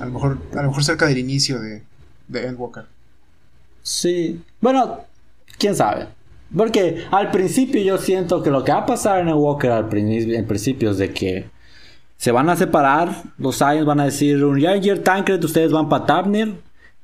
[0.00, 1.82] A lo mejor, a lo mejor cerca del inicio de,
[2.28, 2.84] de Endwalker.
[3.82, 4.40] Sí.
[4.60, 5.00] Bueno,
[5.58, 6.08] quién sabe.
[6.54, 10.90] Porque al principio yo siento que lo que va a pasar en Endwalker al principio,
[10.90, 11.46] es de que
[12.16, 13.24] se van a separar.
[13.38, 16.54] Los Saiyans van a decir: Un Yanger Tancred, ustedes van para Tabnir.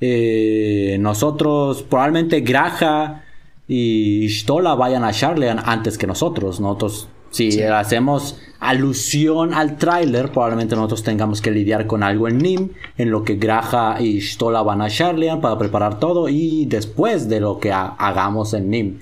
[0.01, 3.25] Eh, nosotros, probablemente Graja
[3.69, 6.61] y Stola vayan a Charlean antes que nosotros.
[6.61, 12.69] Nosotros si hacemos alusión al tráiler, probablemente nosotros tengamos que lidiar con algo en Nim,
[12.97, 17.41] en lo que Graja y Stola van a Charlean para preparar todo y después de
[17.41, 18.99] lo que hagamos en Nim,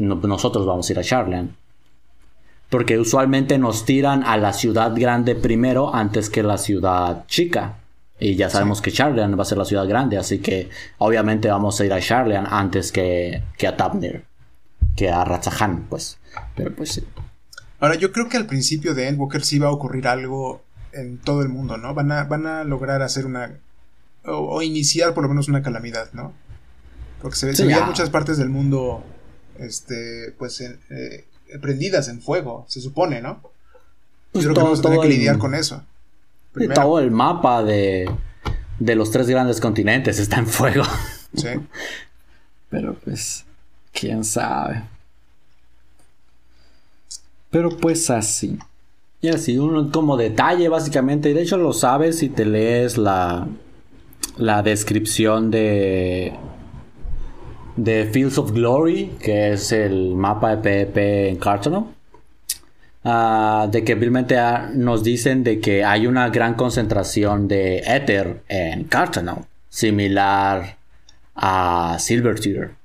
[0.00, 1.54] nosotros vamos a ir a Charlean.
[2.70, 7.76] Porque usualmente nos tiran a la ciudad grande primero antes que la ciudad chica.
[8.18, 11.78] Y ya sabemos que Charlean va a ser la ciudad grande, así que obviamente vamos
[11.80, 14.24] a ir a Charlean antes que, que a Tabnir,
[14.96, 16.18] que a Ratzahan, pues.
[16.56, 17.04] Pero pues sí.
[17.82, 21.42] Ahora, yo creo que al principio de Endwalker sí va a ocurrir algo en todo
[21.42, 21.94] el mundo, ¿no?
[21.94, 23.58] Van a, van a lograr hacer una.
[24.24, 26.32] O, iniciar por lo menos una calamidad, ¿no?
[27.20, 29.02] Porque se, se veían muchas partes del mundo.
[29.58, 30.32] Este.
[30.38, 30.60] Pues.
[30.60, 31.24] Eh,
[31.60, 33.40] prendidas en fuego, se supone, ¿no?
[34.30, 35.84] Pues yo creo que vamos a tener que lidiar con eso.
[36.76, 38.08] Todo el mapa de,
[38.78, 40.84] de los tres grandes continentes está en fuego.
[41.34, 41.48] Sí.
[42.70, 43.44] Pero pues.
[43.92, 44.84] Quién sabe.
[47.52, 48.58] Pero pues así.
[49.20, 51.30] Y así, un como detalle básicamente.
[51.30, 53.46] Y de hecho lo sabes si te lees la,
[54.38, 56.32] la descripción de,
[57.76, 61.86] de Fields of Glory, que es el mapa de PvP en Cartoon.
[63.04, 68.42] Ah, de que realmente ah, nos dicen de que hay una gran concentración de Ether
[68.48, 70.78] en Cartoon, similar
[71.34, 72.81] a Silver Tear.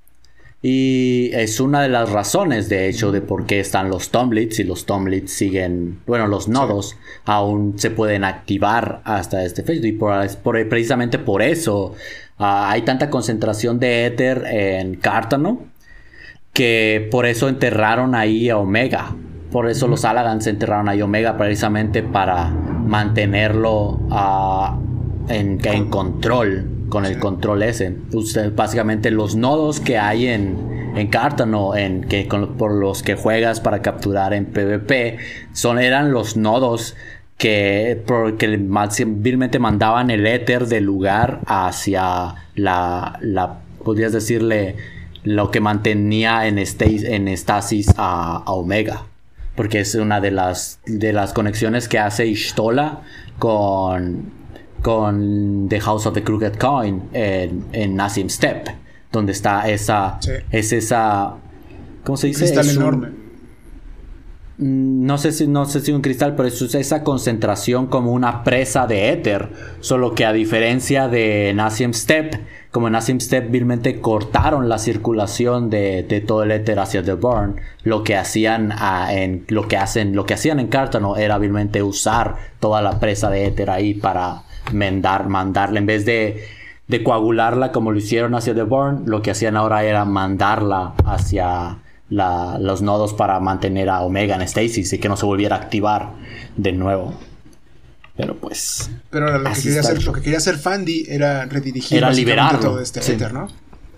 [0.70, 4.66] Y es una de las razones, de hecho, de por qué están los tomblits y
[4.66, 9.86] los tomblits siguen, bueno, los nodos aún se pueden activar hasta este Facebook.
[9.86, 11.94] Y por, precisamente por eso
[12.38, 15.62] ah, hay tanta concentración de Ether en Cártano
[16.52, 19.16] que por eso enterraron ahí a Omega.
[19.50, 24.78] Por eso los Alagans enterraron ahí a Omega precisamente para mantenerlo ah,
[25.30, 27.96] en, en control con el control ese.
[28.14, 32.28] Usted, básicamente los nodos que hay en, en Cártano, en, que,
[32.58, 35.18] por los que juegas para capturar en PvP,
[35.54, 36.96] son, eran los nodos
[37.38, 38.04] que,
[38.38, 38.48] que
[39.06, 44.76] vilmente mandaban el éter del lugar hacia la, la podrías decirle,
[45.24, 49.04] lo que mantenía en, en estasis a, a, Omega.
[49.56, 53.02] Porque es una de las, de las conexiones que hace Ishtola
[53.40, 54.32] con,
[54.82, 58.68] con The House of the Crooked Coin en, en Nassim Step,
[59.12, 60.20] donde está esa,
[60.52, 61.36] es esa,
[62.04, 62.46] ¿cómo se dice?
[62.46, 63.28] Cristal enorme.
[64.58, 68.44] Mm, no sé si no sé si un cristal, pero es esa concentración como una
[68.44, 69.50] presa de éter,
[69.82, 72.42] solo que a diferencia de Nassim Step,
[72.72, 77.14] como en Nassim Step vilmente cortaron la circulación de, de, todo el éter hacia The
[77.14, 78.74] Burn, lo que hacían
[79.12, 83.30] en lo que hacen, lo que hacían en Cartano era vilmente usar toda la presa
[83.30, 86.46] de éter ahí para mendar, mandarla, en vez de,
[86.88, 91.78] de coagularla como lo hicieron hacia The Born, lo que hacían ahora era mandarla hacia
[92.10, 96.14] los nodos para mantener a Omega en stasis y que no se volviera a activar
[96.56, 97.14] de nuevo.
[98.16, 98.90] Pero pues.
[99.10, 102.60] Pero lo que, quería hacer, lo que quería hacer Fandy era redirigir era liberarlo.
[102.60, 103.16] todo este sí.
[103.32, 103.48] ¿no?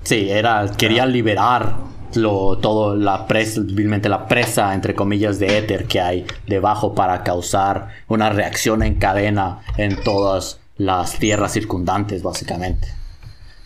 [0.03, 1.75] Sí, era, quería liberar
[2.15, 7.89] lo, todo la presa, la presa, entre comillas, de éter que hay debajo para causar
[8.07, 12.87] una reacción en cadena en todas las tierras circundantes, básicamente.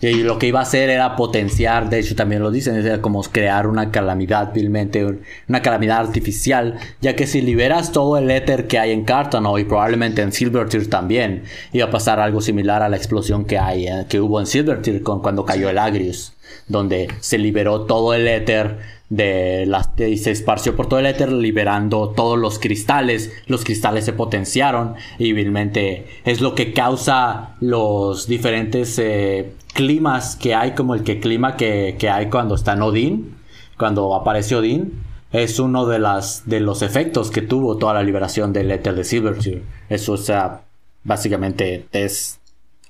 [0.02, 3.22] Y lo que iba a hacer era potenciar, de hecho también lo dicen, era como
[3.22, 5.06] crear una calamidad vilmente,
[5.48, 9.64] una calamidad artificial, ya que si liberas todo el éter que hay en Cartano y
[9.64, 14.06] probablemente en Silvertear también, iba a pasar algo similar a la explosión que hay, eh,
[14.10, 16.34] que hubo en Silvertear con, cuando cayó el Agrius,
[16.68, 18.80] donde se liberó todo el éter
[19.16, 23.32] de las, y se esparció por todo el éter liberando todos los cristales.
[23.46, 30.56] Los cristales se potenciaron y vilmente es lo que causa los diferentes eh, climas que
[30.56, 33.36] hay, como el que clima que, hay cuando está en Odín,
[33.78, 38.52] cuando aparece Odín, es uno de, las, de los efectos que tuvo toda la liberación
[38.52, 39.62] del éter de Silvertear.
[39.90, 40.62] Eso, o sea,
[41.04, 42.40] básicamente es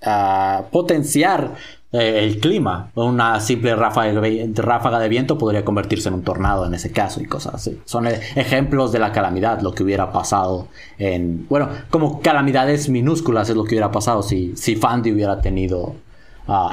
[0.05, 1.55] uh, potenciar
[1.93, 2.91] el clima.
[2.95, 7.55] Una simple ráfaga de, viento podría convertirse en un tornado en ese caso y cosas
[7.55, 7.79] así.
[7.85, 10.67] Son e, ejemplos de la calamidad, lo que hubiera pasado
[10.97, 11.47] en...
[11.47, 15.95] Bueno, como calamidades minúsculas es lo que hubiera pasado si, si Fandy hubiera tenido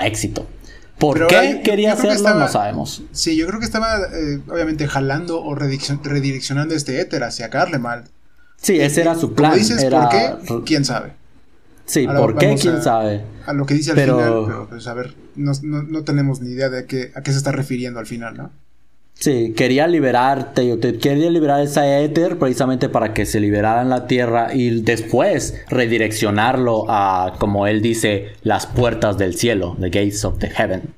[0.03, 0.47] éxito.
[0.99, 2.35] ¿Por qué quería hacerlo?
[2.35, 3.03] no sabemos.
[3.13, 8.07] Sí, yo creo que estaba eh, obviamente jalando o redireccionando este éter hacia Carlemald.
[8.57, 9.55] Sí, ese era su plan.
[9.55, 10.35] dices, ¿por qué?
[10.67, 11.20] ¿Quién sabe?
[11.91, 12.55] Sí, ¿por qué?
[12.55, 13.25] ¿Quién sabe?
[13.47, 16.69] A lo que dice al final, pero pues a ver, no, no, tenemos ni idea
[16.69, 18.53] de qué, a qué se está refiriendo al final, ¿no?
[19.15, 24.55] Sí, quería liberarte, quería liberar esa éter precisamente para que se liberara en la tierra
[24.55, 30.49] y después redireccionarlo a, como él dice, las puertas del cielo, the gates of the
[30.49, 30.95] heaven.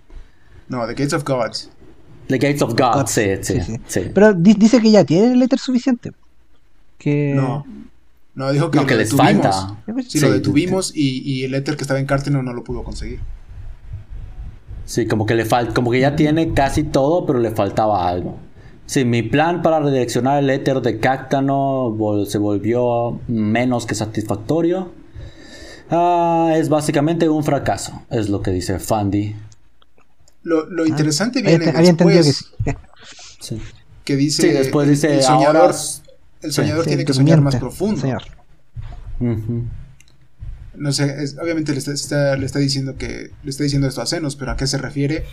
[0.69, 1.71] No, the gates of gods.
[2.29, 6.13] The gates of gods, sí, sí, sí, Pero dice que ya tiene el éter suficiente.
[6.99, 7.33] Que...
[7.35, 7.65] No.
[8.35, 9.77] No, dijo que, no, que les falta.
[10.09, 13.21] Sí, lo detuvimos y, y el éter que estaba en Cárteno no lo pudo conseguir.
[14.85, 18.39] Sí, como que le falta, como que ya tiene casi todo, pero le faltaba algo.
[18.87, 21.97] Sí, mi plan para redireccionar el éter de Cactano
[22.27, 24.93] se volvió menos que satisfactorio.
[25.91, 29.37] Ah, es básicamente un fracaso, es lo que dice Fandy.
[30.43, 32.53] Lo, lo interesante ah, viene después.
[32.65, 32.77] Que,
[33.41, 33.63] sí.
[34.05, 34.43] que dice.
[34.43, 35.17] Sí, después dice.
[35.17, 35.75] El soñador,
[36.43, 38.01] el soñador tiene que soñar más profundo.
[38.01, 38.23] Señor.
[40.75, 44.37] No sé, obviamente le está, le está, diciendo que le está diciendo esto a Zenos,
[44.37, 45.25] pero ¿a qué se refiere?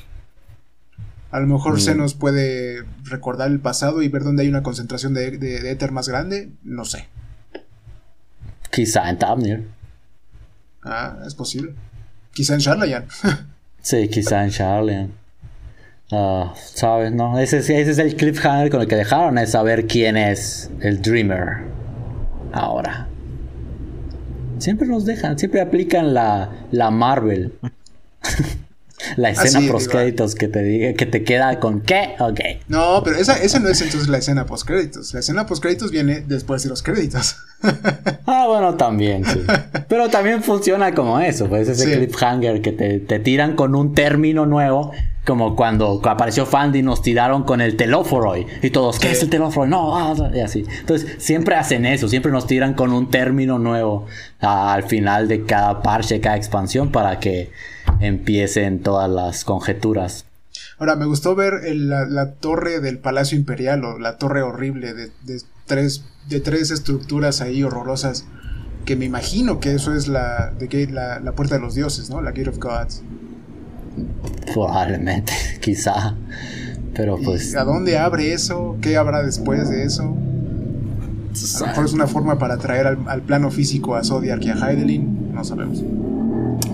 [1.31, 2.19] A lo mejor Zenos mm.
[2.19, 6.51] puede recordar el pasado y ver dónde hay una concentración de, de, éter más grande,
[6.63, 7.07] no sé.
[8.71, 9.67] Quizá en Tabnir.
[10.83, 11.73] Ah, es posible.
[12.33, 13.05] Quizá en Charlayan.
[13.81, 15.18] sí, quizá en Charlayan.
[16.11, 17.11] Ah, ¿Sabes?
[17.11, 21.01] No, ese, ese es el cliffhanger con el que dejaron, es saber quién es el
[21.01, 21.57] Dreamer.
[22.51, 23.07] Ahora.
[24.57, 27.53] Siempre nos dejan, siempre aplican la, la Marvel.
[29.15, 32.39] la escena post créditos que te diga que te queda con qué, ok.
[32.67, 35.13] No, pero esa, esa no es entonces la escena post créditos.
[35.13, 37.37] La escena post créditos viene después de los créditos.
[38.25, 39.41] ah, bueno, también, sí.
[39.87, 44.45] Pero también funciona como eso, pues ese cliffhanger que te, te tiran con un término
[44.45, 44.91] nuevo
[45.29, 49.67] como cuando apareció Fandy nos tiraron con el telóforo y todos, ¿qué es el telóforo?
[49.67, 50.65] No, ah, y así.
[50.79, 54.07] Entonces, siempre hacen eso, siempre nos tiran con un término nuevo
[54.39, 57.51] al final de cada parche, cada expansión para que
[57.99, 60.25] empiecen todas las conjeturas.
[60.79, 65.11] Ahora, me gustó ver la, torre del Palacio Imperial o la torre horrible de,
[65.67, 68.25] tres, de tres estructuras ahí horrorosas
[68.83, 72.19] que me imagino que eso es la, de la, la puerta de los dioses, ¿no?
[72.19, 73.03] La Gate of Gods.
[74.53, 76.15] Probablemente, quizá.
[76.93, 77.55] Pero pues.
[77.55, 78.77] ¿A dónde abre eso?
[78.81, 80.03] ¿Qué habrá después de eso?
[80.03, 84.55] A lo mejor es una forma para traer al, plano físico a Zodiac y a
[84.55, 85.33] Heidelin.
[85.33, 85.83] No sabemos.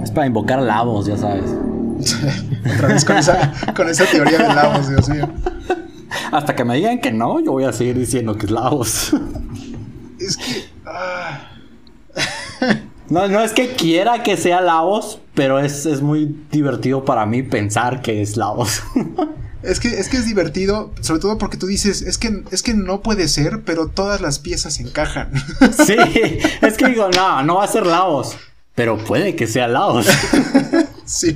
[0.02, 1.52] Es para invocar Lavos, ya sabes.
[2.76, 5.30] Otra vez con esa, con esa teoría de Lavos, Dios mío.
[6.32, 9.14] Hasta que me digan que no, yo voy a seguir diciendo que es Lavos.
[10.20, 10.64] Es que.
[10.86, 11.55] Ah.
[13.10, 18.02] No, no es que quiera que sea Lavos, pero es, muy divertido para mí pensar
[18.02, 18.82] que es Lavos.
[19.64, 22.76] Es que, es que es divertido, sobre todo porque tú dices, es que, es que
[22.76, 25.32] no puede ser, pero todas las piezas encajan.
[25.88, 25.96] Sí,
[26.62, 28.38] es que digo, no, no va a ser Lavos,
[28.76, 30.08] pero puede que sea Lavos.
[31.06, 31.36] Sí,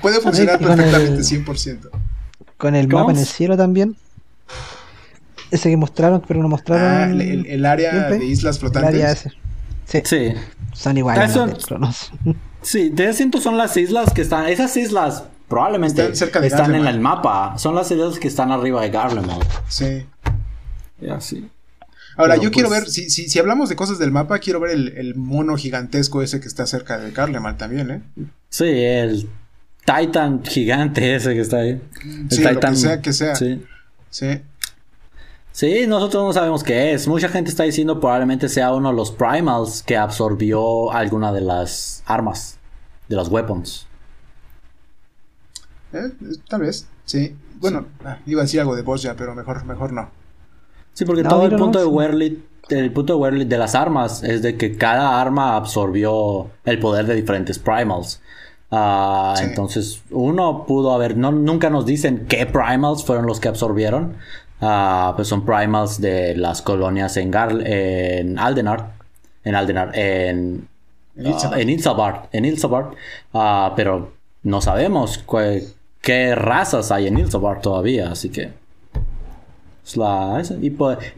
[0.00, 1.90] puede funcionar perfectamente, 100%.
[2.56, 3.96] Con el mapa en el cielo también.
[5.50, 7.18] Ese que mostraron, pero no mostraron.
[7.18, 9.28] Ah, el, área de islas flotantes.
[9.90, 10.02] Sí.
[10.04, 10.32] Sí.
[10.72, 12.10] Son iguales de Cronos.
[12.62, 14.46] Sí, de asiento son las islas que están.
[14.46, 16.94] Esas islas probablemente Están cerca de están en Garlemald.
[16.96, 17.58] el mapa.
[17.58, 19.42] Son las islas que están arriba de Garlemald.
[19.68, 20.04] Sí.
[21.00, 21.48] Ya, sí.
[22.16, 24.60] Ahora, Pero, yo quiero pues- ver, si, si, si hablamos de cosas del mapa, quiero
[24.60, 28.02] ver el, el mono gigantesco ese que está cerca de Carlemal también, ¿eh?
[28.50, 29.26] Sí, el
[29.86, 31.80] Titan gigante ese que está ahí.
[32.04, 33.34] El Sí, lo que sea que sea.
[33.36, 33.64] Sí.
[34.10, 34.38] Sí.
[35.52, 37.08] Sí, nosotros no sabemos qué es.
[37.08, 42.02] Mucha gente está diciendo probablemente sea uno de los primals que absorbió alguna de las
[42.06, 42.58] armas,
[43.08, 43.86] de las weapons.
[45.92, 46.12] Eh,
[46.48, 47.36] tal vez, sí.
[47.58, 50.08] Bueno, ah, iba a decir algo de Boss ya, pero mejor, mejor no.
[50.92, 51.96] Sí, porque No, todo el punto no, de sí.
[51.96, 56.78] Werly, el punto de Werly de las armas es de que cada arma absorbió el
[56.78, 58.22] poder de diferentes primals.
[58.70, 59.44] Ah, Sí.
[59.44, 64.16] Entonces, uno pudo haber, no, nunca nos dicen qué primals fueron los que absorbieron.
[64.60, 68.92] Ah, pues son primals de las colonias en, Gar en Aldenar,
[69.42, 70.68] en Aldenar, en
[71.16, 72.28] Ilsabard.
[72.32, 72.56] en
[73.32, 74.12] Ah, pero
[74.42, 75.24] no sabemos
[76.02, 78.50] qué razas hay en Ilsabard todavía, así que
[79.84, 80.54] es la esa.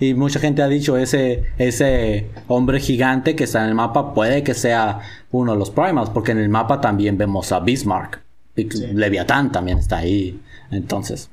[0.01, 4.43] y, mucha gente ha dicho ese ese hombre gigante que está en el mapa puede
[4.43, 5.01] que sea
[5.31, 8.20] uno de los primals, porque en el mapa también vemos a Bismarck,
[8.55, 8.86] y Sí.
[8.93, 10.40] Leviatán también está ahí,
[10.70, 11.28] entonces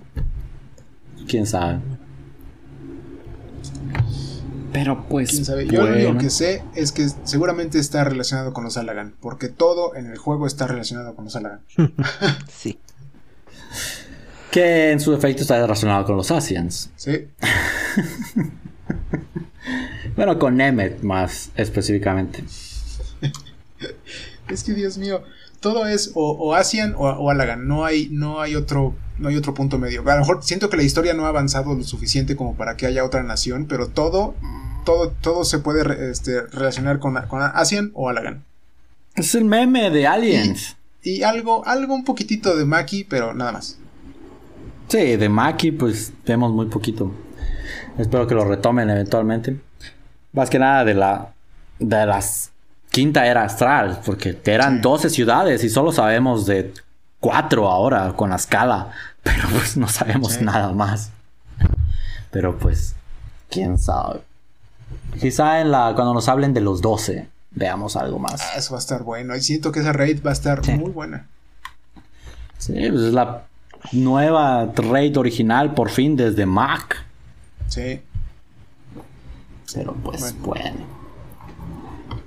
[1.27, 1.80] quién sabe.
[4.71, 5.65] Pero pues ¿Quién sabe?
[5.67, 6.19] Yo lo único bueno.
[6.21, 10.45] que sé es que seguramente está relacionado con los Alagan, porque todo en el juego
[10.47, 11.61] está relacionado con los Alagan.
[12.51, 12.79] Sí.
[14.51, 16.89] que en su efecto está relacionado con los Asians.
[16.95, 17.27] Sí,
[20.15, 22.43] Bueno, con Nemeth más específicamente.
[24.49, 25.23] es que Dios mío,
[25.60, 29.36] todo es o, o Asian o, o Alagan, no hay, no hay otro, no hay
[29.36, 30.02] otro punto medio.
[30.07, 32.86] A lo mejor siento que la historia no ha avanzado lo suficiente como para que
[32.86, 34.36] haya otra nación, pero todo,
[34.86, 38.44] todo, todo se puede este, relacionar con, con Asian o Alagan.
[39.15, 40.77] Es el meme de Aliens.
[41.02, 43.77] Y algo, algo un poquitito de Maki, pero nada más.
[44.88, 47.11] Sí, de Maki pues vemos muy poquito.
[47.98, 49.60] Espero que lo retomen eventualmente.
[50.34, 51.34] Más que nada de la
[51.80, 52.52] de las
[52.91, 54.82] quinta era astral, porque eran Sí.
[54.82, 56.74] 12 ciudades y solo sabemos de
[57.20, 58.91] 4 ahora con la escala,
[59.24, 60.44] pero pues no sabemos Sí.
[60.44, 61.11] nada más.
[62.32, 62.95] Pero pues
[63.49, 64.22] quién sabe.
[65.20, 68.41] Quizá en la cuando nos hablen de los 12 veamos algo más.
[68.41, 69.36] Ah, eso va a estar bueno.
[69.36, 70.74] Y siento que esa raid va a estar Sí.
[70.74, 71.26] muy buena.
[72.57, 73.44] Sí, pues es la
[73.91, 77.03] nueva raid original por fin desde Mac.
[77.68, 78.02] Sí.
[79.74, 80.45] Pero pues Bueno.
[80.45, 80.98] bueno.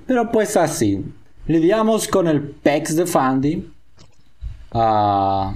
[0.07, 1.03] Pero pues así.
[1.47, 3.69] Lidiamos con el PEX de Fandy.
[4.71, 5.53] Ah,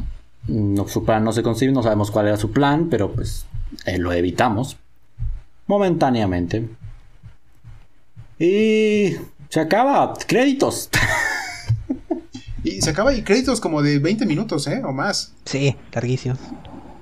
[0.48, 3.45] no, su plan no se consigue, no sabemos cuál era su plan, pero pues
[3.86, 4.78] eh, lo evitamos.
[5.65, 6.68] Momentáneamente.
[8.40, 9.15] Y
[9.49, 10.14] se acaba.
[10.28, 10.90] Créditos.
[12.64, 14.82] Y se acaba y créditos como de 20 minutos, ¿eh?
[14.84, 15.32] O más.
[15.45, 16.38] Sí, larguísimos.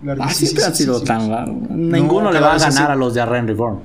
[0.04, 0.32] Larguísimos.
[0.32, 1.56] Ah, siempre han sido tan raros.
[1.72, 3.80] Ninguno le va a ganar a los de Arren Reborn.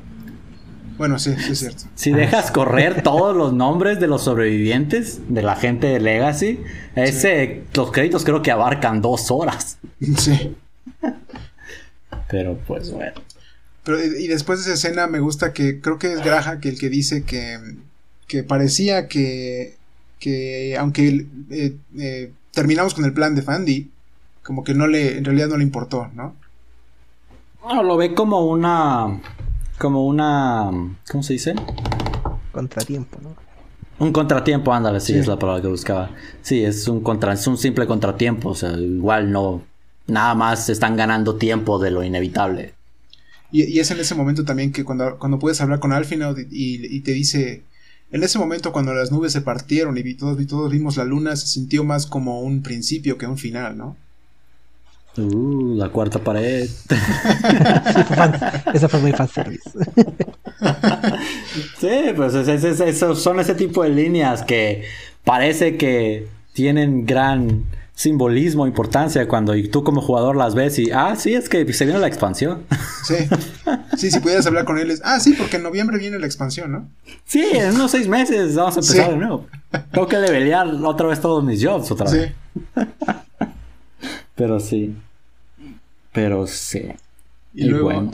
[1.00, 1.84] Bueno, sí, sí es cierto.
[1.94, 6.60] Si dejas correr todos los nombres de los sobrevivientes, de la gente de Legacy,
[6.94, 9.78] ese, los créditos creo que abarcan dos horas.
[10.18, 10.54] Sí.
[12.28, 13.14] Pero pues bueno.
[13.82, 16.78] Pero y después de esa escena me gusta que creo que es Graja que el
[16.78, 17.58] que dice que,
[18.26, 19.76] que parecía que,
[20.18, 23.90] que aunque eh, eh, terminamos con el plan de Fandy,
[24.42, 26.36] como que no le, en realidad no le importó, ¿no?
[27.62, 29.18] Bueno, lo ve como una.
[29.80, 30.70] Como una.
[31.10, 31.54] ¿Cómo se dice?
[32.52, 33.34] Contratiempo, ¿no?
[33.98, 35.18] Un contratiempo, ándale, sí, Sí.
[35.20, 36.10] es la palabra que buscaba.
[36.42, 38.50] Sí, es un contra, es un simple contratiempo.
[38.50, 39.62] O sea, igual no.
[40.06, 42.74] Nada más están ganando tiempo de lo inevitable.
[43.52, 46.42] Y, y es en ese momento también que cuando, cuando puedes hablar con Alfinaud y,
[46.50, 47.62] y- y te dice,
[48.12, 51.04] en ese momento cuando las nubes se partieron y vi- todos, vi- todos vimos la
[51.04, 53.96] luna, se sintió más como un principio que un final, ¿no?
[55.22, 56.66] Uh, la cuarta pared.
[56.68, 58.40] Sí, fue fan-
[58.74, 59.70] Eso fue muy fanservice.
[61.80, 64.84] Sí, pues es- es- es- esos son ese tipo de líneas que
[65.24, 67.64] parece que tienen gran
[67.94, 71.84] simbolismo, importancia cuando y tú como jugador las ves y, ah, sí, es que se
[71.84, 72.64] viene la expansión.
[73.04, 73.14] Sí.
[73.96, 76.70] Sí, si pudieras hablar con él es, ah, sí, porque en noviembre viene la expansión,
[76.72, 76.88] ¿no?
[77.24, 79.10] sí, en unos seis meses vamos a empezar Sí.
[79.12, 79.46] de nuevo.
[79.92, 82.32] Tengo que levelear otra vez todos mis jobs otra vez.
[82.74, 82.80] Sí.
[84.34, 84.94] Pero sí.
[86.12, 86.88] Pero sí.
[87.54, 88.10] Y, Y luego, bueno.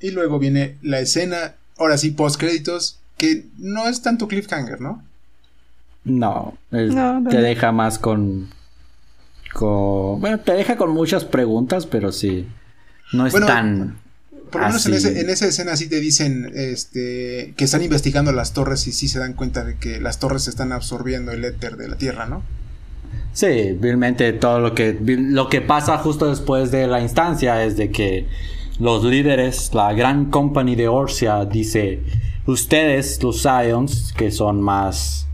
[0.00, 5.02] y luego viene la escena, ahora sí, post créditos, que no es tanto cliffhanger, ¿no?
[6.04, 7.42] No, es- No, no, te no.
[7.42, 8.50] deja más con,
[9.52, 10.20] con...
[10.20, 12.46] Bueno, te deja con muchas preguntas, pero sí.
[13.12, 13.98] No es Bueno, tan...
[14.50, 18.86] Por lo menos en, esa escena sí te dicen este, que están investigando las torres
[18.86, 21.96] y sí se dan cuenta de que las torres están absorbiendo el éter de la
[21.96, 22.44] Tierra, ¿no?
[23.34, 27.90] Sí, realmente todo lo que, lo que pasa justo después de la instancia es de
[27.90, 28.28] que
[28.78, 32.04] los líderes, la gran company de Orsia dice,
[32.46, 35.26] ustedes, los Scions, que son más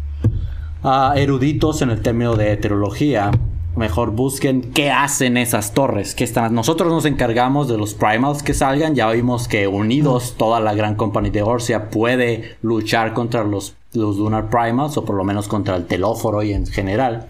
[0.82, 3.32] ah, eruditos en el término de heterología,
[3.76, 6.54] mejor busquen qué hacen esas torres, que están.
[6.54, 8.94] Nosotros nos encargamos de los primals que salgan.
[8.94, 14.16] Ya vimos que unidos toda la gran company de Orsia puede luchar contra los, los
[14.16, 17.29] Lunar Primals o por lo menos contra el telóforo y en general.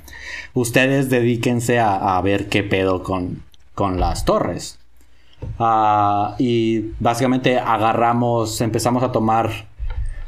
[0.55, 3.43] Ustedes dedíquense a, ver qué pedo con,
[3.75, 4.79] con las torres.
[5.59, 9.69] Ah, y básicamente agarramos, empezamos a tomar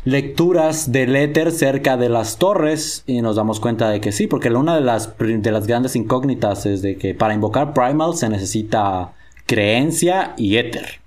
[0.04, 4.50] lecturas del éter cerca de las torres y nos damos cuenta de que sí, porque
[4.50, 9.12] una de las, de las grandes incógnitas es de que para invocar Primal se necesita
[9.46, 11.00] creencia y éter.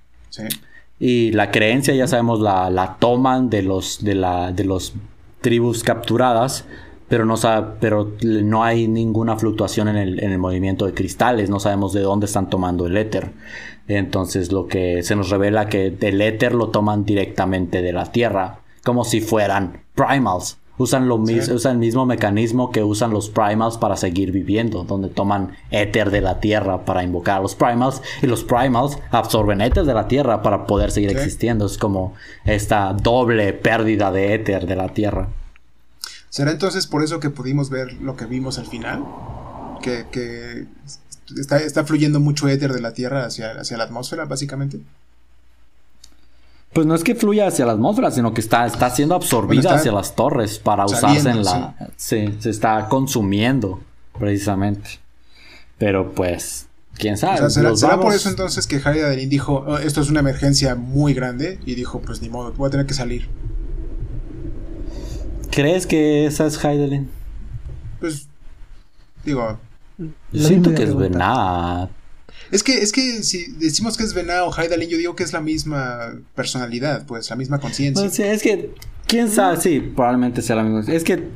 [1.00, 4.94] Y la creencia ya sabemos la, toman de los, de, la, de los
[5.42, 6.66] tribus capturadas,
[7.08, 7.36] pero no,
[7.80, 12.02] pero no hay ninguna fluctuación en el, en el movimiento de cristales, no sabemos de
[12.02, 13.32] dónde están tomando el éter.
[13.88, 18.60] Entonces lo que se nos revela que el éter lo toman directamente de la tierra
[18.84, 20.58] como si fueran primals.
[20.78, 25.56] Usan, lo usan el mismo mecanismo que usan los primals para seguir viviendo, donde toman
[25.72, 29.94] éter de la tierra para invocar a los primals y los primals absorben éter de
[29.94, 31.66] la tierra para poder seguir existiendo.
[31.66, 32.14] Es como
[32.44, 35.30] esta doble pérdida de éter de la tierra.
[36.36, 39.06] ¿Será entonces por eso que pudimos ver lo que vimos al final?
[39.82, 40.68] Que,
[41.38, 44.82] está, fluyendo mucho éter de la tierra hacia, hacia la atmósfera, básicamente.
[46.74, 49.94] Pues no es que fluya hacia la atmósfera, sino que está, está siendo absorbida hacia
[49.94, 51.74] las torres para usarse en la...
[51.96, 52.36] Sí.
[52.40, 53.80] se está consumiendo
[54.20, 55.00] precisamente.
[55.78, 57.50] Pero pues, quién sabe.
[57.50, 61.62] ¿será, por eso entonces que Heidelin dijo, oh, esto es una emergencia muy grande?
[61.66, 63.30] Y dijo, pues ni modo, voy a tener que salir.
[65.56, 67.10] ¿Crees que esa es Heidelin?
[68.02, 68.28] Pues,
[69.24, 69.58] digo...
[70.34, 71.90] Siento que es verdad.
[72.52, 75.32] Es que, es que si decimos que es Venado o Haidalin, yo digo que es
[75.32, 78.10] la misma personalidad, pues, la misma conciencia.
[78.10, 78.76] sí, es que,
[79.08, 80.94] quién sabe, sí, probablemente sea la misma.
[80.94, 81.30] Es que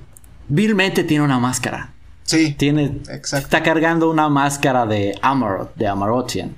[0.49, 1.93] vilmente tiene una máscara.
[2.23, 2.53] Sí.
[2.57, 6.57] Tiene, está cargando una máscara de Amarot, de Amarotian.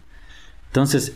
[0.70, 1.14] Entonces,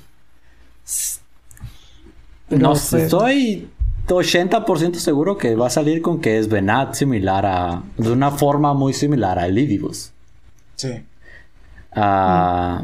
[2.51, 3.67] no sé, estoy
[4.13, 8.73] 80% seguro que va a salir con que es Venat similar a, de una forma
[8.73, 10.11] muy similar a Elidibus.
[10.75, 11.03] Sí.
[11.93, 12.83] Ah...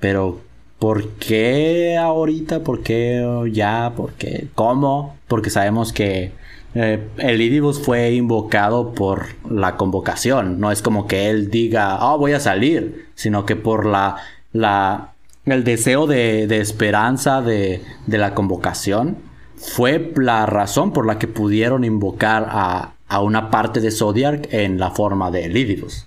[0.00, 0.40] Pero,
[0.78, 2.60] ¿por qué ahorita?
[2.62, 3.92] ¿Por qué ya?
[3.96, 4.48] ¿Por qué?
[4.54, 5.16] ¿Cómo?
[5.26, 6.32] Porque sabemos que
[6.74, 10.60] eh, el Idibus fue invocado por la convocación.
[10.60, 14.16] No es como que él diga, oh, voy a salir, sino que por la,
[14.52, 15.14] la,
[15.46, 19.16] el deseo de, de esperanza de, de, la convocación
[19.60, 24.78] fue la razón por la que pudieron invocar a, a una parte de Zodiac en
[24.78, 26.06] la forma de Elidibus.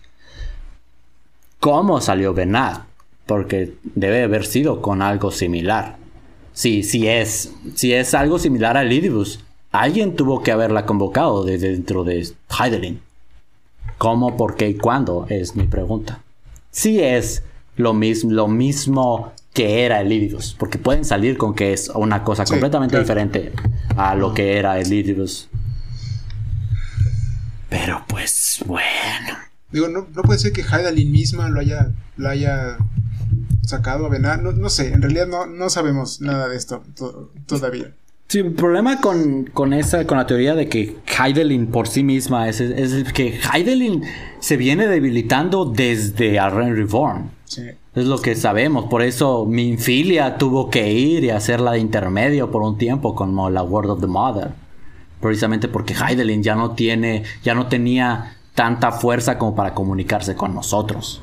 [1.59, 2.91] ¿Cómo salió Benat?
[3.31, 5.95] porque debe haber sido con algo similar.
[7.07, 9.39] Es, si es algo similar a Lidibus,
[9.71, 12.99] alguien tuvo que haberla convocado desde dentro de Heidelin.
[13.97, 15.27] ¿Cómo, por qué y cuándo?
[15.29, 16.21] Es mi pregunta.
[16.71, 17.43] Si es
[17.77, 22.45] lo lo mismo que era el Lidibus, porque pueden salir con que es una cosa
[22.45, 23.51] completamente diferente
[23.97, 25.49] a lo que era el Lidibus.
[27.69, 29.37] Pero pues bueno.
[29.71, 32.77] Digo, no, puede ser que Heidelin misma lo haya, lo haya
[33.63, 34.41] sacado a venar.
[34.41, 36.83] No, sé, en realidad no, no sabemos nada de esto
[37.45, 37.93] todavía.
[38.27, 42.47] Sí, el problema con, con, esa, con la teoría de que Heidelin por sí misma
[42.47, 44.03] es, es, que Heidelin
[44.39, 47.31] se viene debilitando desde Arren Reborn.
[47.45, 47.63] Sí.
[47.93, 48.85] Es lo que sabemos.
[48.85, 53.63] Por eso Minfilia tuvo que ir y hacerla de intermedio por un tiempo con la
[53.63, 54.51] Word of the Mother.
[55.19, 60.53] Precisamente porque Heidelin ya no tiene, ya no tenía tanta fuerza como para comunicarse con
[60.55, 61.21] nosotros.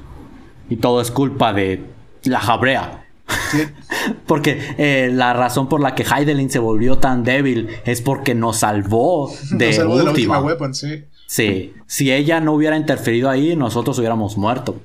[0.69, 1.85] Y todo es culpa de
[2.24, 3.07] la jabrea.
[4.27, 8.59] porque eh, la razón por la que Heidelin se volvió tan débil es porque nos
[8.59, 10.43] salvó de, última.
[10.73, 11.05] sí.
[11.27, 11.74] sí.
[11.86, 14.77] Si ella no hubiera interferido ahí, nosotros hubiéramos muerto.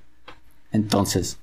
[0.72, 1.40] Entonces.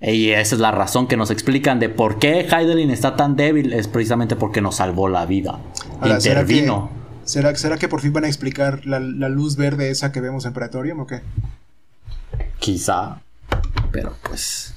[0.00, 3.72] Y esa es la razón que nos explican de por qué Heidelin está tan débil.
[3.72, 5.58] Es precisamente porque nos salvó la vida.
[6.04, 6.90] Intervino.
[7.24, 10.20] ¿será que, ¿será, que por fin van a explicar la, la luz verde esa que
[10.20, 11.20] vemos en Praetorium o qué?
[12.58, 13.20] Quizá.
[13.90, 14.74] Pero pues.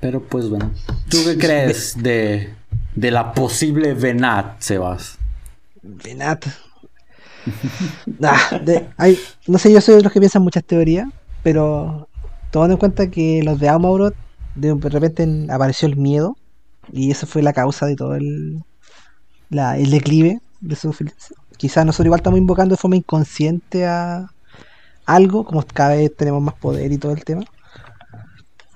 [0.00, 0.72] Pero pues bueno.
[1.08, 2.52] ¿Tú qué crees de,
[2.94, 5.18] de la posible Venat, Sebas?
[5.82, 6.44] Venat.
[9.46, 11.06] No sé, yo soy de los que piensan muchas teorías,
[11.42, 12.08] pero
[12.54, 14.14] tomando en cuenta que los de Amaurot
[14.54, 16.36] de repente apareció el miedo
[16.92, 18.62] Y eso fue la causa de todo el,
[19.50, 20.94] el declive de su
[21.56, 24.28] Quizás nosotros igual estamos invocando de forma inconsciente a
[25.04, 27.42] algo, como cada vez tenemos más poder y todo el tema.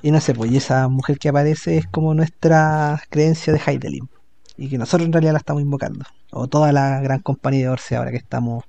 [0.02, 4.08] Y no sé, pues esa mujer que aparece es como nuestra creencia de Heidelin.
[4.56, 6.04] Y que nosotros en realidad la estamos invocando.
[6.32, 8.64] O toda la gran compañía de Orce ahora que estamos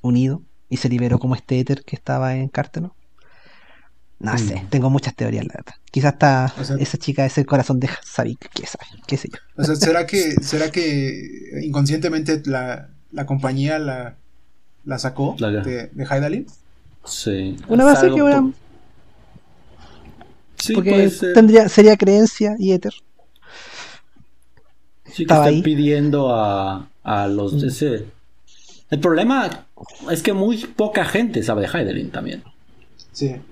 [0.00, 0.40] unidos.
[0.68, 2.94] Y se liberó como este éter que estaba en Cárteno.
[4.24, 4.68] No sé, mm.
[4.68, 5.74] tengo muchas teorías, la verdad.
[5.90, 9.38] Quizás está esa chica es el corazón de Savik, qué sabe, qué sé yo.
[9.56, 14.16] O sea, ¿será que, será que inconscientemente la, la compañía la,
[14.84, 16.46] la sacó de, de Haidalin?
[17.04, 17.56] Sí.
[17.68, 18.50] Una base que una...
[20.56, 22.94] Sí, Porque tendría, sería creencia y éter.
[25.04, 27.52] Sí, que están pidiendo a, a los...
[27.52, 27.66] Mm.
[27.66, 28.06] Ese...
[28.90, 29.66] El problema
[30.10, 32.42] es que muy poca gente sabe de Heidelin también.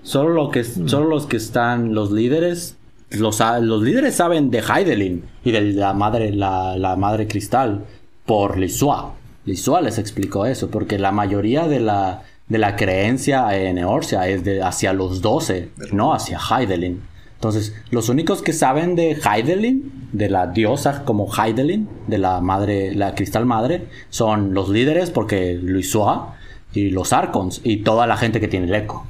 [0.01, 0.87] Solo, lo que, mm.
[0.87, 2.75] solo los que están, los líderes,
[3.11, 7.85] los, los líderes saben de Heidelin y de la madre, la, madre cristal
[8.25, 9.15] por Lisua.
[9.45, 14.43] Lisua les explicó eso, porque la mayoría de la, de la creencia en Eorcia es
[14.43, 17.01] de hacia los 12, no hacia Heidelin.
[17.35, 22.95] Entonces, los únicos que saben de Heidelin, de la diosa como Heidelin, de la madre,
[22.95, 26.35] la cristal madre, son los líderes, porque Lisua
[26.73, 29.05] y los Arcons y toda la gente que tiene el eco.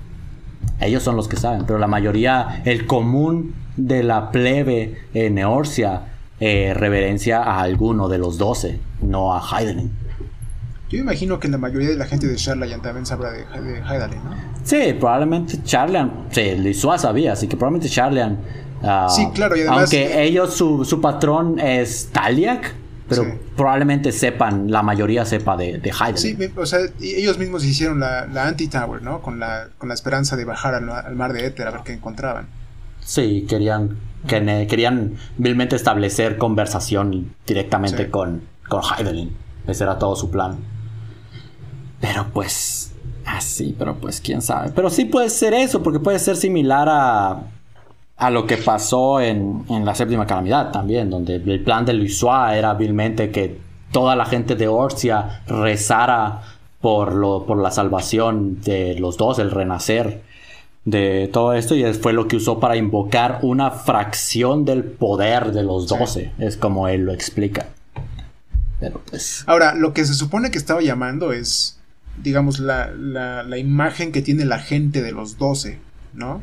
[0.86, 6.04] Ellos son los que saben, pero la mayoría, el común de la plebe en Eorcia,
[6.40, 9.92] eh, reverencia a alguno de los doce, no a Heidelin.
[10.90, 14.36] Yo imagino que la mayoría de la gente de Charlayan también sabrá de, de ¿no?
[14.64, 18.38] Sí, probablemente Charlian, sí, Lisua sabía, así que probablemente Charlian.
[18.84, 19.80] Ah, sí, claro, y además.
[19.80, 22.76] Aunque ellos, su, su patrón es Taliak,
[23.16, 28.26] pero probablemente sepan, la mayoría sepa de, de Sí, o sea, ellos mismos hicieron la,
[28.28, 29.22] la anti-tower, ¿no?
[29.22, 32.48] Con la, con la esperanza de bajar al, mar de Éter a ver qué encontraban.
[33.02, 39.36] Sí, querían, querían vilmente establecer conversación directamente con, con Heidelin.
[39.68, 40.58] Ese era todo su plan.
[42.00, 42.92] Pero pues,
[43.26, 44.72] así, pero pues quién sabe.
[44.76, 47.44] Pero sí puede ser eso, porque puede ser similar a
[48.18, 52.74] a lo que pasó en, la séptima calamidad también, donde el plan de Luisua era
[52.74, 53.60] vilmente que
[53.92, 56.42] toda la gente de Orcia rezara
[56.82, 60.22] por, lo, por la salvación de los dos, el renacer
[60.86, 65.64] de todo esto, y fue lo que usó para invocar una fracción del poder de
[65.64, 67.68] los doce, es como él lo explica.
[68.80, 69.44] Pero pues...
[69.48, 71.80] Ahora, lo que se supone que estaba llamando es,
[72.22, 75.80] digamos, la, la imagen que tiene la gente de los doce,
[76.14, 76.42] ¿no?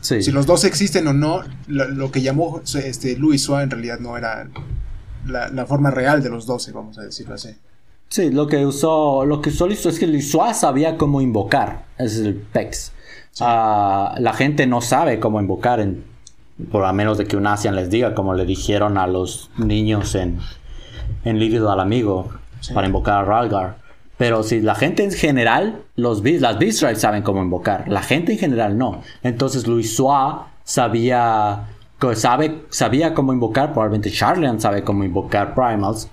[0.00, 4.16] Si los dos existen o no, lo, que llamó este, Luis Suárez en realidad no
[4.16, 4.48] era
[5.26, 7.50] la, forma real de los doce, vamos a decirlo así.
[8.08, 12.18] Sí, lo que usó, lo que usó es que Luis Suárez sabía cómo invocar, es
[12.18, 12.92] el PEX.
[13.40, 16.04] Ah, la gente no sabe cómo invocar, en,
[16.70, 20.14] por a menos de que un Asian les diga, como le dijeron a los niños
[20.14, 20.40] en,
[21.24, 22.30] en al Amigo,
[22.74, 23.87] para invocar a Ralgar.
[24.18, 27.88] Pero si la gente en general, los las Beast saben cómo invocar.
[27.88, 29.02] La gente en general no.
[29.22, 31.68] Entonces Luis Suá sabía,
[32.14, 33.72] sabe, sabía cómo invocar.
[33.72, 36.10] Probablemente Charlian sabe cómo invocar Primals.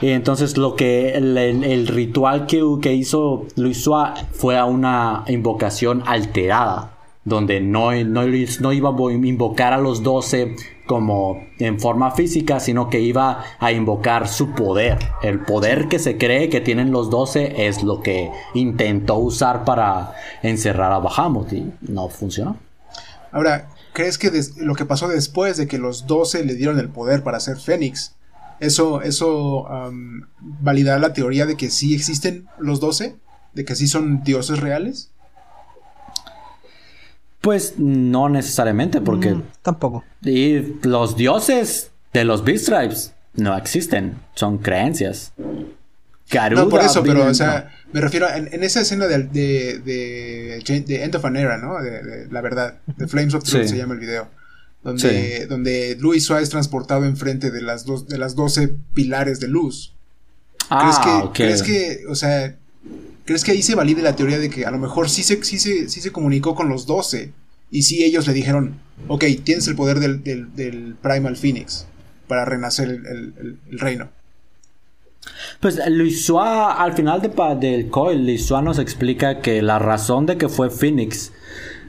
[0.00, 3.88] Y entonces lo que el, ritual que, que, hizo Luis
[4.32, 6.90] fue a una invocación alterada.
[7.24, 8.22] Donde no, no,
[8.60, 13.72] no iba a invocar a los 12 como en forma física, sino que iba a
[13.72, 14.98] invocar su poder.
[15.22, 20.12] El poder que se cree que tienen los 12 es lo que intentó usar para
[20.42, 22.56] encerrar a Bahamut y no funcionó.
[23.32, 27.22] Ahora, ¿crees que lo que pasó después de que los 12 le dieron el poder
[27.22, 28.14] para ser Fénix,
[28.60, 29.66] eso, eso
[30.40, 33.16] valida la teoría de que sí existen los 12?
[33.54, 35.10] ¿De que sí son dioses reales?
[37.44, 39.34] Pues no necesariamente, porque.
[39.34, 40.02] Mm, tampoco.
[40.22, 45.34] Y los dioses de los Beast Tribes no existen, son creencias.
[45.36, 49.78] no, por eso, pero, o sea, me refiero a, en, esa escena de, de,
[50.64, 51.82] de, End of an Era, ¿no?
[51.82, 54.28] De, la verdad, de Flames of Truth se llama el video.
[54.82, 59.48] Donde, donde Luis Suárez es transportado enfrente de las, dos, de las 12 pilares de
[59.48, 59.94] luz.
[60.70, 62.56] Ah, ¿Crees que, ¿Crees que, o sea,
[63.24, 65.58] ¿Crees que ahí se valide la teoría de que a lo mejor sí se, sí
[65.58, 67.32] se, sí se comunicó con los 12?
[67.70, 68.78] Y sí ellos le dijeron,
[69.08, 71.86] ok, tienes el poder del, del, Primal Phoenix
[72.28, 74.08] para renacer el, reino.
[75.60, 80.50] Pues Luisua, al final de, del coil, Luisua nos explica que la razón de que
[80.50, 81.32] fue Phoenix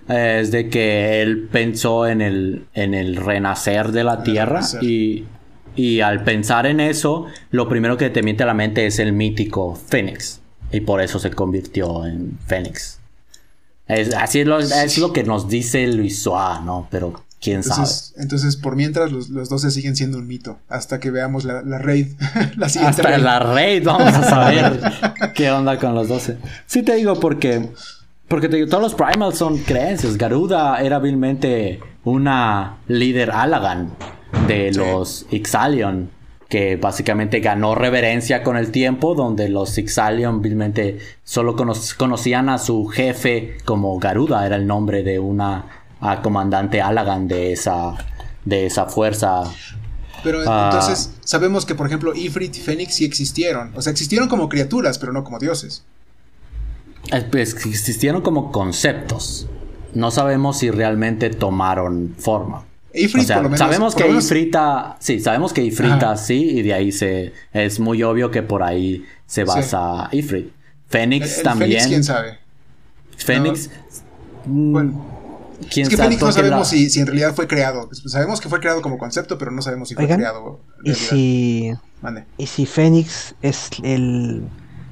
[0.07, 5.25] eh, es de que él pensó en el, en el renacer de la tierra y,
[5.75, 9.11] y, al pensar en eso, lo primero que te miente a la mente es el
[9.11, 10.41] mítico Phoenix.
[10.71, 12.99] Y por eso se convirtió en Fénix.
[13.87, 16.87] Es, así es lo, es lo, que nos dice Luis Soa, ¿no?
[16.89, 18.23] Pero quién entonces, sabe.
[18.23, 20.57] Entonces, por mientras, los, los 12 siguen siendo un mito.
[20.67, 22.07] Hasta que veamos la, la raid.
[22.57, 23.23] la siguiente Hasta raid.
[23.23, 24.81] la raid vamos a saber
[25.35, 26.37] qué onda con los 12.
[26.65, 27.69] Sí te digo porque...
[28.27, 30.17] Porque te digo, todos los primals son creencias.
[30.17, 33.91] Garuda era vilmente una líder Alagan
[34.47, 36.09] de los Ixalion.
[36.49, 39.15] Que básicamente ganó reverencia con el tiempo.
[39.15, 44.45] Donde los Ixalion vilmente solo cono- conocían a su jefe como Garuda.
[44.45, 45.65] Era el nombre de una
[46.01, 47.95] ah, comandante Alagan de esa,
[48.43, 49.43] de esa fuerza
[50.23, 50.69] Pero Ah.
[50.71, 53.71] entonces, sabemos que, por ejemplo, Ifrit y Fénix sí existieron.
[53.75, 55.83] O sea, existieron como criaturas, pero no como dioses.
[57.11, 59.47] Eh, Pues existieron como conceptos.
[59.93, 62.65] No sabemos si realmente tomaron forma.
[62.95, 63.59] Ifrit, o sea, por lo menos.
[63.59, 66.17] sabemos por que menos- Ifrita, sí, sabemos que Ifrita Ajá.
[66.17, 70.45] sí, y de ahí se es muy obvio que por ahí se basa Ifrit.
[70.45, 70.53] el-
[70.87, 71.71] Fénix el también.
[71.71, 72.37] Fénix, quién sabe.
[73.17, 73.69] Fénix.
[74.45, 75.05] mm, Bueno.
[75.71, 77.89] quién Es que sabe, Fénix no la- sabemos si, si en realidad fue creado.
[78.05, 80.59] Sabemos que fue creado como concepto, pero no sabemos si fue Oigan, creado.
[80.83, 82.23] en ¿Y si, Mande.
[82.37, 84.43] y si Fénix es el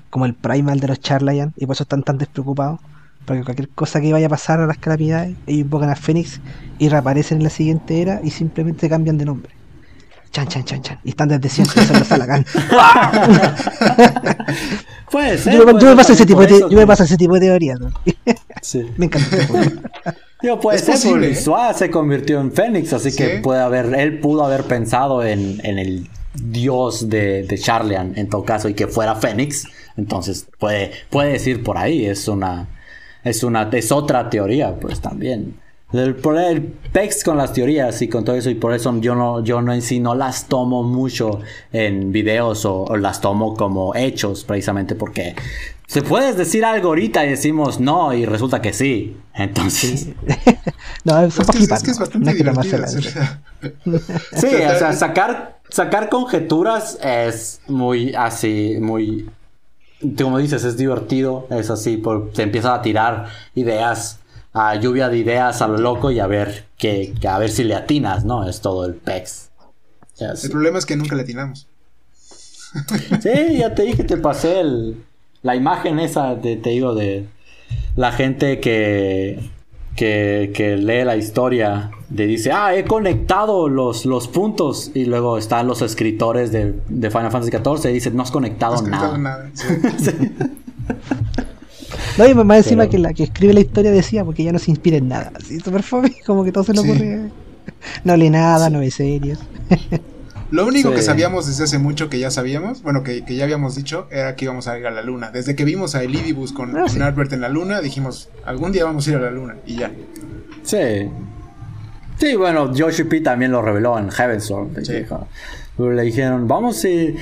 [0.10, 2.80] como el primal de los Charlayan y por eso están tan despreocupados?
[3.26, 6.40] Porque cualquier cosa que vaya a pasar a las calamidades, ellos invocan a Fénix
[6.80, 9.52] y reaparecen en la siguiente era y simplemente cambian de nombre.
[10.32, 11.00] Chan, chan, chan, chan.
[11.04, 12.44] Y están desde siempre, son los Salagán.
[15.12, 15.54] Puede ser.
[15.54, 17.18] Yo, me- puede yo me ser paso ese tipo de, yo me que- paso ese
[17.18, 17.76] tipo de teoría.
[17.76, 17.92] ¿no?
[18.62, 18.82] sí.
[18.98, 19.36] me encanta.
[19.38, 19.72] este juego.
[20.42, 21.42] Digo, puede Es ser, posible, porque ¿eh?
[21.42, 23.18] Suá se convirtió en Fénix, así Sí.
[23.18, 28.28] que puede haber, él pudo haber pensado en, en el dios de, de Charlean, en
[28.28, 29.66] todo caso, y que fuera Fénix.
[29.96, 32.68] Entonces, puede, puede decir por ahí, es una,
[33.24, 35.56] es una, es otra teoría, pues también.
[35.92, 39.44] El, el pex con las teorías y con todo eso, y por eso yo no,
[39.44, 41.40] yo no en sí no las tomo mucho
[41.72, 45.36] en videos o, o las tomo como hechos, precisamente porque
[45.86, 49.18] se puedes decir algo ahorita y decimos no, y resulta que sí.
[49.36, 50.08] Entonces.
[51.06, 51.78] No, son Es que, flipar.
[51.78, 52.06] es que es ¿no?
[52.06, 53.02] bastante No es que tomarse divertido.
[53.12, 59.30] la- o sea, Sí, o sea, sacar, sacar conjeturas es muy así, muy...
[60.18, 64.20] Como dices, es divertido, es así, por, se empieza a tirar ideas,
[64.54, 67.64] a lluvia de ideas a lo loco y a ver que, que a ver si
[67.64, 68.48] le atinas, ¿no?
[68.48, 69.50] Es todo el pex.
[70.20, 71.68] El problema es que nunca le atinamos.
[73.22, 75.04] Sí, ya te dije, te pasé el,
[75.44, 77.28] la imagen esa, de, te digo, de
[77.96, 79.52] la gente que,
[79.96, 85.38] que, que lee la historia, de dice, ah, he conectado los, los puntos, y luego
[85.38, 88.88] están los escritores de, de Final Fantasy XIV y dicen, no has conectado No has
[88.88, 89.18] nada.
[89.18, 89.50] nada.
[89.98, 90.12] sí.
[92.18, 94.60] No, y más encima Pero- que la que escribe la historia decía, porque ya no
[94.60, 95.32] se inspira en nada.
[95.36, 96.90] Así, súper fome, como que todo se le Sí.
[96.90, 97.22] ocurre.
[98.04, 99.40] No lee nada, no ve series.
[100.52, 100.96] Lo único Sí.
[100.98, 104.36] que sabíamos desde hace mucho que ya sabíamos, bueno, que, que ya habíamos dicho, era
[104.36, 105.32] que íbamos a ir a la luna.
[105.32, 106.94] Desde que vimos a Elidibus con, Ah, sí.
[106.94, 109.56] con Albert en la luna, dijimos, algún día vamos a ir a la luna.
[109.66, 109.92] Y ya.
[110.62, 111.10] Sí.
[112.24, 114.78] Sí, bueno, Yoshi P también lo reveló en Heavensward.
[114.78, 115.06] Le Sí.
[115.78, 117.18] Le dijeron, vamos a ir,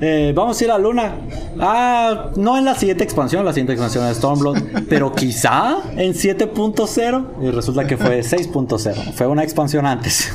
[0.00, 1.16] eh, vamos a ir a Luna.
[1.58, 4.56] Ah, no en la siguiente expansión, la siguiente expansión es Stormblood,
[4.88, 7.26] pero quizá en 7.0.
[7.42, 9.14] Y resulta que fue 6.0.
[9.14, 10.32] Fue una expansión antes.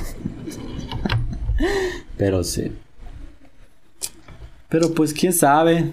[2.17, 2.69] pero sí.
[4.67, 5.89] Pero pues quién sabe.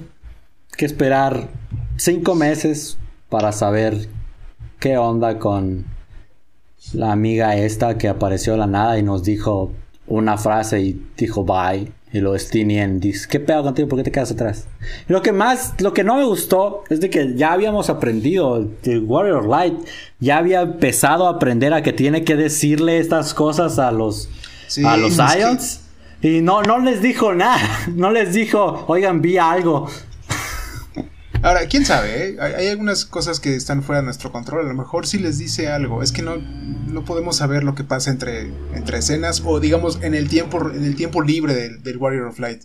[0.77, 1.51] Que esperar
[1.97, 4.09] cinco meses para saber
[4.81, 5.85] qué onda con
[6.94, 9.73] la amiga esta que apareció de la nada y nos dijo
[10.06, 11.93] una frase y dijo bye.
[12.10, 13.86] Y lo Stinian dice, ¿qué pedo contigo?
[13.86, 14.66] ¿Por qué te quedas atrás?
[15.09, 18.66] Y lo que más, lo que no me gustó es de que ya habíamos aprendido,
[18.85, 19.74] el Warrior Light
[20.19, 24.31] ya había empezado a aprender a que tiene que decirle estas cosas a los,
[24.69, 25.81] Sí, a los que- Ions.
[26.23, 27.60] Y no, no les dijo nada.
[27.94, 29.89] No les dijo, oigan, vi algo.
[31.43, 32.36] Ahora, quién sabe, ¿eh?
[32.40, 34.66] hay, algunas cosas que están fuera de nuestro control.
[34.66, 36.02] A lo mejor sí les dice algo.
[36.02, 40.15] Es que no, no podemos saber lo que pasa entre, entre escenas o, digamos, en
[40.15, 42.62] el tiempo, en el tiempo libre del, del Warrior of Light.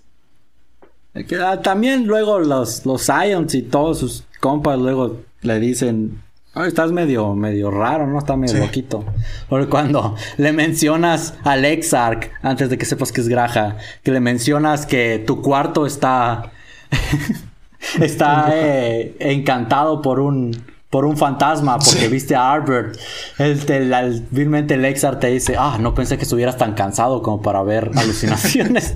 [1.40, 6.24] Ah, También luego los, los Ions y todos sus compas luego le dicen,
[6.56, 8.18] "Ay, estás medio, medio raro, ¿no?
[8.18, 8.60] Está medio Sí.
[8.60, 9.06] loquito.
[9.48, 14.20] Porque cuando le mencionas al Exarch, antes de que sepas que es Graja, que le
[14.20, 16.52] mencionas que tu cuarto está...
[18.01, 20.73] está eh, encantado por un...
[20.89, 22.07] Por un fantasma, porque Sí.
[22.07, 22.99] viste a Albert.
[23.39, 27.23] El, el, el- vilmente el Exarch te dice, ah, no pensé que estuvieras tan cansado
[27.23, 28.93] como para ver alucinaciones.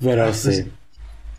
[0.00, 0.64] Pero pues, sí.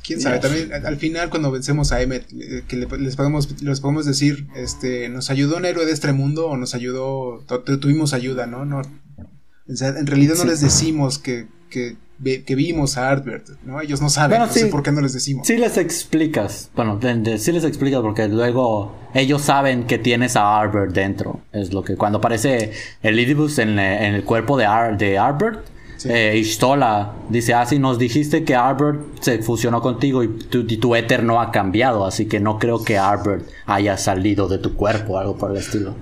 [0.03, 3.61] Quién sabe, también al al final cuando vencemos a Emmet, eh, que le- les podemos,
[3.61, 7.59] les podemos decir, este, nos ayudó un héroe de este mundo o nos ayudó, tu-
[7.61, 8.65] tu- tuvimos ayuda, ¿no?
[8.65, 10.47] no o sea, en realidad no Sí.
[10.47, 13.81] les decimos que, que, que vimos a Arbert, ¿no?
[13.81, 15.45] Ellos no saben, no sé por qué no les decimos.
[15.45, 16.99] Sí les explicas, bueno,
[17.37, 21.41] sí les explicas porque luego ellos saben que tienes a Arbert dentro.
[21.51, 22.71] Es lo que cuando aparece
[23.03, 24.65] el Idibus en, el cuerpo de,
[24.97, 25.65] de Arbert,
[26.05, 30.77] eh, Ishtola dice, ah, sí, nos dijiste que Arbert se fusionó contigo y tu, y
[30.77, 34.75] tu éter no ha cambiado, así que no creo que Arbert haya salido de tu
[34.75, 35.95] cuerpo, algo por el estilo.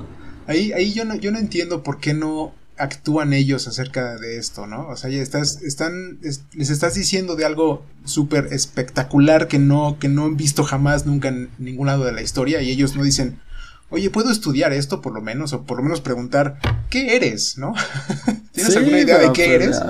[0.46, 2.52] Ahí, ahí yo no, yo no entiendo por qué no
[2.84, 4.88] actúan ellos acerca de esto, ¿no?
[4.88, 10.10] O sea, ya estás, están, les estás diciendo de algo súper espectacular que no, que
[10.10, 13.40] no han visto jamás nunca en ningún lado de la historia y ellos no dicen,
[13.90, 15.54] oye, ¿puedo estudiar esto por lo menos?
[15.54, 17.58] O por lo menos preguntar, ¿qué eres?
[17.58, 17.74] ¿No?
[18.52, 19.82] ¿Tienes alguna idea de qué pues, eres?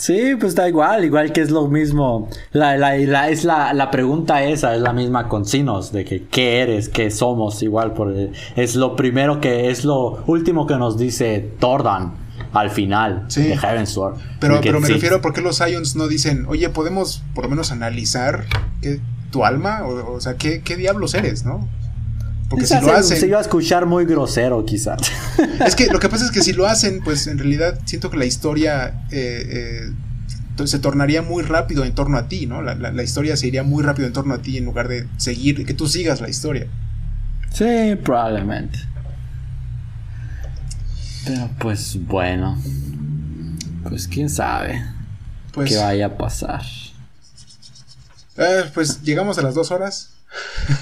[0.00, 2.30] Sí, pues da igual, igual que es lo mismo.
[2.52, 6.24] La, la, la es la, la, pregunta esa es la misma con Sinos, de que
[6.24, 8.10] qué eres, qué somos, igual por
[8.56, 12.14] es lo primero que es lo último que nos dice Tordan
[12.54, 14.00] al final de Heaven's
[14.40, 17.50] Pero, pero me refiero a por qué los Ions no dicen, oye, podemos por lo
[17.50, 18.46] menos analizar
[19.30, 21.68] tu alma, o, o sea, ¿qué, qué diablos eres, ¿no?
[22.50, 23.16] Porque si lo hacen.
[23.16, 25.00] Se iba a escuchar muy grosero, quizás.
[25.64, 28.16] Es que lo que pasa es que si lo hacen, pues en realidad siento que
[28.16, 29.92] la historia eh,
[30.58, 32.60] eh, se tornaría muy rápido en torno a ti, ¿no?
[32.60, 35.74] La, historia se iría muy rápido en torno a ti en lugar de seguir, que
[35.74, 36.66] tú sigas la historia.
[37.52, 38.80] Sí, probablemente.
[41.24, 42.60] Pero pues bueno.
[43.88, 44.82] Pues quién sabe.
[45.52, 46.62] Pues, qué vaya a pasar.
[48.36, 50.10] Eh, pues llegamos a las dos horas.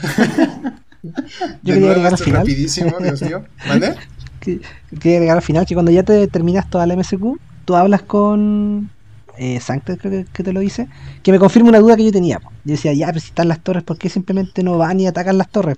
[1.62, 2.40] Yo quería agregar al final.
[2.40, 3.44] Rapidísimo, Dios mío.
[3.66, 3.94] ¿Mande?
[5.00, 8.90] quería agregar al final que cuando ya te terminas toda la MSQ, tú hablas con
[9.36, 10.88] eh, Sanctus, creo que, te lo dice,
[11.22, 12.40] que me confirma una duda que yo tenía.
[12.64, 15.38] Yo decía, ya, pero si están las torres, ¿por qué simplemente no van y atacan
[15.38, 15.76] las torres?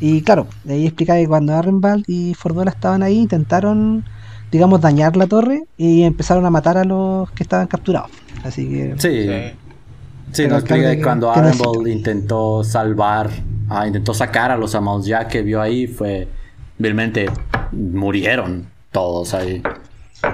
[0.00, 4.04] Y claro, ahí explicaba que cuando Arrenbald y Fordola estaban ahí, intentaron,
[4.52, 8.10] digamos, dañar la torre y empezaron a matar a los que estaban capturados.
[8.44, 8.94] Así que.
[8.98, 9.56] Sí.
[10.32, 13.30] Sí, nos explica que cuando Arrenbald intentó salvar
[13.70, 16.28] ah, intentó sacar a los Amals ya que vio ahí, fue
[16.78, 17.30] realmente
[17.72, 19.62] murieron todos ahí.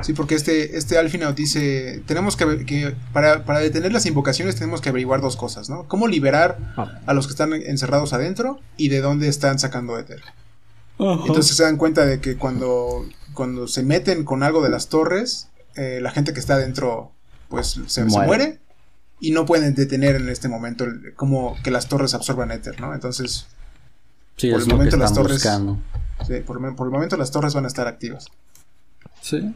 [0.02, 4.80] Sí, porque este, este Alfina dice, tenemos que, que para, para, detener las invocaciones tenemos
[4.80, 5.86] que averiguar dos cosas, ¿no?
[5.86, 7.00] Cómo liberar ah.
[7.06, 10.22] a los que están encerrados adentro y de dónde están sacando éter.
[10.98, 13.04] Entonces se dan cuenta de que cuando,
[13.34, 17.12] cuando se meten con algo de las torres, eh, la gente que está adentro
[17.48, 18.60] pues se muere
[19.20, 22.94] y no pueden detener en este momento como que las torres absorban éter, ¿no?
[22.94, 23.46] Entonces,
[24.40, 28.26] por el momento las torres, sí, por, el momento las torres van a estar activas.
[29.20, 29.54] Sí.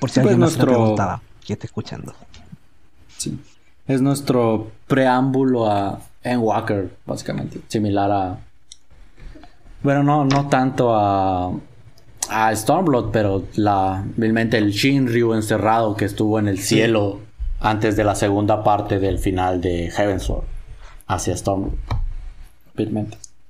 [0.00, 0.66] Por si alguien pues nuestro...
[0.66, 2.14] preguntaba, ¿quién está escuchando?
[3.16, 3.38] Sí.
[3.86, 8.38] Es nuestro preámbulo a Endwalker, básicamente, similar a
[9.82, 11.52] bueno, no, no tanto a
[12.28, 17.20] a Stormblood, pero la realmente el Shinryu encerrado que estuvo en el cielo
[17.60, 20.44] antes de la segunda parte del final de Heavensward
[21.06, 21.72] hacia Storm.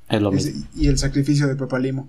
[0.09, 0.65] Es lo mismo.
[0.75, 2.09] Y el sacrificio de Papalimo.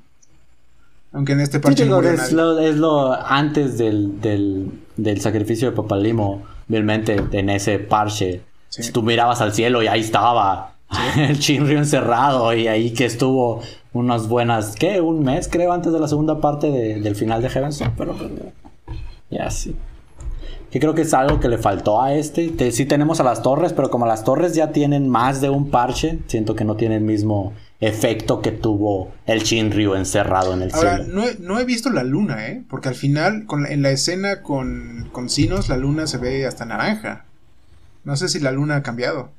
[1.11, 1.89] Aunque en este parche es,
[2.31, 8.41] lo, es, lo, antes del, del, sacrificio de Papalimo, realmente en ese parche.
[8.69, 10.75] Si tú mirabas al cielo y ahí estaba
[11.17, 13.61] el Chinrio encerrado y ahí que estuvo
[13.91, 15.01] unas buenas, ¿qué?
[15.01, 18.51] Un mes creo antes de la segunda parte del final de Heavensward, pero, pero
[19.31, 19.75] ya sí
[20.71, 22.71] que creo que es algo que le faltó a este.
[22.71, 26.19] sí tenemos a las torres, pero como las torres ya tienen más de un parche,
[26.27, 30.99] siento que no tiene el mismo efecto que tuvo el Shinryu encerrado en el Ahora,
[30.99, 32.63] No he, no he visto la luna, ¿eh?
[32.69, 36.65] Porque al final, con, en la escena con, con Sinos, la luna se ve hasta
[36.65, 37.25] naranja.
[38.03, 39.29] No sé si la luna ha cambiado.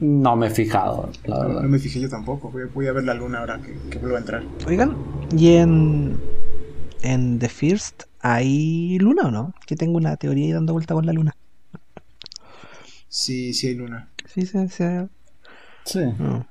[0.00, 1.62] No me he fijado, la verdad.
[1.62, 2.52] No, me fijé yo tampoco.
[2.74, 4.42] Voy, a ver la luna ahora que, que vuelva a entrar.
[4.66, 4.96] Oigan,
[5.36, 6.18] y en,
[7.02, 9.52] en The First ¿Hay luna o no?
[9.66, 11.36] Que tengo una teoría ahí dando vuelta con la luna.
[13.06, 14.08] Sí, sí hay luna.
[14.24, 14.84] Sí, sí, sí.
[15.84, 16.00] Sí.
[16.18, 16.46] No.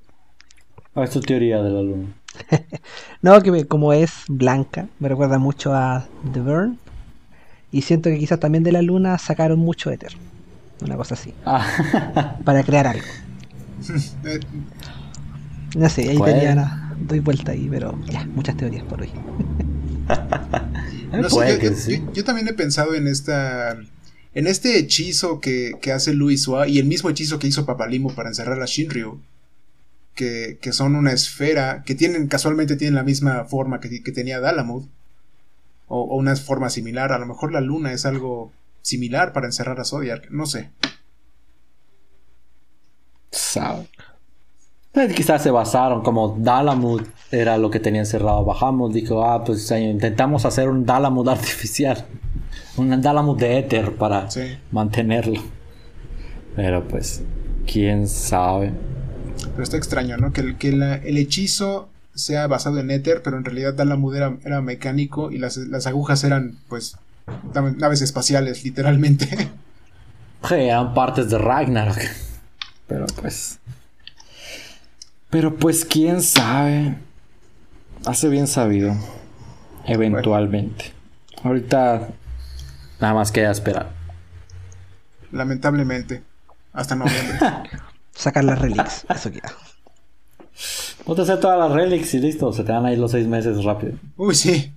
[0.94, 2.14] Ah, es tu teoría de la luna.
[3.24, 6.78] no, que como es blanca, me recuerda mucho a The Burn.
[7.72, 10.14] Y siento que quizás también de la luna sacaron mucho éter.
[10.82, 11.34] Una cosa así.
[11.44, 12.38] Ah.
[12.46, 13.08] Para crear algo.
[15.76, 19.10] no sé, ahí tenía doy vuelta ahí, pero ya, muchas teorías por hoy.
[22.14, 23.78] Yo, también he pensado en esta.
[24.34, 28.62] En este hechizo que, hace Luis y el mismo hechizo que hizo Papalimo para encerrar
[28.62, 29.22] a Shinryu.
[30.16, 31.84] Que, son una esfera.
[31.86, 34.88] Que tienen, casualmente tienen la misma forma que, tenía Dalamud.
[35.88, 37.12] O, una forma similar.
[37.12, 40.30] A lo mejor la luna es algo similar para encerrar a Zodiac.
[40.32, 40.72] No sé.
[44.96, 47.02] Eh, quizás se basaron, como Dalamud
[47.32, 48.46] era lo que tenía encerrado.
[48.46, 52.06] Bajamos, dijo, ah, pues intentamos hacer un Dalamud artificial.
[52.78, 54.28] un Dalamud de Ether para
[54.72, 55.42] mantenerlo.
[56.56, 57.24] Pero pues,
[57.66, 58.72] quién sabe.
[59.52, 60.32] Pero está extraño, ¿no?
[60.32, 64.62] Que, el, que el hechizo sea basado en Ether, pero en realidad Dalamud era, era
[64.62, 66.98] mecánico y las, las agujas eran, pues,
[67.78, 69.50] naves espaciales, literalmente.
[70.46, 71.98] Sí, eran partes de Ragnarok.
[72.86, 73.60] Pero pues.
[75.34, 76.96] Pero pues, quién sabe.
[78.06, 78.96] Hace bien sabido.
[79.84, 80.94] Eventualmente.
[81.44, 82.10] Ahorita
[83.00, 83.90] nada más queda esperar.
[85.32, 86.22] Lamentablemente.
[86.72, 87.40] Hasta noviembre.
[88.12, 89.08] Sacar las relics.
[89.10, 89.52] Eso queda.
[91.04, 92.54] Ponte a hacer todas las relics y listo.
[92.54, 93.94] Se te van a ir los seis meses rápido.
[94.16, 94.72] Uy, sí.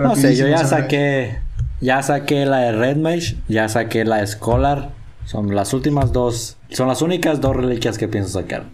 [0.00, 1.38] no sé, yo ya saqué.
[1.80, 3.36] Ya saqué la de Red Mage.
[3.46, 4.90] Ya saqué la de Scholar.
[5.26, 6.55] Son las últimas dos.
[6.70, 8.66] Son las únicas dos reliquias que pienso sacar.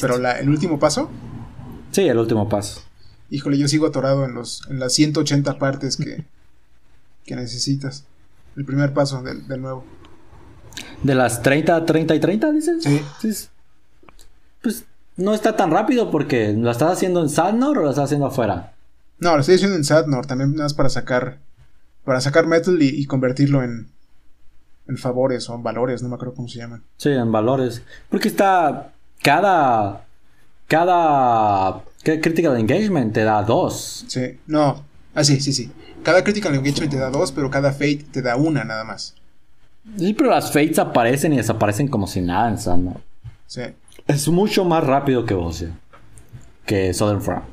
[0.00, 1.10] Pero el último paso.
[1.90, 2.82] Sí, el último paso.
[3.30, 6.24] Híjole, yo sigo atorado en los en las 180 partes que,
[7.24, 8.04] que necesitas.
[8.56, 9.84] El primer paso del, nuevo.
[11.02, 12.84] ¿De las 30, 30 y 30, dices?
[12.84, 13.48] Sí.
[14.62, 14.84] Pues
[15.16, 18.74] no está tan rápido porque ¿lo estás haciendo en Sadnor o lo estás haciendo afuera?
[19.18, 21.38] No, lo estoy haciendo en Sadnor, también nada más para sacar
[22.04, 23.88] para sacar metal y, convertirlo en
[24.90, 26.82] en favores o en valores, no me acuerdo cómo se llaman.
[26.96, 27.82] Sí, en valores.
[28.10, 28.92] Porque está
[29.22, 30.04] cada
[30.66, 34.04] cada critical engagement te da dos.
[34.08, 34.84] Sí, no.
[35.14, 35.70] Ah, sí, sí, sí.
[36.02, 39.14] Cada critical engagement te da dos, pero cada fate te da una nada más.
[39.96, 43.00] Sí, pero las fates aparecen y desaparecen como si nada en Sandor.
[43.46, 43.62] Sí.
[44.06, 45.70] Es mucho más rápido que Bosia.
[46.66, 47.44] Que Southern Front.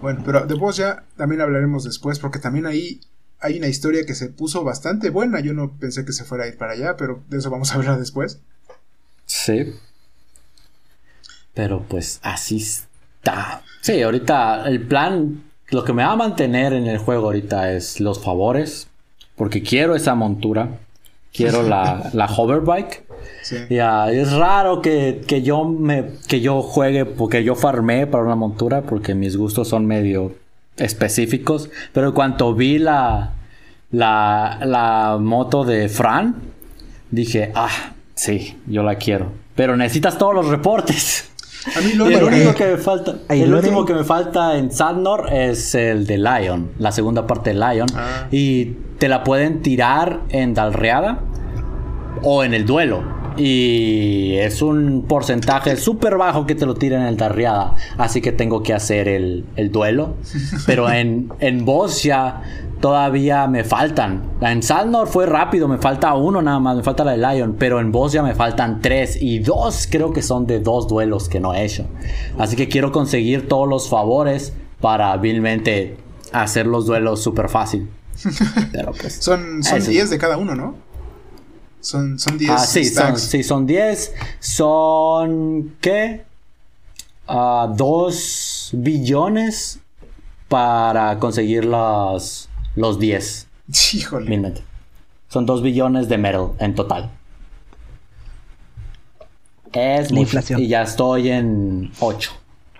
[0.00, 3.00] Bueno, pero de Bosia también hablaremos después, porque también ahí
[3.40, 5.40] hay una historia que se puso bastante buena.
[5.40, 7.76] Yo no pensé que se fuera a ir para allá, pero de eso vamos a
[7.76, 8.40] hablar después.
[9.26, 9.74] Sí.
[11.54, 13.62] Pero pues así está.
[13.80, 18.00] Sí, ahorita el plan, lo que me va a mantener en el juego ahorita es
[18.00, 18.88] los favores.
[19.36, 20.78] Porque quiero esa montura.
[21.32, 23.08] Quiero la, la hoverbike.
[23.70, 28.82] Ya, es raro que, yo me que yo juegue porque yo farmé para una montura
[28.82, 30.34] porque mis gustos son medio
[30.78, 31.70] específicos.
[31.92, 33.32] Pero cuando vi la,
[33.90, 36.36] la, la moto de Fran,
[37.10, 39.32] dije, ah, sí, yo la quiero.
[39.54, 41.30] Pero necesitas todos los reportes.
[41.76, 45.32] A mí lo, el único que me falta, el último que me falta en Sadnor
[45.32, 47.88] es el de Lion, la segunda parte de Lion.
[47.94, 48.28] Ah.
[48.30, 51.20] Y te la pueden tirar en Dalreada
[52.22, 53.17] o en el duelo.
[53.38, 57.76] Y es un porcentaje súper bajo que te lo tiren en el Dalreada.
[57.96, 60.16] Así que tengo que hacer el, duelo.
[60.66, 61.64] Pero en, en
[62.02, 62.42] ya
[62.80, 64.32] todavía me faltan.
[64.40, 67.80] En Salnor fue rápido, me falta uno nada más, me falta la de Lion, pero
[67.80, 71.40] en Boss ya me faltan tres y dos creo que son de dos duelos que
[71.40, 71.86] no he hecho.
[72.38, 75.96] Así que quiero conseguir todos los favores para vilmente
[76.32, 77.88] hacer los duelos súper fácil.
[78.72, 80.87] Pero pues, son 10 de cada uno, ¿no?
[81.80, 82.50] Son 10.
[82.50, 84.14] ah, sí, son, sí, son 10.
[84.40, 86.24] Son, ¿qué?
[87.28, 89.80] 2 uh, billones
[90.48, 93.46] para conseguir las los 10.
[93.94, 94.54] Híjole.
[95.28, 97.10] Son 2 billones de metal en total.
[99.72, 100.60] Es la inflación.
[100.60, 102.30] Y ya estoy en 8.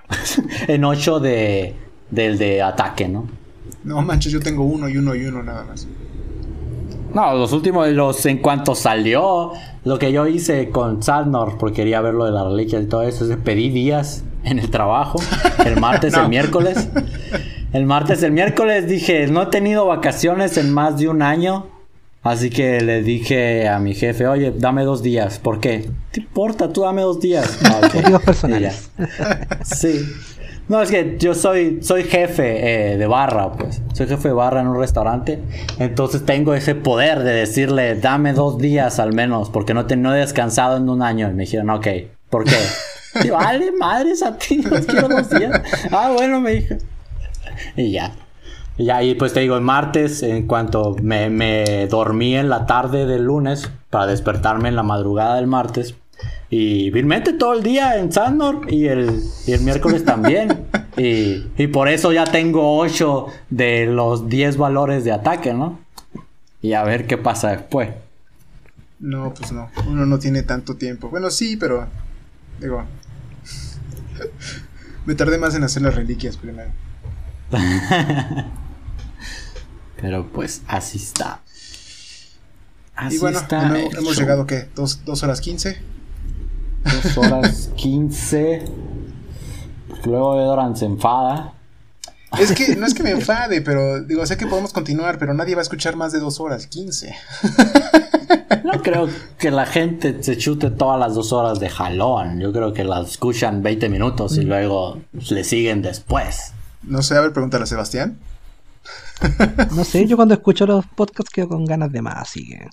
[0.68, 1.76] en 8 de,
[2.10, 3.28] del de ataque, ¿no?
[3.84, 5.86] No manches, yo tengo uno y uno y uno nada más.
[7.14, 9.52] No, los últimos, los en cuanto salió,
[9.84, 13.02] lo que yo hice con Salnor, porque quería ver lo de la reliquia y todo
[13.02, 15.18] eso, es pedí días en el trabajo,
[15.64, 16.88] el martes, el miércoles.
[17.72, 21.66] El martes, el miércoles dije, no he tenido vacaciones en más de un año.
[22.22, 25.38] Así que le dije a mi jefe, oye, dame dos días.
[25.38, 25.88] ¿Por qué?
[26.10, 26.72] ¿Te importa?
[26.72, 27.58] Tú dame dos días.
[27.94, 28.90] Motivos personales.
[29.64, 30.04] Sí.
[30.68, 33.80] No, es que yo soy, soy jefe eh, de barra, pues.
[33.94, 35.40] Soy jefe de barra en un restaurante.
[35.78, 40.14] Entonces tengo ese poder de decirle, dame dos días al menos, porque no, te, no
[40.14, 41.30] he descansado en un año.
[41.30, 41.86] Y me dijeron, ok,
[42.28, 42.58] ¿por qué?
[43.30, 45.62] Vale, madres a ti, quiero dos días.
[45.90, 46.74] Ah, bueno, me dijo.
[47.74, 48.12] y ya.
[48.76, 52.66] Y ya, y pues te digo, el martes, en cuanto me, me dormí en la
[52.66, 55.96] tarde del lunes para despertarme en la madrugada del martes,
[56.50, 60.66] y vilmente todo el día en Sandor y el, y el miércoles también.
[60.96, 65.78] y, y, por eso ya tengo 8 de los 10 valores de ataque, ¿no?
[66.62, 67.90] Y a ver qué pasa después.
[69.00, 69.70] No, pues no.
[69.86, 71.08] Uno no tiene tanto tiempo.
[71.08, 71.86] Bueno, sí, pero.
[72.60, 72.84] Digo.
[75.06, 76.70] me tardé más en hacer las reliquias primero.
[80.00, 81.40] Pero pues así está.
[82.94, 84.68] Así y bueno, está hemos llegado, ¿qué?
[84.74, 85.80] ¿Dos, horas quince?
[87.02, 88.64] Dos horas quince.
[90.04, 91.54] luego Edoran se enfada.
[92.38, 95.54] Es que no es que me enfade, pero digo, sé que podemos continuar, pero nadie
[95.54, 97.14] va a escuchar más de dos horas, 15.
[98.64, 99.08] No creo
[99.38, 102.38] que la gente se chute todas las dos horas de jalón.
[102.38, 105.00] Yo creo que las escuchan 20 minutos y luego
[105.30, 106.52] le siguen después.
[106.82, 108.18] No sé, a ver, pregúntale a Sebastián.
[109.74, 112.68] No sé, yo cuando escucho los podcasts quedo con ganas de más, así que.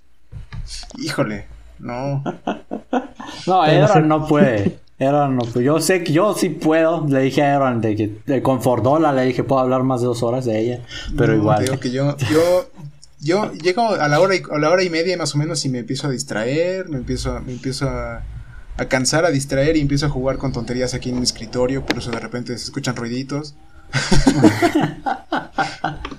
[0.98, 1.46] Híjole,
[1.80, 2.23] no.
[3.47, 4.80] No, Aaron no puede.
[4.99, 5.65] Aaron no puede.
[5.65, 7.06] Yo sé que yo sí puedo.
[7.07, 10.23] Le dije a Aaron de que de Confordola le dije puedo hablar más de dos
[10.23, 10.80] horas de ella.
[11.18, 11.64] Pero No, igual.
[11.64, 12.69] Digo que yo, yo,
[13.19, 15.69] yo llego a la hora y, a la hora y media más o menos y
[15.69, 18.22] me empiezo a distraer, me empiezo, me empiezo a,
[18.77, 21.97] a cansar, a distraer y empiezo a jugar con tonterías aquí en mi escritorio, por
[21.97, 23.56] eso de repente se escuchan ruiditos.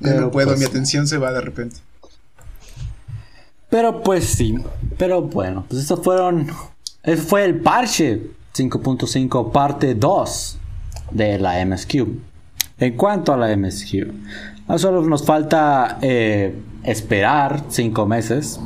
[0.00, 1.76] Ya no puedo, pues, mi atención se va de repente.
[3.76, 4.56] Pero pues sí.
[4.96, 6.50] Pero bueno, pues estos fueron.
[7.02, 8.22] Ese fue el parche
[8.56, 10.58] 5.5 parte 2
[11.10, 11.94] de la MSQ.
[12.78, 14.06] En cuanto a la MSQ,
[14.66, 18.58] a solo nos falta eh, esperar 5 meses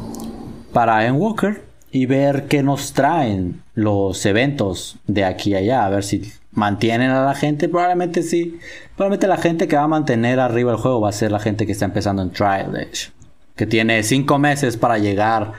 [0.72, 5.86] para Endwalker y ver qué nos traen los eventos de aquí a allá.
[5.86, 7.68] A ver si mantienen a la gente.
[7.68, 8.60] Probablemente sí.
[8.94, 11.66] Probablemente la gente que va a mantener arriba el juego va a ser la gente
[11.66, 13.10] que está empezando en Trial Edge.
[13.56, 15.52] Que tiene 5 meses para llegar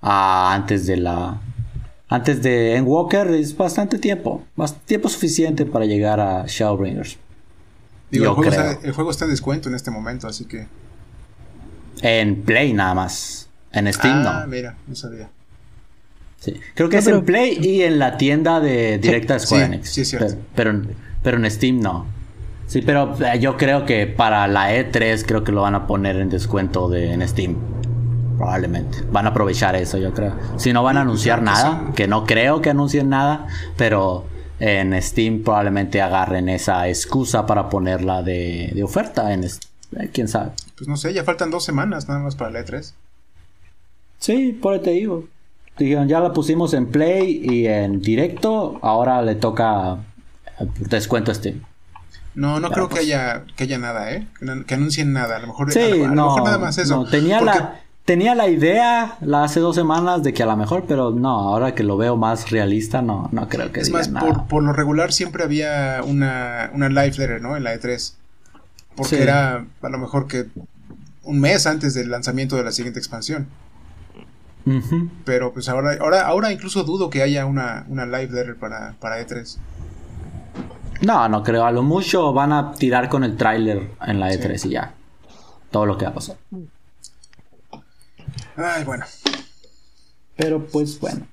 [0.00, 1.40] a antes de la.
[2.08, 4.44] Antes de Endwalker es bastante tiempo.
[4.54, 7.16] Más tiempo suficiente para llegar a Shadowbringers.
[8.10, 8.70] Digo, Yo el juego, creo.
[8.70, 10.66] está, el juego está en descuento en este momento, así que.
[12.02, 13.48] En Play nada más.
[13.72, 14.46] En Steam ah, no.
[14.48, 15.30] mira, no sabía.
[16.40, 16.54] Sí.
[16.74, 19.64] Creo que No, es pero- en Play y en la tienda de directa de Square
[19.66, 19.88] Sí, Enix.
[19.90, 20.26] sí, es cierto.
[20.28, 22.06] Pero, pero, en- pero en Steam no.
[22.72, 26.16] Sí, pero eh, yo creo que para la E3 creo que lo van a poner
[26.16, 27.54] en descuento de, en Steam.
[28.38, 29.02] Probablemente.
[29.12, 30.34] Van a aprovechar eso, yo creo.
[30.56, 31.92] Si no van a anunciar nada, sí.
[31.92, 33.46] que no creo que anuncien nada,
[33.76, 34.24] pero
[34.58, 39.34] en Steam probablemente agarren esa excusa para ponerla de, de oferta.
[39.34, 40.52] En, eh, ¿Quién sabe?
[40.74, 42.94] Pues no sé, ya faltan dos semanas nada más para la E E3.
[44.16, 45.24] Sí, por ahí te digo.
[45.76, 49.98] Dijeron, ya la pusimos en Play y en directo, ahora le toca
[50.58, 51.60] eh, descuento Steam.
[52.34, 53.00] No, no creo pues.
[53.00, 54.26] que haya, que haya nada, ¿eh?
[54.66, 55.36] Que, anuncien nada.
[55.36, 56.96] A lo mejor, a Sí, lo, a lo no, mejor nada más eso.
[56.96, 60.56] no, tenía, Porque- la, tenía la idea la hace dos semanas de que a lo
[60.56, 64.08] mejor, pero no, ahora que lo veo más realista, no, no creo que Es más,
[64.10, 64.26] nada.
[64.26, 67.56] por, por lo regular siempre había una, una live letter, ¿no?
[67.56, 68.14] En la E3.
[68.96, 69.22] Porque Sí.
[69.22, 70.46] era a lo mejor que
[71.24, 73.46] un mes antes del lanzamiento de la siguiente expansión.
[75.24, 79.18] Pero pues ahora, ahora, ahora incluso dudo que haya una, una live letter para, para
[79.20, 79.56] E E3.
[81.02, 81.64] No, no creo.
[81.64, 84.94] A lo mucho van a tirar con el tráiler en la E3 y ya.
[85.70, 86.36] Todo lo que va a pasar.
[88.56, 89.04] Ay, bueno.
[90.36, 91.26] Pero pues bueno.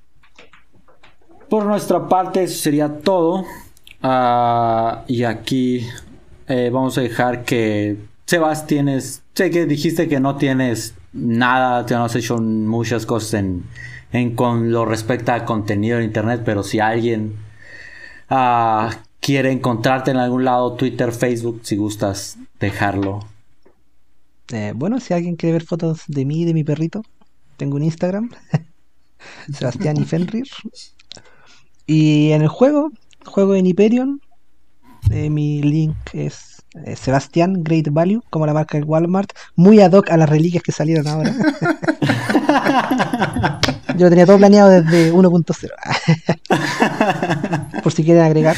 [1.48, 3.44] Por nuestra parte eso sería todo.
[4.02, 5.86] Ah, y aquí
[6.48, 9.22] eh, vamos a dejar que Sebas tienes...
[9.34, 13.64] Sé que dijiste que no tienes nada, que no has hecho muchas cosas en,
[14.12, 17.36] en con lo respecta a contenido en internet, pero si alguien
[18.28, 18.90] ah,
[19.20, 23.20] quiere encontrarte en algún lado, Twitter, Facebook, si gustas dejarlo.
[24.52, 27.02] Eh, bueno, si alguien quiere ver fotos de mí y de mi perrito,
[27.56, 28.30] tengo un Instagram,
[29.52, 30.48] Sebastián y Fenrir.
[31.86, 32.90] Y en el juego,
[33.24, 34.20] juego en Hyperion,
[35.10, 39.92] eh, mi link es eh, Sebastián Great Value, como la marca de Walmart, muy ad
[39.92, 41.34] hoc a las reliquias que salieron ahora.
[43.96, 47.82] Yo lo tenía todo planeado desde 1.0.
[47.82, 48.56] Por si quieren agregar.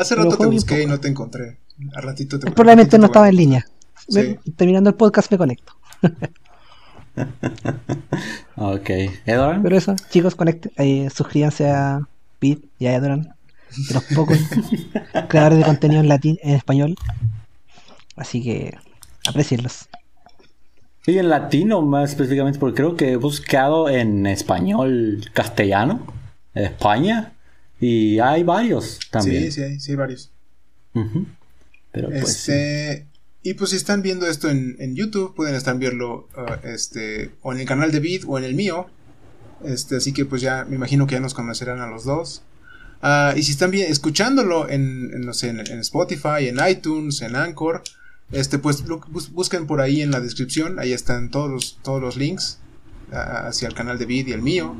[0.00, 1.58] Hace rato te busqué y no te encontré.
[1.94, 3.66] A ratito te Probablemente ratito no estaba en línea.
[4.08, 4.38] Sí.
[4.56, 5.72] Terminando el podcast me conecto.
[8.56, 8.90] Ok.
[9.26, 9.62] Edward.
[9.62, 12.00] Pero eso, chicos, conecten, eh, suscríbanse a
[12.38, 14.38] Pete y a Edron, de los pocos
[15.28, 16.94] creadores de contenido en latín, en español.
[18.16, 18.76] Así que
[19.26, 19.88] aprecienlos.
[21.06, 26.00] Y en latino más específicamente, porque creo que he buscado en español castellano,
[26.54, 27.32] España,
[27.80, 29.44] y hay varios también.
[29.44, 30.30] Sí, sí, hay, sí hay varios.
[31.92, 32.52] Pero pues sí.
[32.52, 33.06] Este,
[33.42, 37.52] y pues si están viendo esto en, en YouTube, pueden estar viendo uh, este, o
[37.52, 38.86] en el canal de Vid o en el mío.
[39.64, 42.42] Este, así que pues ya me imagino que ya nos conocerán a los dos.
[43.02, 47.22] Ah, y si están bien, escuchándolo en, en, no sé, en, en Spotify, en iTunes,
[47.22, 47.82] en Anchor,
[48.30, 52.00] este, pues lu- bus- busquen por ahí en la descripción, ahí están todos los, todos
[52.00, 52.58] los links
[53.10, 54.76] ah, hacia el canal de Vid y el mío.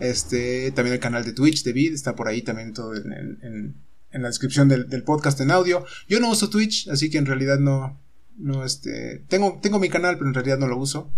[0.00, 3.74] Este, también el canal de Twitch de Vid está por ahí también todo en,
[4.12, 5.84] la descripción del, podcast en audio.
[6.08, 8.00] Yo no uso Twitch, así que en realidad no,
[8.36, 11.10] no este, tengo, tengo mi canal, pero en realidad no lo uso.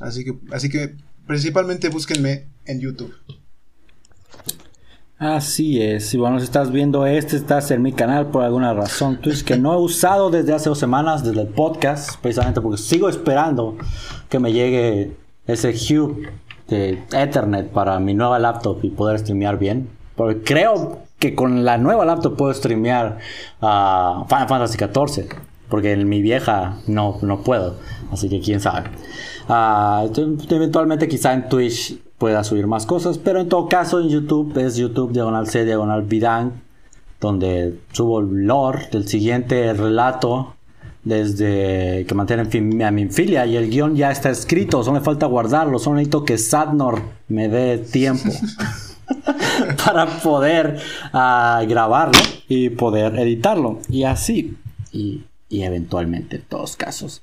[0.00, 0.96] Así que, así que
[1.26, 3.14] principalmente búsquenme en YouTube.
[5.18, 9.18] Así es, y bueno, si estás viendo este, estás en mi canal por alguna razón
[9.22, 13.08] Twitch que no he usado desde hace dos semanas, desde el podcast, precisamente porque sigo
[13.08, 13.78] esperando
[14.28, 16.28] que me llegue ese Hue
[16.68, 19.88] de Ethernet para mi nueva laptop y poder streamear bien.
[20.16, 23.18] Porque creo que con la nueva laptop puedo streamear
[23.60, 25.28] a Final Fantasy XIV,
[25.68, 27.76] porque en mi vieja no, no puedo,
[28.12, 28.90] así que quién sabe.
[29.48, 30.10] Uh,
[30.50, 34.76] eventualmente quizá en Twitch pueda subir más cosas, pero en todo caso en YouTube es
[34.76, 36.62] YouTube diagonal C diagonal Vidán,
[37.20, 40.55] donde subo el lore del siguiente relato
[41.06, 45.26] desde que mantienen a mi filia y el guion ya está escrito, solo me falta
[45.26, 48.28] guardarlo, solo necesito que Sadnor me dé tiempo
[49.84, 50.78] para poder
[51.14, 52.18] uh, grabarlo
[52.48, 54.56] y poder editarlo y así.
[54.90, 57.22] Y y eventualmente en todos casos.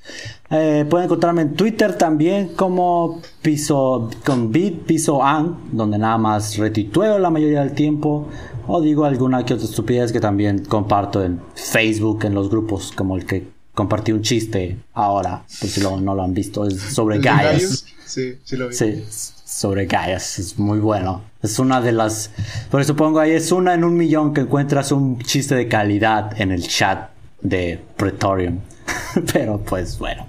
[0.49, 6.57] Eh, pueden encontrarme en Twitter también como piso con bit piso an, donde nada más
[6.57, 8.29] retitueo la mayoría del tiempo
[8.65, 13.17] o digo alguna que otra estupidez que también comparto en Facebook en los grupos como
[13.17, 17.85] el que compartí un chiste ahora, por si no lo han visto, es sobre Gaias.
[18.05, 18.75] Sí, sí lo vi.
[18.75, 19.03] Sí,
[19.45, 21.23] sobre Gaias, es muy bueno.
[21.41, 22.31] Es una de las,
[22.69, 26.39] por eso pongo ahí, es una en un millón que encuentras un chiste de calidad
[26.39, 27.09] en el chat
[27.41, 28.59] de Pretorium.
[29.33, 30.27] Pero pues bueno,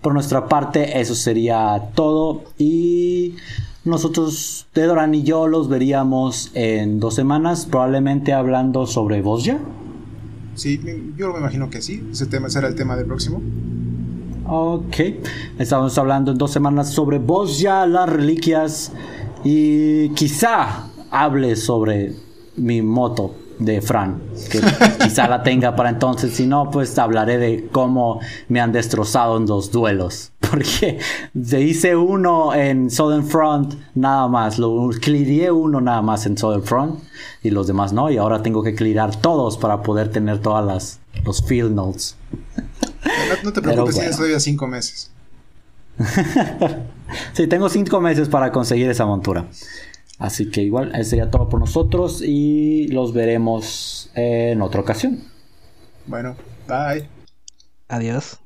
[0.00, 3.36] por nuestra parte eso sería todo y
[3.84, 9.58] nosotros, Dedoran y yo los veríamos en dos semanas, probablemente hablando sobre Bosja.
[10.54, 10.80] Sí,
[11.16, 13.40] yo me imagino que sí, ese tema será el tema del próximo.
[14.46, 14.96] Ok,
[15.58, 18.92] estamos hablando en dos semanas sobre Bosja, las reliquias.
[19.42, 22.12] Y quizá hable sobre
[22.56, 24.60] mi moto de Fran, que
[25.02, 29.46] quizá la tenga para entonces, si no, pues hablaré de cómo me han destrozado en
[29.46, 30.98] los duelos, porque
[31.42, 36.64] se hice uno en Southern Front nada más, lo clearé uno nada más en Southern
[36.64, 37.02] Front
[37.42, 41.00] y los demás no, y ahora tengo que clearar todos para poder tener todas las
[41.24, 42.16] los field notes.
[43.42, 45.10] No, te preocupes, tienes todavía cinco meses.
[47.32, 49.46] sí, tengo cinco meses para conseguir esa montura.
[50.18, 55.24] Así que igual, eso sería todo por nosotros y los veremos en otra ocasión.
[56.06, 56.36] Bueno,
[56.68, 57.08] bye.
[57.88, 58.38] Adiós.